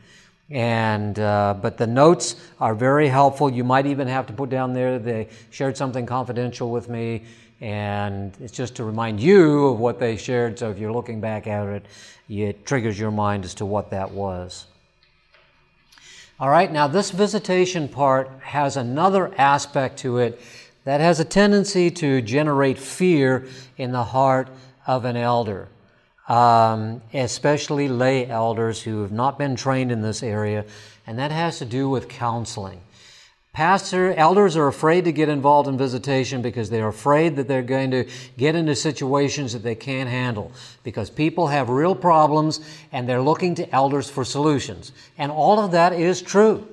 And 0.55 1.18
uh, 1.18 1.57
but 1.61 1.78
the 1.78 1.86
notes 1.88 2.36
are 2.61 2.76
very 2.76 3.09
helpful. 3.09 3.50
You 3.50 3.64
might 3.64 3.86
even 3.86 4.07
have 4.07 4.28
to 4.28 4.32
put 4.32 4.50
down 4.50 4.72
there 4.72 5.00
they 5.00 5.28
shared 5.50 5.76
something 5.76 6.07
confidential 6.07 6.70
with 6.70 6.88
me, 6.88 7.24
and 7.61 8.32
it's 8.40 8.52
just 8.52 8.76
to 8.76 8.84
remind 8.84 9.18
you 9.18 9.66
of 9.66 9.80
what 9.80 9.98
they 9.98 10.16
shared. 10.16 10.57
So 10.61 10.70
if 10.70 10.78
you're 10.78 10.92
looking 10.92 11.20
back 11.20 11.48
at 11.48 11.66
it, 11.66 11.86
it 12.28 12.64
triggers 12.64 12.96
your 12.96 13.11
mind 13.11 13.44
as 13.44 13.55
to 13.55 13.66
what 13.66 13.90
that 13.90 14.12
was. 14.12 14.66
All 16.38 16.48
right, 16.48 16.70
now 16.70 16.86
this 16.86 17.11
visitation 17.11 17.88
part 17.88 18.30
has 18.40 18.76
another 18.76 19.34
aspect 19.36 19.98
to 20.00 20.18
it 20.18 20.40
that 20.84 21.00
has 21.00 21.18
a 21.18 21.24
tendency 21.24 21.90
to 21.90 22.22
generate 22.22 22.78
fear 22.78 23.48
in 23.76 23.90
the 23.90 24.05
heart 24.05 24.50
of 24.86 25.05
an 25.05 25.16
elder 25.16 25.68
um, 26.29 27.03
especially 27.12 27.89
lay 27.89 28.29
elders 28.29 28.83
who 28.83 29.03
have 29.03 29.12
not 29.12 29.39
been 29.39 29.57
trained 29.57 29.93
in 29.93 30.03
this 30.03 30.22
area, 30.22 30.64
and 31.07 31.18
that 31.18 31.31
has 31.31 31.59
to 31.59 31.64
do 31.64 31.89
with 31.89 32.09
counseling. 32.09 32.81
Pastor, 33.55 34.12
elders 34.14 34.57
are 34.57 34.66
afraid 34.66 35.05
to 35.05 35.12
get 35.12 35.29
involved 35.29 35.68
in 35.68 35.79
visitation 35.79 36.43
because 36.43 36.70
they're 36.70 36.89
afraid 36.89 37.37
that 37.37 37.47
they're 37.47 37.62
going 37.62 37.93
to 37.93 38.05
get 38.37 38.57
into 38.57 38.75
situations 38.75 39.53
that 39.53 39.62
they 39.62 39.77
can't 39.77 40.11
handle 40.11 40.51
because 40.83 41.09
people 41.09 41.47
have 41.47 41.68
real 41.68 41.95
problems 41.95 42.59
and 42.91 43.09
they're 43.09 43.22
looking 43.22 43.55
to 43.55 43.70
elders 43.72 44.11
for 44.11 44.25
solutions. 44.25 44.91
And 45.16 45.31
all 45.31 45.61
of 45.61 45.70
that 45.70 45.93
is 45.93 46.20
true. 46.20 46.66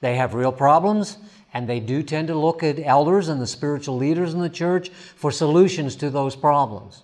They 0.00 0.14
have 0.14 0.34
real 0.34 0.52
problems 0.52 1.18
and 1.52 1.68
they 1.68 1.80
do 1.80 2.00
tend 2.04 2.28
to 2.28 2.38
look 2.38 2.62
at 2.62 2.78
elders 2.78 3.28
and 3.28 3.40
the 3.40 3.46
spiritual 3.48 3.96
leaders 3.96 4.34
in 4.34 4.40
the 4.40 4.48
church 4.48 4.90
for 4.90 5.32
solutions 5.32 5.96
to 5.96 6.10
those 6.10 6.36
problems. 6.36 7.02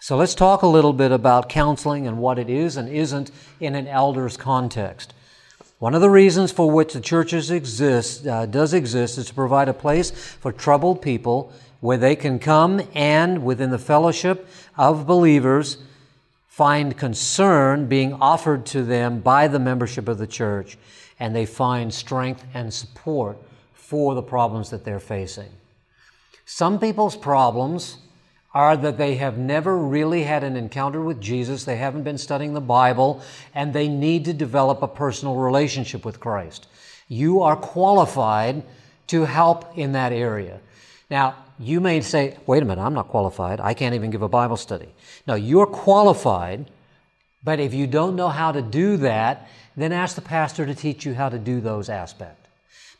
So 0.00 0.16
let's 0.16 0.34
talk 0.34 0.62
a 0.62 0.66
little 0.66 0.92
bit 0.92 1.10
about 1.10 1.48
counseling 1.48 2.06
and 2.06 2.18
what 2.18 2.38
it 2.38 2.48
is 2.48 2.76
and 2.76 2.88
isn't 2.88 3.32
in 3.58 3.74
an 3.74 3.88
elder's 3.88 4.36
context. 4.36 5.12
One 5.80 5.94
of 5.94 6.00
the 6.00 6.10
reasons 6.10 6.52
for 6.52 6.70
which 6.70 6.92
the 6.92 7.00
churches 7.00 7.50
exist, 7.50 8.26
uh, 8.26 8.46
does 8.46 8.74
exist, 8.74 9.18
is 9.18 9.26
to 9.26 9.34
provide 9.34 9.68
a 9.68 9.74
place 9.74 10.10
for 10.10 10.52
troubled 10.52 11.02
people 11.02 11.52
where 11.80 11.98
they 11.98 12.14
can 12.16 12.38
come 12.38 12.80
and, 12.94 13.44
within 13.44 13.70
the 13.70 13.78
fellowship 13.78 14.48
of 14.76 15.06
believers, 15.06 15.78
find 16.46 16.96
concern 16.96 17.86
being 17.86 18.12
offered 18.14 18.66
to 18.66 18.82
them 18.82 19.20
by 19.20 19.46
the 19.48 19.60
membership 19.60 20.08
of 20.08 20.18
the 20.18 20.26
church, 20.26 20.78
and 21.20 21.34
they 21.34 21.46
find 21.46 21.92
strength 21.92 22.44
and 22.54 22.72
support 22.72 23.36
for 23.74 24.14
the 24.14 24.22
problems 24.22 24.70
that 24.70 24.84
they're 24.84 25.00
facing. 25.00 25.50
Some 26.44 26.78
people's 26.80 27.16
problems 27.16 27.98
are 28.54 28.76
that 28.76 28.96
they 28.96 29.16
have 29.16 29.36
never 29.36 29.76
really 29.76 30.22
had 30.22 30.42
an 30.42 30.56
encounter 30.56 31.02
with 31.02 31.20
Jesus, 31.20 31.64
they 31.64 31.76
haven't 31.76 32.02
been 32.02 32.18
studying 32.18 32.54
the 32.54 32.60
Bible, 32.60 33.22
and 33.54 33.72
they 33.72 33.88
need 33.88 34.24
to 34.24 34.32
develop 34.32 34.82
a 34.82 34.88
personal 34.88 35.36
relationship 35.36 36.04
with 36.04 36.18
Christ. 36.18 36.66
You 37.08 37.42
are 37.42 37.56
qualified 37.56 38.62
to 39.08 39.24
help 39.24 39.76
in 39.76 39.92
that 39.92 40.12
area. 40.12 40.60
Now, 41.10 41.36
you 41.58 41.80
may 41.80 42.00
say, 42.00 42.36
wait 42.46 42.62
a 42.62 42.66
minute, 42.66 42.82
I'm 42.82 42.94
not 42.94 43.08
qualified. 43.08 43.60
I 43.60 43.74
can't 43.74 43.94
even 43.94 44.10
give 44.10 44.22
a 44.22 44.28
Bible 44.28 44.56
study. 44.56 44.88
No, 45.26 45.34
you're 45.34 45.66
qualified, 45.66 46.70
but 47.42 47.60
if 47.60 47.74
you 47.74 47.86
don't 47.86 48.16
know 48.16 48.28
how 48.28 48.52
to 48.52 48.62
do 48.62 48.96
that, 48.98 49.48
then 49.76 49.92
ask 49.92 50.14
the 50.14 50.22
pastor 50.22 50.66
to 50.66 50.74
teach 50.74 51.04
you 51.04 51.14
how 51.14 51.28
to 51.28 51.38
do 51.38 51.60
those 51.60 51.88
aspects 51.88 52.37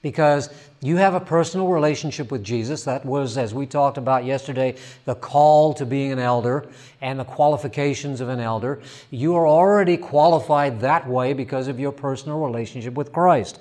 because 0.01 0.49
you 0.81 0.97
have 0.97 1.15
a 1.15 1.21
personal 1.21 1.69
relationship 1.69 2.31
with 2.31 2.45
Jesus. 2.45 2.85
That 2.85 3.05
was, 3.05 3.37
as 3.37 3.53
we 3.53 3.67
talked 3.67 3.99
about 3.99 4.25
yesterday, 4.25 4.77
the 5.05 5.15
call 5.15 5.75
to 5.75 5.85
being 5.85 6.13
an 6.13 6.21
elder 6.21 6.67
and 7.01 7.19
the 7.19 7.25
qualifications 7.25 8.21
of 8.21 8.29
an 8.29 8.39
elder. 8.39 8.81
You 9.11 9.35
are 9.35 9.47
already 9.47 9.97
qualified 9.97 10.81
that 10.81 11.09
way 11.09 11.33
because 11.33 11.67
of 11.67 11.81
your 11.81 11.93
personal 11.93 12.39
relationship 12.39 12.95
with 12.95 13.13
Christ. 13.13 13.59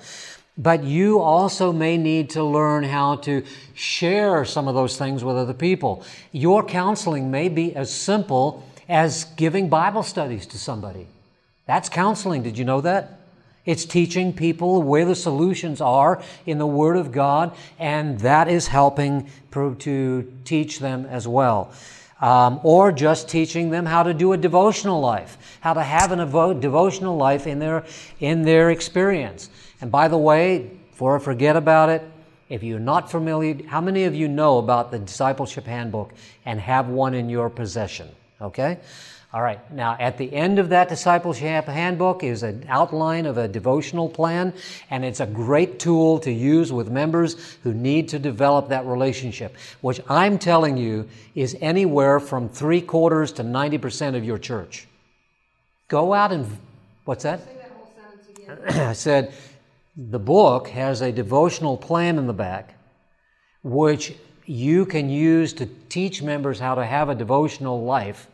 But 0.56 0.82
you 0.82 1.20
also 1.20 1.72
may 1.72 1.96
need 1.96 2.30
to 2.30 2.42
learn 2.42 2.82
how 2.82 3.16
to 3.16 3.44
share 3.74 4.44
some 4.44 4.66
of 4.66 4.74
those 4.74 4.96
things 4.96 5.22
with 5.22 5.36
other 5.36 5.54
people. 5.54 6.04
Your 6.32 6.64
counseling 6.64 7.30
may 7.30 7.48
be 7.48 7.74
as 7.76 7.92
simple 7.92 8.64
as 8.88 9.24
giving 9.36 9.68
Bible 9.68 10.02
studies 10.02 10.46
to 10.46 10.58
somebody. 10.58 11.06
That's 11.66 11.88
counseling. 11.88 12.42
Did 12.42 12.58
you 12.58 12.64
know 12.64 12.80
that? 12.80 13.17
It's 13.68 13.84
teaching 13.84 14.32
people 14.32 14.80
where 14.80 15.04
the 15.04 15.14
solutions 15.14 15.82
are 15.82 16.22
in 16.46 16.56
the 16.56 16.66
Word 16.66 16.96
of 16.96 17.12
God, 17.12 17.54
and 17.78 18.18
that 18.20 18.48
is 18.48 18.66
helping 18.66 19.28
to 19.52 20.32
teach 20.46 20.78
them 20.78 21.04
as 21.04 21.28
well. 21.28 21.70
Um, 22.22 22.60
or 22.62 22.92
just 22.92 23.28
teaching 23.28 23.68
them 23.68 23.84
how 23.84 24.04
to 24.04 24.14
do 24.14 24.32
a 24.32 24.38
devotional 24.38 25.02
life, 25.02 25.36
how 25.60 25.74
to 25.74 25.82
have 25.82 26.12
a 26.12 26.16
evo- 26.16 26.58
devotional 26.58 27.18
life 27.18 27.46
in 27.46 27.58
their, 27.58 27.84
in 28.20 28.40
their 28.40 28.70
experience. 28.70 29.50
And 29.82 29.92
by 29.92 30.08
the 30.08 30.16
way, 30.16 30.70
before 30.90 31.16
I 31.16 31.18
forget 31.18 31.54
about 31.54 31.90
it, 31.90 32.02
if 32.48 32.62
you're 32.62 32.80
not 32.80 33.10
familiar, 33.10 33.62
how 33.66 33.82
many 33.82 34.04
of 34.04 34.14
you 34.14 34.28
know 34.28 34.56
about 34.56 34.90
the 34.90 34.98
discipleship 34.98 35.66
handbook 35.66 36.14
and 36.46 36.58
have 36.58 36.88
one 36.88 37.12
in 37.12 37.28
your 37.28 37.50
possession? 37.50 38.08
Okay? 38.40 38.78
All 39.30 39.42
right, 39.42 39.70
now 39.70 39.94
at 40.00 40.16
the 40.16 40.32
end 40.32 40.58
of 40.58 40.70
that 40.70 40.88
discipleship 40.88 41.66
handbook 41.66 42.24
is 42.24 42.42
an 42.42 42.64
outline 42.66 43.26
of 43.26 43.36
a 43.36 43.46
devotional 43.46 44.08
plan, 44.08 44.54
and 44.88 45.04
it's 45.04 45.20
a 45.20 45.26
great 45.26 45.78
tool 45.78 46.18
to 46.20 46.32
use 46.32 46.72
with 46.72 46.90
members 46.90 47.36
who 47.62 47.74
need 47.74 48.08
to 48.08 48.18
develop 48.18 48.70
that 48.70 48.86
relationship, 48.86 49.54
which 49.82 50.00
I'm 50.08 50.38
telling 50.38 50.78
you 50.78 51.10
is 51.34 51.54
anywhere 51.60 52.20
from 52.20 52.48
three 52.48 52.80
quarters 52.80 53.32
to 53.32 53.42
90% 53.42 54.16
of 54.16 54.24
your 54.24 54.38
church. 54.38 54.88
Go 55.88 56.14
out 56.14 56.32
and, 56.32 56.46
what's 57.04 57.24
that? 57.24 57.40
I 58.70 58.94
said, 58.94 59.34
the 59.94 60.18
book 60.18 60.68
has 60.68 61.02
a 61.02 61.12
devotional 61.12 61.76
plan 61.76 62.16
in 62.16 62.26
the 62.26 62.32
back, 62.32 62.78
which 63.62 64.14
you 64.46 64.86
can 64.86 65.10
use 65.10 65.52
to 65.52 65.66
teach 65.90 66.22
members 66.22 66.58
how 66.58 66.76
to 66.76 66.86
have 66.86 67.10
a 67.10 67.14
devotional 67.14 67.84
life 67.84 68.26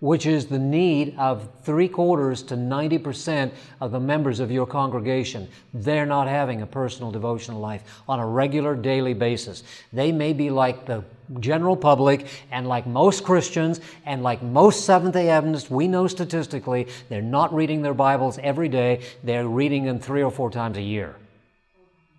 which 0.00 0.24
is 0.26 0.46
the 0.46 0.58
need 0.58 1.14
of 1.18 1.48
three 1.62 1.88
quarters 1.88 2.42
to 2.42 2.56
90% 2.56 3.52
of 3.80 3.92
the 3.92 4.00
members 4.00 4.40
of 4.40 4.50
your 4.50 4.66
congregation. 4.66 5.46
They're 5.74 6.06
not 6.06 6.26
having 6.26 6.62
a 6.62 6.66
personal 6.66 7.10
devotional 7.10 7.60
life 7.60 8.02
on 8.08 8.18
a 8.18 8.26
regular 8.26 8.74
daily 8.74 9.14
basis. 9.14 9.62
They 9.92 10.10
may 10.10 10.32
be 10.32 10.50
like 10.50 10.86
the 10.86 11.04
general 11.38 11.76
public 11.76 12.26
and 12.50 12.66
like 12.66 12.86
most 12.86 13.24
Christians 13.24 13.80
and 14.06 14.22
like 14.22 14.42
most 14.42 14.84
Seventh 14.84 15.12
day 15.12 15.28
Adventists, 15.28 15.70
we 15.70 15.86
know 15.86 16.06
statistically 16.08 16.88
they're 17.08 17.22
not 17.22 17.54
reading 17.54 17.82
their 17.82 17.94
Bibles 17.94 18.38
every 18.42 18.68
day, 18.68 19.02
they're 19.22 19.46
reading 19.46 19.84
them 19.84 20.00
three 20.00 20.22
or 20.22 20.30
four 20.30 20.50
times 20.50 20.78
a 20.78 20.82
year. 20.82 21.14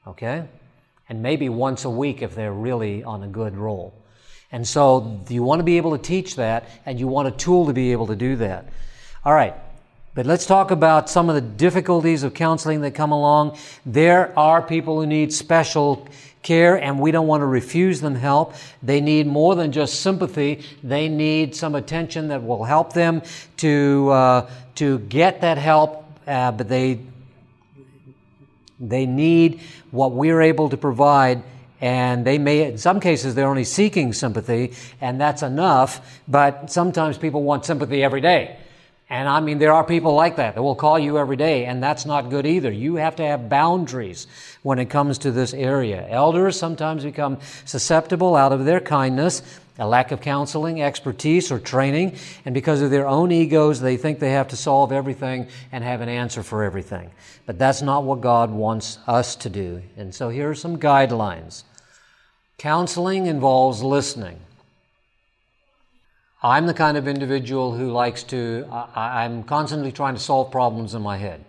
Okay? 0.07 0.45
And 1.09 1.21
maybe 1.21 1.49
once 1.49 1.83
a 1.83 1.89
week 1.89 2.21
if 2.21 2.35
they're 2.35 2.53
really 2.53 3.03
on 3.03 3.23
a 3.23 3.27
good 3.27 3.57
roll. 3.57 3.93
And 4.51 4.67
so 4.67 5.21
you 5.29 5.43
want 5.43 5.59
to 5.59 5.63
be 5.63 5.77
able 5.77 5.97
to 5.97 6.03
teach 6.03 6.35
that, 6.35 6.69
and 6.85 6.99
you 6.99 7.07
want 7.07 7.27
a 7.27 7.31
tool 7.31 7.67
to 7.67 7.73
be 7.73 7.91
able 7.91 8.07
to 8.07 8.15
do 8.15 8.35
that. 8.37 8.65
All 9.23 9.33
right. 9.33 9.53
But 10.13 10.25
let's 10.25 10.45
talk 10.45 10.71
about 10.71 11.09
some 11.09 11.29
of 11.29 11.35
the 11.35 11.41
difficulties 11.41 12.23
of 12.23 12.33
counseling 12.33 12.81
that 12.81 12.91
come 12.91 13.13
along. 13.13 13.57
There 13.85 14.37
are 14.37 14.61
people 14.61 14.99
who 14.99 15.07
need 15.07 15.31
special 15.31 16.05
care, 16.41 16.75
and 16.75 16.99
we 16.99 17.11
don't 17.11 17.27
want 17.27 17.41
to 17.41 17.45
refuse 17.45 18.01
them 18.01 18.15
help. 18.15 18.55
They 18.83 18.99
need 18.99 19.25
more 19.25 19.55
than 19.55 19.71
just 19.71 20.01
sympathy. 20.01 20.65
They 20.83 21.07
need 21.07 21.55
some 21.55 21.75
attention 21.75 22.27
that 22.27 22.43
will 22.43 22.65
help 22.65 22.91
them 22.91 23.21
to 23.57 24.09
uh, 24.09 24.49
to 24.75 24.99
get 24.99 25.41
that 25.41 25.57
help. 25.57 26.03
Uh, 26.27 26.51
but 26.51 26.67
they 26.67 26.99
they 28.81 29.05
need 29.05 29.61
what 29.91 30.11
we're 30.11 30.41
able 30.41 30.69
to 30.69 30.77
provide 30.77 31.41
and 31.81 32.23
they 32.23 32.37
may, 32.37 32.63
in 32.63 32.77
some 32.77 32.99
cases, 32.99 33.35
they're 33.35 33.49
only 33.49 33.63
seeking 33.63 34.13
sympathy, 34.13 34.73
and 35.01 35.19
that's 35.19 35.41
enough, 35.41 36.21
but 36.27 36.71
sometimes 36.71 37.17
people 37.17 37.43
want 37.43 37.65
sympathy 37.65 38.03
every 38.03 38.21
day. 38.21 38.57
And 39.09 39.27
I 39.27 39.41
mean, 39.41 39.59
there 39.59 39.73
are 39.73 39.83
people 39.83 40.13
like 40.13 40.37
that 40.37 40.55
that 40.55 40.61
will 40.61 40.75
call 40.75 40.97
you 40.97 41.17
every 41.17 41.35
day, 41.35 41.65
and 41.65 41.83
that's 41.83 42.05
not 42.05 42.29
good 42.29 42.45
either. 42.45 42.71
You 42.71 42.95
have 42.95 43.17
to 43.17 43.23
have 43.25 43.49
boundaries 43.49 44.25
when 44.61 44.79
it 44.79 44.85
comes 44.85 45.17
to 45.17 45.31
this 45.31 45.53
area. 45.53 46.07
Elders 46.07 46.57
sometimes 46.57 47.03
become 47.03 47.39
susceptible 47.65 48.37
out 48.37 48.53
of 48.53 48.63
their 48.63 48.79
kindness, 48.79 49.41
a 49.77 49.85
lack 49.85 50.13
of 50.13 50.21
counseling, 50.21 50.81
expertise, 50.81 51.51
or 51.51 51.59
training, 51.59 52.15
and 52.45 52.53
because 52.53 52.81
of 52.81 52.89
their 52.89 53.05
own 53.05 53.33
egos, 53.33 53.81
they 53.81 53.97
think 53.97 54.19
they 54.19 54.31
have 54.31 54.47
to 54.49 54.55
solve 54.55 54.93
everything 54.93 55.47
and 55.73 55.83
have 55.83 55.99
an 55.99 56.07
answer 56.07 56.41
for 56.41 56.63
everything. 56.63 57.11
But 57.45 57.59
that's 57.59 57.81
not 57.81 58.05
what 58.05 58.21
God 58.21 58.49
wants 58.49 58.97
us 59.07 59.35
to 59.37 59.49
do. 59.49 59.81
And 59.97 60.15
so 60.15 60.29
here 60.29 60.49
are 60.49 60.55
some 60.55 60.77
guidelines. 60.77 61.63
Counseling 62.61 63.25
involves 63.25 63.81
listening. 63.81 64.39
I'm 66.43 66.67
the 66.67 66.75
kind 66.75 66.95
of 66.95 67.07
individual 67.07 67.75
who 67.75 67.89
likes 67.89 68.21
to, 68.25 68.67
I, 68.71 69.25
am 69.25 69.41
constantly 69.41 69.91
trying 69.91 70.13
to 70.13 70.19
solve 70.19 70.51
problems 70.51 70.93
in 70.93 71.01
my 71.01 71.17
head. 71.17 71.43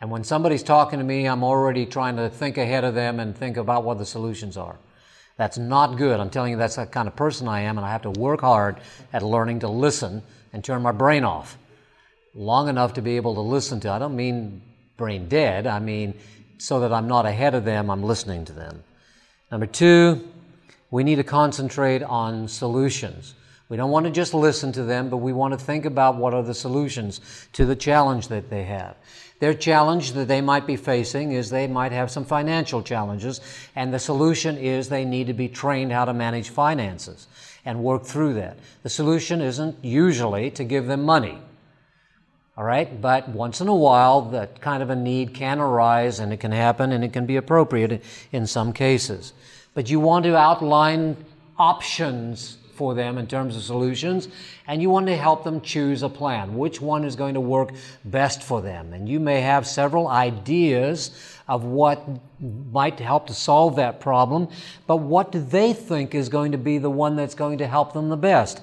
And 0.00 0.10
when 0.10 0.24
somebody's 0.24 0.64
talking 0.64 0.98
to 0.98 1.04
me, 1.04 1.26
I'm 1.26 1.44
already 1.44 1.86
trying 1.86 2.16
to 2.16 2.28
think 2.28 2.58
ahead 2.58 2.82
of 2.82 2.96
them 2.96 3.20
and 3.20 3.32
think 3.32 3.56
about 3.56 3.84
what 3.84 3.98
the 3.98 4.04
solutions 4.04 4.56
are. 4.56 4.74
That's 5.36 5.56
not 5.56 5.96
good. 5.96 6.18
I'm 6.18 6.30
telling 6.30 6.50
you, 6.50 6.58
that's 6.58 6.74
the 6.74 6.86
kind 6.86 7.06
of 7.06 7.14
person 7.14 7.46
I 7.46 7.60
am, 7.60 7.78
and 7.78 7.86
I 7.86 7.92
have 7.92 8.02
to 8.02 8.10
work 8.10 8.40
hard 8.40 8.78
at 9.12 9.22
learning 9.22 9.60
to 9.60 9.68
listen 9.68 10.24
and 10.52 10.64
turn 10.64 10.82
my 10.82 10.90
brain 10.90 11.22
off 11.22 11.56
long 12.34 12.68
enough 12.68 12.94
to 12.94 13.02
be 13.02 13.14
able 13.14 13.34
to 13.34 13.40
listen 13.40 13.78
to. 13.80 13.90
I 13.92 14.00
don't 14.00 14.16
mean 14.16 14.62
brain 14.96 15.28
dead, 15.28 15.68
I 15.68 15.78
mean 15.78 16.14
so 16.58 16.80
that 16.80 16.92
I'm 16.92 17.06
not 17.06 17.24
ahead 17.24 17.54
of 17.54 17.64
them, 17.64 17.88
I'm 17.88 18.02
listening 18.02 18.44
to 18.46 18.52
them. 18.52 18.82
Number 19.50 19.66
two, 19.66 20.28
we 20.90 21.04
need 21.04 21.16
to 21.16 21.24
concentrate 21.24 22.02
on 22.02 22.48
solutions. 22.48 23.34
We 23.68 23.76
don't 23.76 23.90
want 23.90 24.06
to 24.06 24.12
just 24.12 24.32
listen 24.32 24.72
to 24.72 24.82
them, 24.82 25.10
but 25.10 25.18
we 25.18 25.32
want 25.32 25.52
to 25.52 25.58
think 25.58 25.84
about 25.84 26.16
what 26.16 26.32
are 26.32 26.42
the 26.42 26.54
solutions 26.54 27.20
to 27.52 27.66
the 27.66 27.76
challenge 27.76 28.28
that 28.28 28.48
they 28.48 28.64
have. 28.64 28.96
Their 29.40 29.54
challenge 29.54 30.12
that 30.12 30.26
they 30.26 30.40
might 30.40 30.66
be 30.66 30.76
facing 30.76 31.32
is 31.32 31.48
they 31.48 31.66
might 31.66 31.92
have 31.92 32.10
some 32.10 32.24
financial 32.24 32.82
challenges, 32.82 33.40
and 33.76 33.92
the 33.92 33.98
solution 33.98 34.56
is 34.56 34.88
they 34.88 35.04
need 35.04 35.28
to 35.28 35.34
be 35.34 35.48
trained 35.48 35.92
how 35.92 36.06
to 36.06 36.14
manage 36.14 36.48
finances 36.48 37.26
and 37.64 37.82
work 37.84 38.04
through 38.04 38.34
that. 38.34 38.58
The 38.82 38.88
solution 38.88 39.40
isn't 39.40 39.76
usually 39.82 40.50
to 40.52 40.64
give 40.64 40.86
them 40.86 41.04
money. 41.04 41.38
All 42.58 42.64
right, 42.64 43.00
but 43.00 43.28
once 43.28 43.60
in 43.60 43.68
a 43.68 43.74
while, 43.74 44.20
that 44.30 44.60
kind 44.60 44.82
of 44.82 44.90
a 44.90 44.96
need 44.96 45.32
can 45.32 45.60
arise 45.60 46.18
and 46.18 46.32
it 46.32 46.38
can 46.38 46.50
happen 46.50 46.90
and 46.90 47.04
it 47.04 47.12
can 47.12 47.24
be 47.24 47.36
appropriate 47.36 48.02
in 48.32 48.48
some 48.48 48.72
cases. 48.72 49.32
But 49.74 49.88
you 49.88 50.00
want 50.00 50.24
to 50.24 50.36
outline 50.36 51.16
options 51.56 52.58
for 52.74 52.96
them 52.96 53.16
in 53.16 53.28
terms 53.28 53.56
of 53.56 53.62
solutions 53.62 54.26
and 54.66 54.82
you 54.82 54.90
want 54.90 55.06
to 55.06 55.16
help 55.16 55.44
them 55.44 55.60
choose 55.60 56.02
a 56.02 56.08
plan. 56.08 56.56
Which 56.56 56.80
one 56.80 57.04
is 57.04 57.14
going 57.14 57.34
to 57.34 57.40
work 57.40 57.70
best 58.04 58.42
for 58.42 58.60
them? 58.60 58.92
And 58.92 59.08
you 59.08 59.20
may 59.20 59.40
have 59.40 59.64
several 59.64 60.08
ideas 60.08 61.12
of 61.46 61.62
what 61.62 62.08
might 62.72 62.98
help 62.98 63.28
to 63.28 63.34
solve 63.34 63.76
that 63.76 64.00
problem, 64.00 64.48
but 64.88 64.96
what 64.96 65.30
do 65.30 65.40
they 65.40 65.72
think 65.72 66.12
is 66.12 66.28
going 66.28 66.50
to 66.50 66.58
be 66.58 66.78
the 66.78 66.90
one 66.90 67.14
that's 67.14 67.36
going 67.36 67.58
to 67.58 67.68
help 67.68 67.92
them 67.92 68.08
the 68.08 68.16
best? 68.16 68.60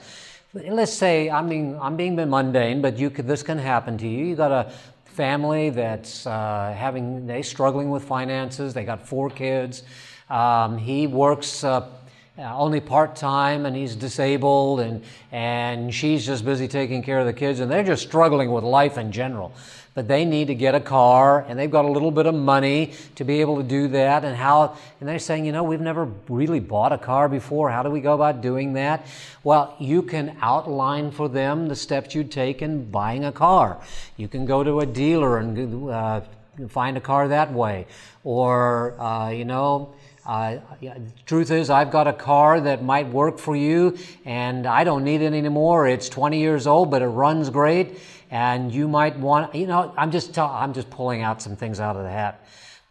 Let's 0.55 0.93
say, 0.93 1.29
I 1.29 1.41
mean, 1.41 1.77
I'm 1.81 1.97
being 1.97 2.15
mundane, 2.15 2.81
but 2.81 2.97
you 2.97 3.09
could, 3.09 3.27
this 3.27 3.43
can 3.43 3.57
happen 3.57 3.97
to 3.97 4.07
you. 4.07 4.25
You 4.25 4.35
got 4.35 4.51
a 4.51 4.71
family 5.03 5.69
that's 5.69 6.25
uh, 6.25 6.73
having, 6.77 7.27
they 7.27 7.41
struggling 7.41 7.89
with 7.89 8.03
finances. 8.03 8.73
They 8.73 8.85
got 8.85 9.05
four 9.05 9.29
kids. 9.29 9.83
Um, 10.29 10.77
he 10.77 11.07
works 11.07 11.63
uh, 11.63 11.89
only 12.37 12.81
part 12.81 13.15
time 13.15 13.65
and 13.65 13.75
he's 13.75 13.95
disabled, 13.95 14.81
and, 14.81 15.03
and 15.31 15.93
she's 15.93 16.25
just 16.25 16.43
busy 16.43 16.67
taking 16.67 17.01
care 17.01 17.19
of 17.19 17.25
the 17.25 17.33
kids, 17.33 17.59
and 17.59 17.71
they're 17.71 17.83
just 17.83 18.03
struggling 18.03 18.51
with 18.51 18.63
life 18.63 18.97
in 18.97 19.11
general. 19.11 19.53
But 19.95 20.09
they 20.09 20.25
need 20.25 20.47
to 20.47 20.55
get 20.55 20.75
a 20.75 20.81
car 20.81 21.45
and 21.47 21.57
they've 21.57 21.71
got 21.71 21.85
a 21.85 21.87
little 21.87 22.11
bit 22.11 22.25
of 22.25 22.35
money 22.35 22.91
to 23.15 23.23
be 23.23 23.39
able 23.39 23.55
to 23.57 23.63
do 23.63 23.87
that 23.87 24.25
and 24.25 24.35
how 24.35 24.75
and 24.99 25.07
they're 25.07 25.19
saying 25.19 25.45
you 25.45 25.53
know 25.53 25.63
we've 25.63 25.79
never 25.79 26.03
really 26.27 26.59
bought 26.59 26.91
a 26.91 26.97
car 26.97 27.29
before. 27.29 27.71
How 27.71 27.81
do 27.81 27.89
we 27.89 28.01
go 28.01 28.13
about 28.13 28.41
doing 28.41 28.73
that? 28.73 29.07
Well 29.45 29.73
you 29.79 30.01
can 30.01 30.35
outline 30.41 31.11
for 31.11 31.29
them 31.29 31.69
the 31.69 31.77
steps 31.77 32.13
you'd 32.13 32.29
take 32.29 32.61
in 32.61 32.91
buying 32.91 33.23
a 33.23 33.31
car. 33.31 33.79
You 34.17 34.27
can 34.27 34.45
go 34.45 34.65
to 34.65 34.81
a 34.81 34.85
dealer 34.85 35.37
and 35.37 35.89
uh, 35.89 36.21
find 36.67 36.97
a 36.97 37.01
car 37.01 37.29
that 37.29 37.53
way. 37.53 37.87
Or 38.25 38.99
uh, 38.99 39.29
you 39.29 39.45
know 39.45 39.93
uh, 40.25 40.57
the 40.81 41.11
truth 41.25 41.51
is, 41.51 41.69
I've 41.69 41.91
got 41.91 42.07
a 42.07 42.13
car 42.13 42.59
that 42.61 42.83
might 42.83 43.07
work 43.09 43.37
for 43.37 43.55
you, 43.55 43.97
and 44.25 44.65
I 44.65 44.83
don't 44.83 45.03
need 45.03 45.21
it 45.21 45.33
anymore. 45.33 45.87
It's 45.87 46.09
20 46.09 46.39
years 46.39 46.65
old, 46.65 46.89
but 46.89 47.01
it 47.01 47.07
runs 47.07 47.49
great 47.49 47.99
and 48.31 48.73
you 48.73 48.87
might 48.87 49.17
want, 49.17 49.53
you 49.55 49.67
know, 49.67 49.93
I'm 49.97 50.11
just 50.11 50.37
I'm 50.37 50.73
just 50.73 50.89
pulling 50.89 51.21
out 51.21 51.41
some 51.41 51.55
things 51.55 51.79
out 51.79 51.95
of 51.95 52.03
the 52.03 52.09
hat. 52.09 52.45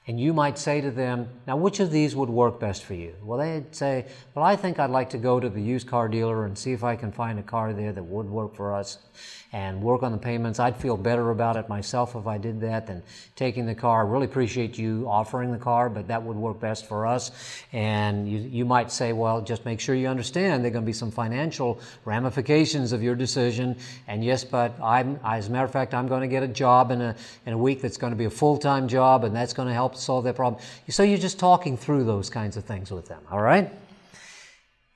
And 0.07 0.21
you 0.21 0.35
might 0.35 0.59
say 0.59 0.83
to 0.83 0.91
them, 0.91 1.29
now 1.47 1.57
which 1.57 1.81
of 1.81 1.91
these 1.91 2.15
would 2.15 2.29
work 2.29 2.61
best 2.61 2.85
for 2.85 2.93
you? 2.93 3.15
Well, 3.23 3.39
they'd 3.39 3.75
say, 3.75 4.05
well, 4.35 4.45
I 4.45 4.55
think 4.55 4.79
I'd 4.79 4.91
like 4.91 5.09
to 5.11 5.19
go 5.19 5.41
to 5.41 5.49
the 5.49 5.63
used 5.63 5.87
car 5.87 6.09
dealer 6.09 6.45
and 6.45 6.59
see 6.59 6.73
if 6.73 6.85
I 6.85 6.95
can 6.95 7.11
find 7.11 7.39
a 7.39 7.43
car 7.43 7.73
there 7.73 7.91
that 7.91 8.03
would 8.03 8.29
work 8.29 8.55
for 8.55 8.75
us 8.75 8.99
and 9.55 9.81
work 9.81 10.03
on 10.03 10.11
the 10.11 10.19
payments. 10.19 10.59
I'd 10.59 10.77
feel 10.77 10.97
better 10.97 11.31
about 11.31 11.57
it 11.57 11.69
myself 11.69 12.17
if 12.17 12.27
I 12.27 12.39
did 12.39 12.61
that 12.63 12.89
than 12.89 13.05
taking 13.37 13.67
the 13.67 13.75
car. 13.77 14.05
I 14.05 14.11
really 14.11 14.25
appreciate 14.25 14.77
you 14.77 15.07
offering 15.09 15.53
the 15.53 15.59
car, 15.59 15.89
but 15.89 16.09
that 16.09 16.25
would 16.25 16.37
work 16.37 16.59
best 16.59 16.87
for 16.87 17.07
us. 17.07 17.31
And 17.73 18.29
you, 18.29 18.39
you 18.41 18.65
might 18.65 18.91
say, 18.91 19.13
well, 19.13 19.41
just 19.41 19.65
make 19.65 19.79
sure 19.79 19.95
you 19.95 20.09
understand 20.09 20.65
there 20.65 20.71
are 20.71 20.73
going 20.73 20.85
to 20.85 20.87
be 20.87 20.93
some 20.93 21.13
financial 21.13 21.81
ramifications 22.05 22.91
of 22.91 23.01
your 23.01 23.15
decision. 23.15 23.77
And 24.09 24.25
yes, 24.25 24.43
but 24.43 24.75
I'm, 24.83 25.21
as 25.25 25.47
a 25.47 25.53
matter 25.53 25.67
of 25.67 25.71
fact, 25.71 25.95
I'm 25.95 26.09
going 26.09 26.23
to 26.23 26.29
get 26.29 26.43
a 26.43 26.49
job 26.49 26.91
in 26.91 27.01
a, 27.01 27.15
in 27.47 27.53
a 27.53 27.59
week 27.59 27.81
that's 27.81 27.97
going 27.97 28.13
to 28.13 28.17
be 28.17 28.25
a 28.25 28.31
full-time 28.31 28.89
job 28.89 29.23
and 29.23 29.37
that's 29.37 29.53
going 29.53 29.69
to 29.69 29.75
help 29.75 29.95
solve 29.95 30.25
that 30.25 30.35
problem. 30.35 30.61
So 30.89 31.05
you're 31.05 31.17
just 31.17 31.39
talking 31.39 31.77
through 31.77 32.03
those 32.03 32.29
kinds 32.29 32.57
of 32.57 32.65
things 32.65 32.91
with 32.91 33.07
them, 33.07 33.23
all 33.31 33.41
right? 33.41 33.71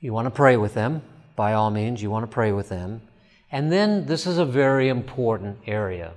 You 0.00 0.12
want 0.12 0.26
to 0.26 0.32
pray 0.32 0.56
with 0.56 0.74
them, 0.74 1.02
by 1.36 1.52
all 1.52 1.70
means, 1.70 2.02
you 2.02 2.10
want 2.10 2.24
to 2.24 2.34
pray 2.34 2.50
with 2.50 2.68
them. 2.68 3.02
And 3.50 3.72
then 3.72 4.06
this 4.06 4.26
is 4.26 4.38
a 4.38 4.44
very 4.44 4.88
important 4.88 5.58
area. 5.66 6.12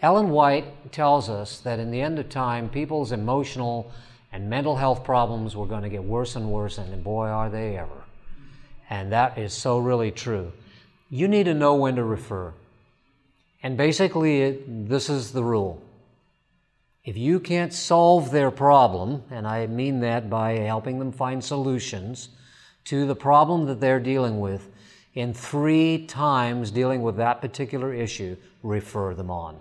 Ellen 0.00 0.30
White 0.30 0.92
tells 0.92 1.28
us 1.28 1.58
that 1.60 1.78
in 1.78 1.90
the 1.90 2.00
end 2.00 2.18
of 2.18 2.28
time, 2.28 2.68
people's 2.68 3.12
emotional 3.12 3.90
and 4.32 4.48
mental 4.48 4.76
health 4.76 5.04
problems 5.04 5.56
were 5.56 5.66
going 5.66 5.82
to 5.82 5.88
get 5.88 6.02
worse 6.02 6.36
and 6.36 6.50
worse, 6.50 6.78
and 6.78 7.04
boy, 7.04 7.26
are 7.26 7.50
they 7.50 7.76
ever. 7.76 8.04
And 8.88 9.12
that 9.12 9.38
is 9.38 9.52
so 9.52 9.78
really 9.78 10.10
true. 10.10 10.52
You 11.10 11.28
need 11.28 11.44
to 11.44 11.54
know 11.54 11.74
when 11.74 11.96
to 11.96 12.04
refer. 12.04 12.52
And 13.62 13.76
basically, 13.76 14.42
it, 14.42 14.88
this 14.88 15.08
is 15.08 15.32
the 15.32 15.44
rule. 15.44 15.82
If 17.04 17.16
you 17.16 17.38
can't 17.38 17.72
solve 17.72 18.30
their 18.30 18.50
problem, 18.50 19.22
and 19.30 19.46
I 19.46 19.66
mean 19.66 20.00
that 20.00 20.30
by 20.30 20.52
helping 20.52 20.98
them 20.98 21.12
find 21.12 21.44
solutions 21.44 22.30
to 22.86 23.06
the 23.06 23.14
problem 23.14 23.66
that 23.66 23.80
they're 23.80 24.00
dealing 24.00 24.40
with, 24.40 24.68
in 25.14 25.32
three 25.32 26.06
times 26.06 26.70
dealing 26.70 27.02
with 27.02 27.16
that 27.16 27.40
particular 27.40 27.92
issue, 27.92 28.36
refer 28.62 29.14
them 29.14 29.30
on. 29.30 29.56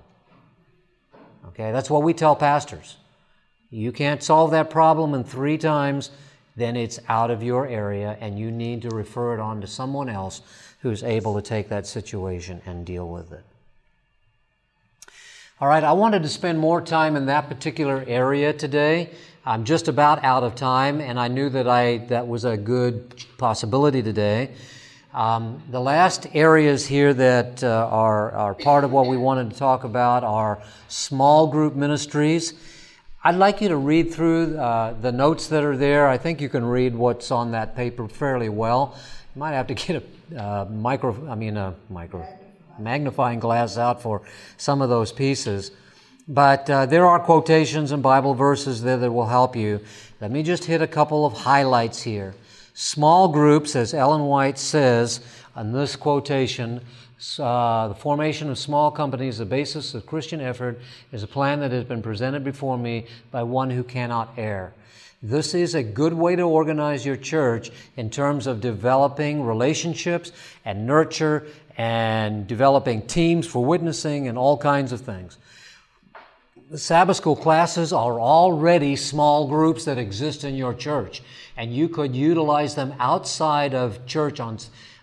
Okay, 1.49 1.71
that's 1.71 1.89
what 1.89 2.03
we 2.03 2.13
tell 2.13 2.35
pastors. 2.35 2.97
You 3.69 3.91
can't 3.91 4.23
solve 4.23 4.51
that 4.51 4.69
problem 4.69 5.13
in 5.13 5.23
three 5.23 5.57
times, 5.57 6.11
then 6.55 6.75
it's 6.75 6.99
out 7.09 7.31
of 7.31 7.41
your 7.41 7.67
area 7.67 8.17
and 8.21 8.37
you 8.37 8.51
need 8.51 8.81
to 8.83 8.89
refer 8.89 9.33
it 9.33 9.39
on 9.39 9.61
to 9.61 9.67
someone 9.67 10.09
else 10.09 10.41
who's 10.81 11.03
able 11.03 11.35
to 11.35 11.41
take 11.41 11.69
that 11.69 11.87
situation 11.87 12.61
and 12.65 12.85
deal 12.85 13.07
with 13.07 13.31
it. 13.31 13.43
All 15.61 15.67
right, 15.67 15.83
I 15.83 15.93
wanted 15.93 16.23
to 16.23 16.29
spend 16.29 16.59
more 16.59 16.81
time 16.81 17.15
in 17.15 17.27
that 17.27 17.47
particular 17.47 18.03
area 18.07 18.53
today. 18.53 19.11
I'm 19.45 19.63
just 19.63 19.87
about 19.87 20.23
out 20.23 20.43
of 20.43 20.55
time, 20.55 20.99
and 20.99 21.19
I 21.19 21.27
knew 21.27 21.49
that 21.49 21.67
I 21.67 21.99
that 22.09 22.27
was 22.27 22.43
a 22.43 22.57
good 22.57 23.23
possibility 23.37 24.01
today. 24.01 24.51
Um, 25.13 25.61
the 25.69 25.79
last 25.79 26.25
areas 26.33 26.87
here 26.87 27.13
that 27.13 27.63
uh, 27.63 27.87
are, 27.91 28.31
are 28.31 28.55
part 28.55 28.83
of 28.83 28.91
what 28.91 29.05
we 29.05 29.15
wanted 29.15 29.51
to 29.51 29.55
talk 29.55 29.83
about 29.83 30.23
are 30.23 30.59
small 30.87 31.45
group 31.45 31.75
ministries. 31.75 32.53
I'd 33.23 33.35
like 33.35 33.61
you 33.61 33.69
to 33.69 33.75
read 33.75 34.11
through 34.11 34.57
uh, 34.57 34.93
the 34.93 35.11
notes 35.11 35.49
that 35.49 35.63
are 35.63 35.77
there. 35.77 36.07
I 36.07 36.17
think 36.17 36.41
you 36.41 36.49
can 36.49 36.65
read 36.65 36.95
what's 36.95 37.29
on 37.29 37.51
that 37.51 37.75
paper 37.75 38.07
fairly 38.07 38.49
well. 38.49 38.97
You 39.35 39.39
might 39.39 39.51
have 39.51 39.67
to 39.67 39.75
get 39.75 40.03
a 40.35 40.43
uh, 40.43 40.65
micro, 40.65 41.29
I 41.29 41.35
mean 41.35 41.57
a 41.57 41.75
micro, 41.91 42.27
magnifying 42.79 43.39
glass 43.39 43.77
out 43.77 44.01
for 44.01 44.23
some 44.57 44.81
of 44.81 44.89
those 44.89 45.11
pieces. 45.11 45.69
But 46.27 46.67
uh, 46.71 46.87
there 46.87 47.05
are 47.05 47.19
quotations 47.19 47.91
and 47.91 48.01
Bible 48.01 48.33
verses 48.33 48.81
there 48.81 48.97
that 48.97 49.11
will 49.11 49.27
help 49.27 49.55
you. 49.55 49.81
Let 50.19 50.31
me 50.31 50.41
just 50.41 50.65
hit 50.65 50.81
a 50.81 50.87
couple 50.87 51.23
of 51.23 51.33
highlights 51.33 52.01
here. 52.01 52.33
Small 52.73 53.27
groups, 53.27 53.75
as 53.75 53.93
Ellen 53.93 54.23
White 54.23 54.57
says 54.57 55.19
on 55.55 55.73
this 55.73 55.95
quotation, 55.95 56.81
uh, 57.37 57.87
the 57.87 57.95
formation 57.95 58.49
of 58.49 58.57
small 58.57 58.89
companies, 58.89 59.37
the 59.37 59.45
basis 59.45 59.93
of 59.93 60.07
Christian 60.07 60.41
effort, 60.41 60.79
is 61.11 61.21
a 61.21 61.27
plan 61.27 61.59
that 61.59 61.71
has 61.71 61.83
been 61.83 62.01
presented 62.01 62.43
before 62.43 62.77
me 62.77 63.05
by 63.29 63.43
one 63.43 63.69
who 63.69 63.83
cannot 63.83 64.33
err. 64.37 64.73
This 65.21 65.53
is 65.53 65.75
a 65.75 65.83
good 65.83 66.13
way 66.13 66.35
to 66.35 66.41
organize 66.41 67.05
your 67.05 67.15
church 67.15 67.71
in 67.95 68.09
terms 68.09 68.47
of 68.47 68.59
developing 68.59 69.43
relationships 69.43 70.31
and 70.65 70.85
nurture 70.87 71.47
and 71.77 72.45
developing 72.45 73.03
teams 73.03 73.47
for 73.47 73.63
witnessing 73.63 74.27
and 74.27 74.37
all 74.37 74.57
kinds 74.57 74.91
of 74.91 75.01
things. 75.01 75.37
The 76.73 76.79
Sabbath 76.79 77.17
school 77.17 77.35
classes 77.35 77.93
are 77.93 78.19
already 78.19 78.95
small 78.95 79.47
groups 79.47 79.85
that 79.85 79.99
exist 79.99 80.43
in 80.43 80.55
your 80.55 80.73
church, 80.73 81.21
and 81.55 81.71
you 81.71 81.87
could 81.87 82.15
utilize 82.15 82.73
them 82.73 82.95
outside 82.97 83.75
of 83.75 84.03
church 84.07 84.39
on, 84.39 84.57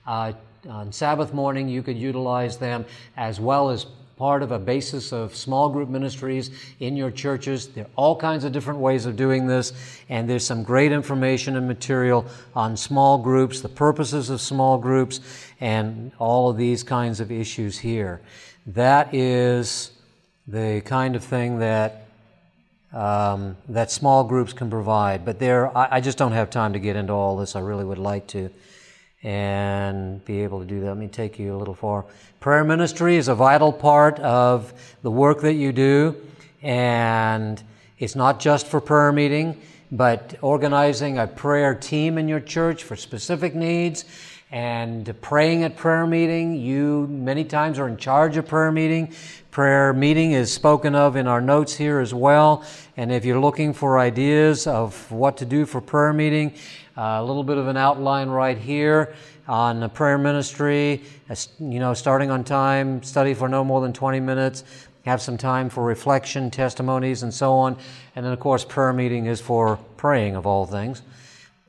uh, 0.05 0.33
on 0.69 0.91
Sabbath 0.91 1.33
morning. 1.33 1.69
You 1.69 1.85
could 1.85 1.97
utilize 1.97 2.57
them 2.57 2.87
as 3.17 3.39
well 3.39 3.71
as 3.71 3.87
part 4.17 4.43
of 4.43 4.51
a 4.51 4.59
basis 4.59 5.13
of 5.13 5.37
small 5.37 5.69
group 5.69 5.89
ministries 5.89 6.51
in 6.81 6.97
your 6.97 7.13
churches. 7.13 7.69
There 7.69 7.85
are 7.85 7.91
all 7.95 8.17
kinds 8.17 8.43
of 8.43 8.51
different 8.51 8.81
ways 8.81 9.07
of 9.07 9.15
doing 9.15 9.47
this, 9.47 9.73
and 10.09 10.29
there's 10.29 10.45
some 10.45 10.65
great 10.65 10.91
information 10.91 11.57
and 11.57 11.69
material 11.69 12.27
on 12.53 12.77
small 12.77 13.17
groups, 13.17 13.61
the 13.61 13.69
purposes 13.69 14.29
of 14.29 14.41
small 14.41 14.77
groups, 14.77 15.21
and 15.61 16.11
all 16.19 16.51
of 16.51 16.57
these 16.57 16.83
kinds 16.83 17.21
of 17.21 17.31
issues 17.31 17.79
here. 17.79 18.21
That 18.67 19.15
is 19.15 19.93
the 20.51 20.82
kind 20.85 21.14
of 21.14 21.22
thing 21.22 21.60
that 21.60 22.06
um, 22.93 23.56
that 23.68 23.90
small 23.93 24.24
groups 24.24 24.52
can 24.52 24.68
provide. 24.68 25.24
But 25.24 25.39
there, 25.39 25.77
I, 25.77 25.89
I, 25.93 26.01
just 26.01 26.18
don't 26.18 26.32
have 26.32 26.51
time 26.51 26.72
to 26.72 26.81
get 26.81 26.97
into 26.97 27.12
all 27.12 27.36
this. 27.36 27.55
I 27.55 27.60
really 27.60 27.85
would 27.85 27.98
like 27.98 28.27
to, 28.28 28.51
and 29.22 30.24
be 30.24 30.40
able 30.40 30.59
to 30.59 30.66
do 30.66 30.81
that. 30.81 30.86
Let 30.86 30.97
me 30.97 31.06
take 31.06 31.39
you 31.39 31.55
a 31.55 31.59
little 31.59 31.74
far. 31.74 32.05
Prayer 32.40 32.64
ministry 32.64 33.16
is 33.16 33.28
a 33.28 33.35
vital 33.36 33.72
part 33.72 34.18
of 34.18 34.74
the 35.02 35.10
work 35.10 35.43
that 35.43 35.55
you 35.55 35.70
do, 35.70 36.16
and 36.62 37.62
it's 38.01 38.16
not 38.16 38.40
just 38.40 38.66
for 38.66 38.81
prayer 38.81 39.12
meeting, 39.12 39.60
but 39.93 40.35
organizing 40.40 41.16
a 41.16 41.28
prayer 41.28 41.77
team 41.77 42.18
in 42.18 42.27
your 42.27 42.40
church 42.40 42.82
for 42.82 42.97
specific 42.97 43.55
needs 43.55 44.05
and 44.51 45.14
praying 45.20 45.62
at 45.62 45.77
prayer 45.77 46.06
meeting. 46.06 46.56
You 46.56 47.06
many 47.09 47.44
times 47.44 47.78
are 47.78 47.86
in 47.86 47.97
charge 47.97 48.36
of 48.36 48.48
prayer 48.48 48.72
meeting. 48.72 49.14
Prayer 49.51 49.93
meeting 49.93 50.31
is 50.31 50.52
spoken 50.52 50.94
of 50.94 51.16
in 51.16 51.27
our 51.27 51.40
notes 51.40 51.74
here 51.74 51.98
as 51.98 52.14
well. 52.14 52.64
And 52.97 53.10
if 53.10 53.24
you're 53.24 53.40
looking 53.40 53.72
for 53.72 53.98
ideas 53.98 54.68
of 54.68 55.10
what 55.10 55.36
to 55.39 55.44
do 55.44 55.66
for 55.66 55.81
prayer 55.81 56.12
meeting, 56.12 56.55
uh, 56.97 57.18
a 57.18 57.24
little 57.24 57.43
bit 57.43 57.59
of 57.59 57.66
an 57.66 57.77
outline 57.77 58.28
right 58.28 58.56
here 58.56 59.12
on 59.48 59.81
the 59.81 59.89
prayer 59.89 60.18
ministry. 60.18 61.02
You 61.59 61.81
know, 61.81 61.94
starting 61.94 62.31
on 62.31 62.44
time, 62.44 63.02
study 63.02 63.35
for 63.35 63.48
no 63.48 63.64
more 63.64 63.81
than 63.81 63.93
20 63.93 64.20
minutes, 64.20 64.62
have 65.05 65.20
some 65.20 65.36
time 65.36 65.68
for 65.68 65.82
reflection, 65.82 66.52
testimonies, 66.52 67.24
and 67.24 67.35
so 67.35 67.55
on. 67.55 67.77
And 68.14 68.24
then, 68.24 68.32
of 68.32 68.39
course, 68.39 68.64
prayer 68.64 68.93
meeting 68.93 69.27
is 69.27 69.40
for 69.40 69.81
praying 69.97 70.36
of 70.36 70.47
all 70.47 70.64
things 70.64 71.02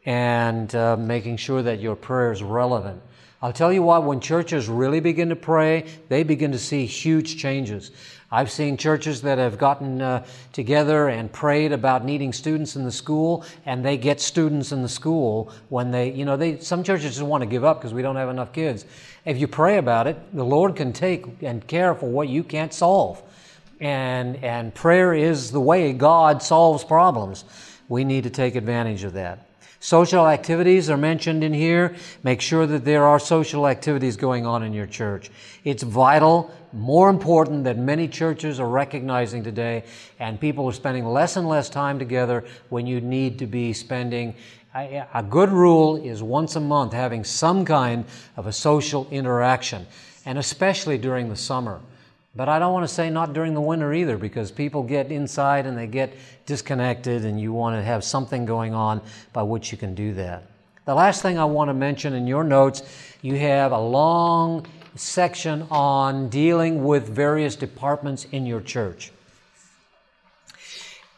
and 0.06 0.74
uh, 0.76 0.98
making 0.98 1.38
sure 1.38 1.64
that 1.64 1.80
your 1.80 1.96
prayer 1.96 2.32
is 2.32 2.44
relevant. 2.44 3.02
I'll 3.44 3.54
tell 3.54 3.74
you 3.74 3.82
what, 3.82 4.04
when 4.04 4.20
churches 4.20 4.70
really 4.70 5.00
begin 5.00 5.30
to 5.30 5.36
pray, 5.36 5.86
they 6.10 6.22
begin 6.22 6.52
to 6.52 6.60
see 6.60 6.86
huge 6.86 7.38
changes. 7.38 7.90
I've 8.34 8.52
seen 8.52 8.78
churches 8.78 9.22
that 9.24 9.40
have 9.40 9.58
gotten 9.58 10.02
uh, 10.02 10.26
together 10.54 11.10
and 11.10 11.30
prayed 11.32 11.72
about 11.72 12.06
needing 12.06 12.32
students 12.32 12.76
in 12.76 12.86
the 12.86 12.92
school, 12.92 13.44
and 13.66 13.84
they 13.84 13.98
get 13.98 14.22
students 14.22 14.72
in 14.72 14.84
the 14.84 14.90
school 14.90 15.52
when 15.70 15.92
they, 15.92 16.12
you 16.12 16.24
know, 16.24 16.38
they, 16.38 16.60
some 16.60 16.84
churches 16.84 17.16
just 17.16 17.22
want 17.24 17.42
to 17.42 17.48
give 17.48 17.66
up 17.66 17.80
because 17.80 17.94
we 17.94 18.02
don't 18.02 18.16
have 18.16 18.30
enough 18.30 18.54
kids. 18.54 18.86
If 19.26 19.38
you 19.38 19.48
pray 19.48 19.80
about 19.80 20.08
it, 20.08 20.18
the 20.34 20.46
Lord 20.46 20.76
can 20.76 20.94
take 20.94 21.26
and 21.42 21.66
care 21.68 21.94
for 21.94 22.10
what 22.10 22.30
you 22.30 22.44
can't 22.44 22.74
solve. 22.74 23.22
And, 23.82 24.36
and 24.44 24.74
prayer 24.74 25.14
is 25.14 25.52
the 25.52 25.60
way 25.60 25.92
God 25.92 26.44
solves 26.44 26.84
problems. 26.84 27.44
We 27.90 28.06
need 28.06 28.24
to 28.24 28.30
take 28.30 28.56
advantage 28.56 29.04
of 29.04 29.14
that. 29.14 29.51
Social 29.84 30.28
activities 30.28 30.92
are 30.92 30.96
mentioned 30.96 31.44
in 31.44 31.56
here. 31.56 31.96
Make 32.22 32.40
sure 32.40 32.68
that 32.68 32.86
there 32.86 33.04
are 33.04 33.18
social 33.18 33.68
activities 33.68 34.16
going 34.16 34.46
on 34.46 34.62
in 34.62 34.74
your 34.74 34.86
church. 34.86 35.32
It's 35.64 35.82
vital, 35.82 36.54
more 36.72 37.10
important 37.10 37.64
than 37.64 37.84
many 37.84 38.08
churches 38.08 38.60
are 38.60 38.68
recognizing 38.70 39.44
today, 39.44 39.84
and 40.20 40.40
people 40.40 40.68
are 40.68 40.72
spending 40.72 41.04
less 41.08 41.36
and 41.36 41.48
less 41.48 41.68
time 41.68 41.98
together 41.98 42.46
when 42.70 42.86
you 42.86 43.02
need 43.02 43.40
to 43.40 43.48
be 43.48 43.74
spending. 43.74 44.36
A 44.76 45.26
good 45.28 45.50
rule 45.50 45.96
is 45.96 46.22
once 46.22 46.56
a 46.56 46.62
month 46.62 46.94
having 46.94 47.24
some 47.24 47.66
kind 47.66 48.06
of 48.38 48.46
a 48.46 48.54
social 48.54 49.08
interaction, 49.10 49.88
and 50.28 50.38
especially 50.38 51.00
during 51.00 51.28
the 51.28 51.36
summer. 51.36 51.82
But 52.34 52.48
I 52.48 52.60
don't 52.60 52.72
want 52.72 52.88
to 52.88 52.94
say 52.94 53.10
not 53.10 53.34
during 53.34 53.54
the 53.54 53.62
winter 53.62 53.94
either 53.94 54.18
because 54.18 54.52
people 54.52 54.84
get 54.84 55.12
inside 55.12 55.66
and 55.66 55.78
they 55.78 55.88
get 55.88 56.14
disconnected, 56.46 57.26
and 57.26 57.40
you 57.40 57.52
want 57.52 57.76
to 57.76 57.84
have 57.84 58.04
something 58.04 58.46
going 58.46 58.74
on 58.74 59.02
by 59.34 59.44
which 59.44 59.72
you 59.72 59.78
can 59.78 59.96
do 59.96 60.14
that. 60.14 60.44
The 60.86 60.96
last 60.96 61.22
thing 61.22 61.38
I 61.38 61.46
want 61.46 61.70
to 61.70 61.74
mention 61.74 62.14
in 62.14 62.28
your 62.28 62.44
notes, 62.44 62.84
you 63.22 63.38
have 63.38 63.72
a 63.72 63.80
long 63.80 64.66
section 64.96 65.68
on 65.70 66.30
dealing 66.30 66.84
with 66.84 67.08
various 67.08 67.56
departments 67.56 68.26
in 68.32 68.46
your 68.46 68.62
church. 68.62 69.12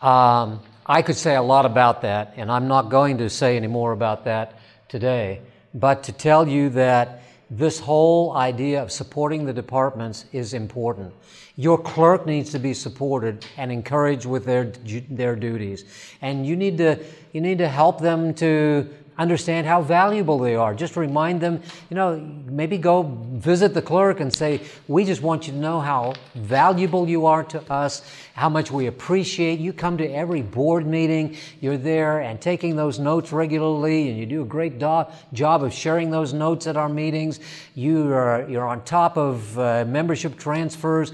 Um, 0.02 0.60
I 0.86 1.02
could 1.02 1.16
say 1.16 1.36
a 1.36 1.42
lot 1.42 1.66
about 1.66 2.02
that, 2.02 2.34
and 2.38 2.52
I'm 2.52 2.68
not 2.68 2.90
going 2.90 3.20
to 3.20 3.30
say 3.30 3.56
any 3.56 3.68
more 3.68 3.94
about 3.94 4.26
that 4.26 4.60
today, 4.90 5.42
but 5.74 6.04
to 6.04 6.12
tell 6.12 6.48
you 6.48 6.70
that 6.72 7.22
this 7.58 7.80
whole 7.80 8.36
idea 8.36 8.82
of 8.82 8.92
supporting 8.92 9.46
the 9.46 9.54
departments 9.54 10.26
is 10.32 10.54
important. 10.54 11.14
Your 11.56 11.78
clerk 11.78 12.26
needs 12.26 12.52
to 12.52 12.60
be 12.60 12.74
supported 12.74 13.46
and 13.58 13.72
encouraged 13.72 14.26
with 14.26 14.44
their, 14.44 14.74
their 15.10 15.36
duties. 15.36 15.86
And 16.22 16.48
you 16.48 16.56
need 16.56 16.80
to, 16.80 16.98
you 17.32 17.42
need 17.42 17.60
to 17.60 17.68
help 17.68 18.02
them 18.02 18.34
to 18.36 18.90
understand 19.18 19.68
how 19.68 19.82
valuable 19.82 20.40
they 20.40 20.56
are. 20.56 20.74
Just 20.74 20.96
remind 20.96 21.42
them, 21.42 21.62
you 21.90 21.96
know, 21.96 22.18
maybe 22.46 22.78
go 22.78 23.04
visit 23.04 23.74
the 23.74 23.82
clerk 23.82 24.20
and 24.20 24.34
say, 24.34 24.62
We 24.88 25.06
just 25.06 25.22
want 25.22 25.48
you 25.48 25.54
to 25.54 25.60
know 25.60 25.80
how 25.80 26.16
valuable 26.36 27.08
you 27.08 27.26
are 27.26 27.44
to 27.46 27.72
us, 27.72 28.02
how 28.34 28.50
much 28.50 28.72
we 28.72 28.88
appreciate. 28.88 29.60
You 29.60 29.74
come 29.74 29.98
to 29.98 30.08
every 30.08 30.42
board 30.42 30.88
meeting, 30.88 31.38
you're 31.62 31.78
there 31.78 32.20
and 32.20 32.42
taking 32.42 32.76
those 32.76 33.00
notes 33.00 33.32
regularly, 33.32 34.10
and 34.10 34.18
you 34.18 34.26
do 34.26 34.42
a 34.42 34.46
great 34.46 34.80
do- 34.80 35.06
job 35.34 35.64
of 35.64 35.74
sharing 35.74 36.10
those 36.10 36.34
notes 36.34 36.68
at 36.68 36.78
our 36.78 36.90
meetings. 36.90 37.40
You 37.76 38.12
are, 38.14 38.48
you're 38.50 38.68
on 38.68 38.84
top 38.84 39.18
of 39.18 39.58
uh, 39.60 39.86
membership 39.86 40.38
transfers. 40.38 41.14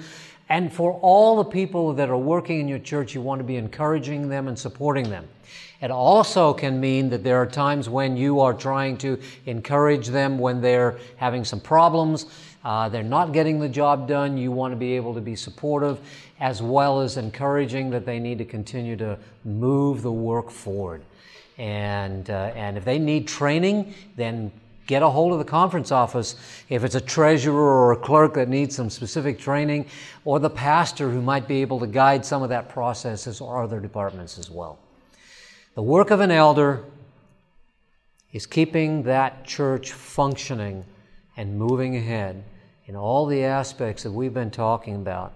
And 0.51 0.73
for 0.73 0.93
all 0.93 1.37
the 1.37 1.49
people 1.49 1.93
that 1.93 2.09
are 2.09 2.17
working 2.17 2.59
in 2.59 2.67
your 2.67 2.79
church, 2.79 3.13
you 3.13 3.21
want 3.21 3.39
to 3.39 3.43
be 3.43 3.55
encouraging 3.55 4.29
them 4.29 4.47
and 4.47 4.57
supporting 4.57 5.09
them. 5.09 5.27
It 5.81 5.91
also 5.91 6.53
can 6.53 6.79
mean 6.79 7.09
that 7.09 7.23
there 7.23 7.37
are 7.37 7.45
times 7.45 7.87
when 7.87 8.17
you 8.17 8.41
are 8.41 8.53
trying 8.53 8.97
to 8.97 9.17
encourage 9.45 10.07
them 10.07 10.37
when 10.37 10.59
they're 10.59 10.97
having 11.15 11.45
some 11.45 11.61
problems, 11.61 12.25
uh, 12.65 12.89
they're 12.89 13.03
not 13.03 13.31
getting 13.31 13.59
the 13.59 13.69
job 13.69 14.07
done. 14.07 14.37
You 14.37 14.51
want 14.51 14.73
to 14.73 14.75
be 14.75 14.93
able 14.93 15.13
to 15.13 15.21
be 15.21 15.35
supportive 15.35 15.99
as 16.41 16.61
well 16.61 16.99
as 16.99 17.15
encouraging 17.15 17.89
that 17.91 18.05
they 18.05 18.19
need 18.19 18.37
to 18.39 18.45
continue 18.45 18.97
to 18.97 19.17
move 19.45 20.01
the 20.01 20.11
work 20.11 20.51
forward. 20.51 21.01
And, 21.57 22.29
uh, 22.29 22.51
and 22.55 22.77
if 22.77 22.83
they 22.83 22.99
need 22.99 23.27
training, 23.27 23.93
then 24.17 24.51
get 24.85 25.03
a 25.03 25.09
hold 25.09 25.31
of 25.31 25.39
the 25.39 25.45
conference 25.45 25.91
office 25.91 26.35
if 26.67 26.83
it's 26.83 26.95
a 26.95 27.01
treasurer 27.01 27.61
or 27.61 27.91
a 27.93 27.97
clerk 27.97 28.33
that 28.33 28.49
needs 28.49 28.75
some 28.75 28.89
specific 28.89 29.39
training, 29.39 29.85
or 30.25 30.39
the 30.39 30.49
pastor 30.49 31.09
who 31.09 31.21
might 31.21 31.47
be 31.47 31.61
able 31.61 31.79
to 31.79 31.87
guide 31.87 32.25
some 32.25 32.43
of 32.43 32.49
that 32.49 32.67
processes 32.67 33.39
or 33.39 33.61
other 33.61 33.79
departments 33.79 34.37
as 34.37 34.49
well. 34.49 34.79
The 35.79 35.83
work 35.83 36.11
of 36.11 36.19
an 36.19 36.29
elder 36.29 36.83
is 38.33 38.45
keeping 38.45 39.03
that 39.03 39.45
church 39.45 39.93
functioning 39.93 40.83
and 41.37 41.57
moving 41.57 41.95
ahead 41.95 42.43
in 42.87 42.97
all 42.97 43.25
the 43.25 43.45
aspects 43.45 44.03
that 44.03 44.11
we've 44.11 44.33
been 44.33 44.51
talking 44.51 44.95
about 44.95 45.31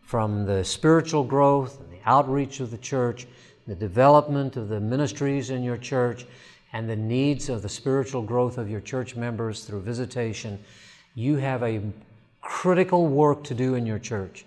from 0.00 0.46
the 0.46 0.64
spiritual 0.64 1.24
growth 1.24 1.78
and 1.78 1.92
the 1.92 2.00
outreach 2.06 2.60
of 2.60 2.70
the 2.70 2.78
church, 2.78 3.26
the 3.66 3.74
development 3.74 4.56
of 4.56 4.70
the 4.70 4.80
ministries 4.80 5.50
in 5.50 5.62
your 5.62 5.76
church, 5.76 6.24
and 6.72 6.88
the 6.88 6.96
needs 6.96 7.50
of 7.50 7.60
the 7.60 7.68
spiritual 7.68 8.22
growth 8.22 8.56
of 8.56 8.70
your 8.70 8.80
church 8.80 9.14
members 9.14 9.66
through 9.66 9.82
visitation. 9.82 10.58
You 11.14 11.36
have 11.36 11.62
a 11.62 11.82
critical 12.40 13.08
work 13.08 13.44
to 13.44 13.54
do 13.54 13.74
in 13.74 13.84
your 13.84 13.98
church. 13.98 14.46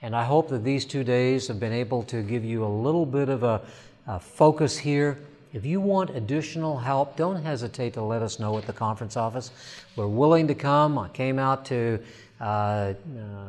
And 0.00 0.16
I 0.16 0.24
hope 0.24 0.48
that 0.48 0.64
these 0.64 0.86
two 0.86 1.04
days 1.04 1.48
have 1.48 1.60
been 1.60 1.74
able 1.74 2.02
to 2.04 2.22
give 2.22 2.42
you 2.42 2.64
a 2.64 2.66
little 2.66 3.04
bit 3.04 3.28
of 3.28 3.42
a, 3.42 3.60
a 4.06 4.18
focus 4.18 4.78
here. 4.78 5.18
If 5.52 5.66
you 5.66 5.80
want 5.80 6.10
additional 6.10 6.78
help, 6.78 7.16
don't 7.16 7.42
hesitate 7.42 7.94
to 7.94 8.02
let 8.02 8.22
us 8.22 8.38
know 8.38 8.56
at 8.56 8.66
the 8.66 8.72
conference 8.72 9.16
office. 9.16 9.50
We're 9.96 10.06
willing 10.06 10.46
to 10.48 10.54
come. 10.54 10.98
I 10.98 11.08
came 11.08 11.38
out 11.38 11.64
to 11.66 11.98
uh, 12.40 12.44
uh, 12.44 12.94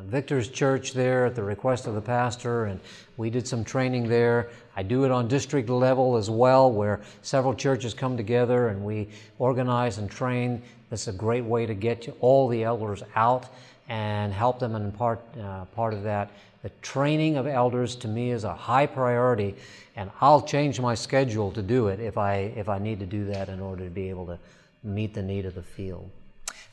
Victor's 0.06 0.50
church 0.50 0.94
there 0.94 1.26
at 1.28 1.36
the 1.36 1.44
request 1.44 1.88
of 1.88 1.94
the 1.94 2.02
pastor, 2.02 2.66
and 2.66 2.80
we 3.18 3.30
did 3.30 3.48
some 3.48 3.64
training 3.64 4.10
there. 4.10 4.50
I 4.76 4.84
do 4.84 5.06
it 5.06 5.12
on 5.12 5.28
district 5.28 5.70
level 5.70 6.18
as 6.18 6.30
well, 6.30 6.72
where 6.72 7.02
several 7.22 7.54
churches 7.54 7.94
come 7.94 8.18
together 8.18 8.70
and 8.70 8.84
we 8.84 9.08
organize 9.40 9.98
and 9.98 10.10
train. 10.10 10.62
This 10.90 11.04
is 11.04 11.16
a 11.16 11.18
great 11.18 11.46
way 11.46 11.66
to 11.66 11.74
get 11.74 12.14
all 12.20 12.48
the 12.48 12.64
elders 12.64 13.04
out 13.16 13.46
and 13.88 14.34
help 14.34 14.60
them 14.60 14.76
and 14.76 14.94
part, 14.94 15.22
uh, 15.40 15.66
part 15.66 15.94
of 15.94 16.04
that. 16.04 16.32
The 16.64 16.70
training 16.82 17.38
of 17.38 17.48
elders 17.48 17.96
to 17.98 18.08
me 18.08 18.32
is 18.32 18.44
a 18.44 18.54
high 18.54 18.86
priority, 18.86 19.56
and 19.96 20.12
I'll 20.22 20.42
change 20.42 20.80
my 20.80 20.94
schedule 20.94 21.52
to 21.52 21.62
do 21.62 21.88
it 21.88 22.00
if 22.00 22.18
I, 22.18 22.54
if 22.56 22.70
I 22.70 22.78
need 22.78 23.00
to 23.00 23.06
do 23.06 23.26
that 23.26 23.50
in 23.50 23.60
order 23.60 23.84
to 23.84 23.90
be 23.90 24.10
able 24.10 24.28
to 24.28 24.38
meet 24.84 25.14
the 25.14 25.24
need 25.24 25.46
of 25.46 25.56
the 25.56 25.64
field. 25.64 26.10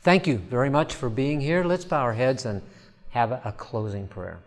Thank 0.01 0.27
you 0.27 0.37
very 0.37 0.69
much 0.69 0.93
for 0.93 1.09
being 1.09 1.41
here. 1.41 1.63
Let's 1.63 1.85
bow 1.85 2.01
our 2.01 2.13
heads 2.13 2.45
and 2.45 2.61
have 3.09 3.31
a 3.31 3.53
closing 3.57 4.07
prayer. 4.07 4.39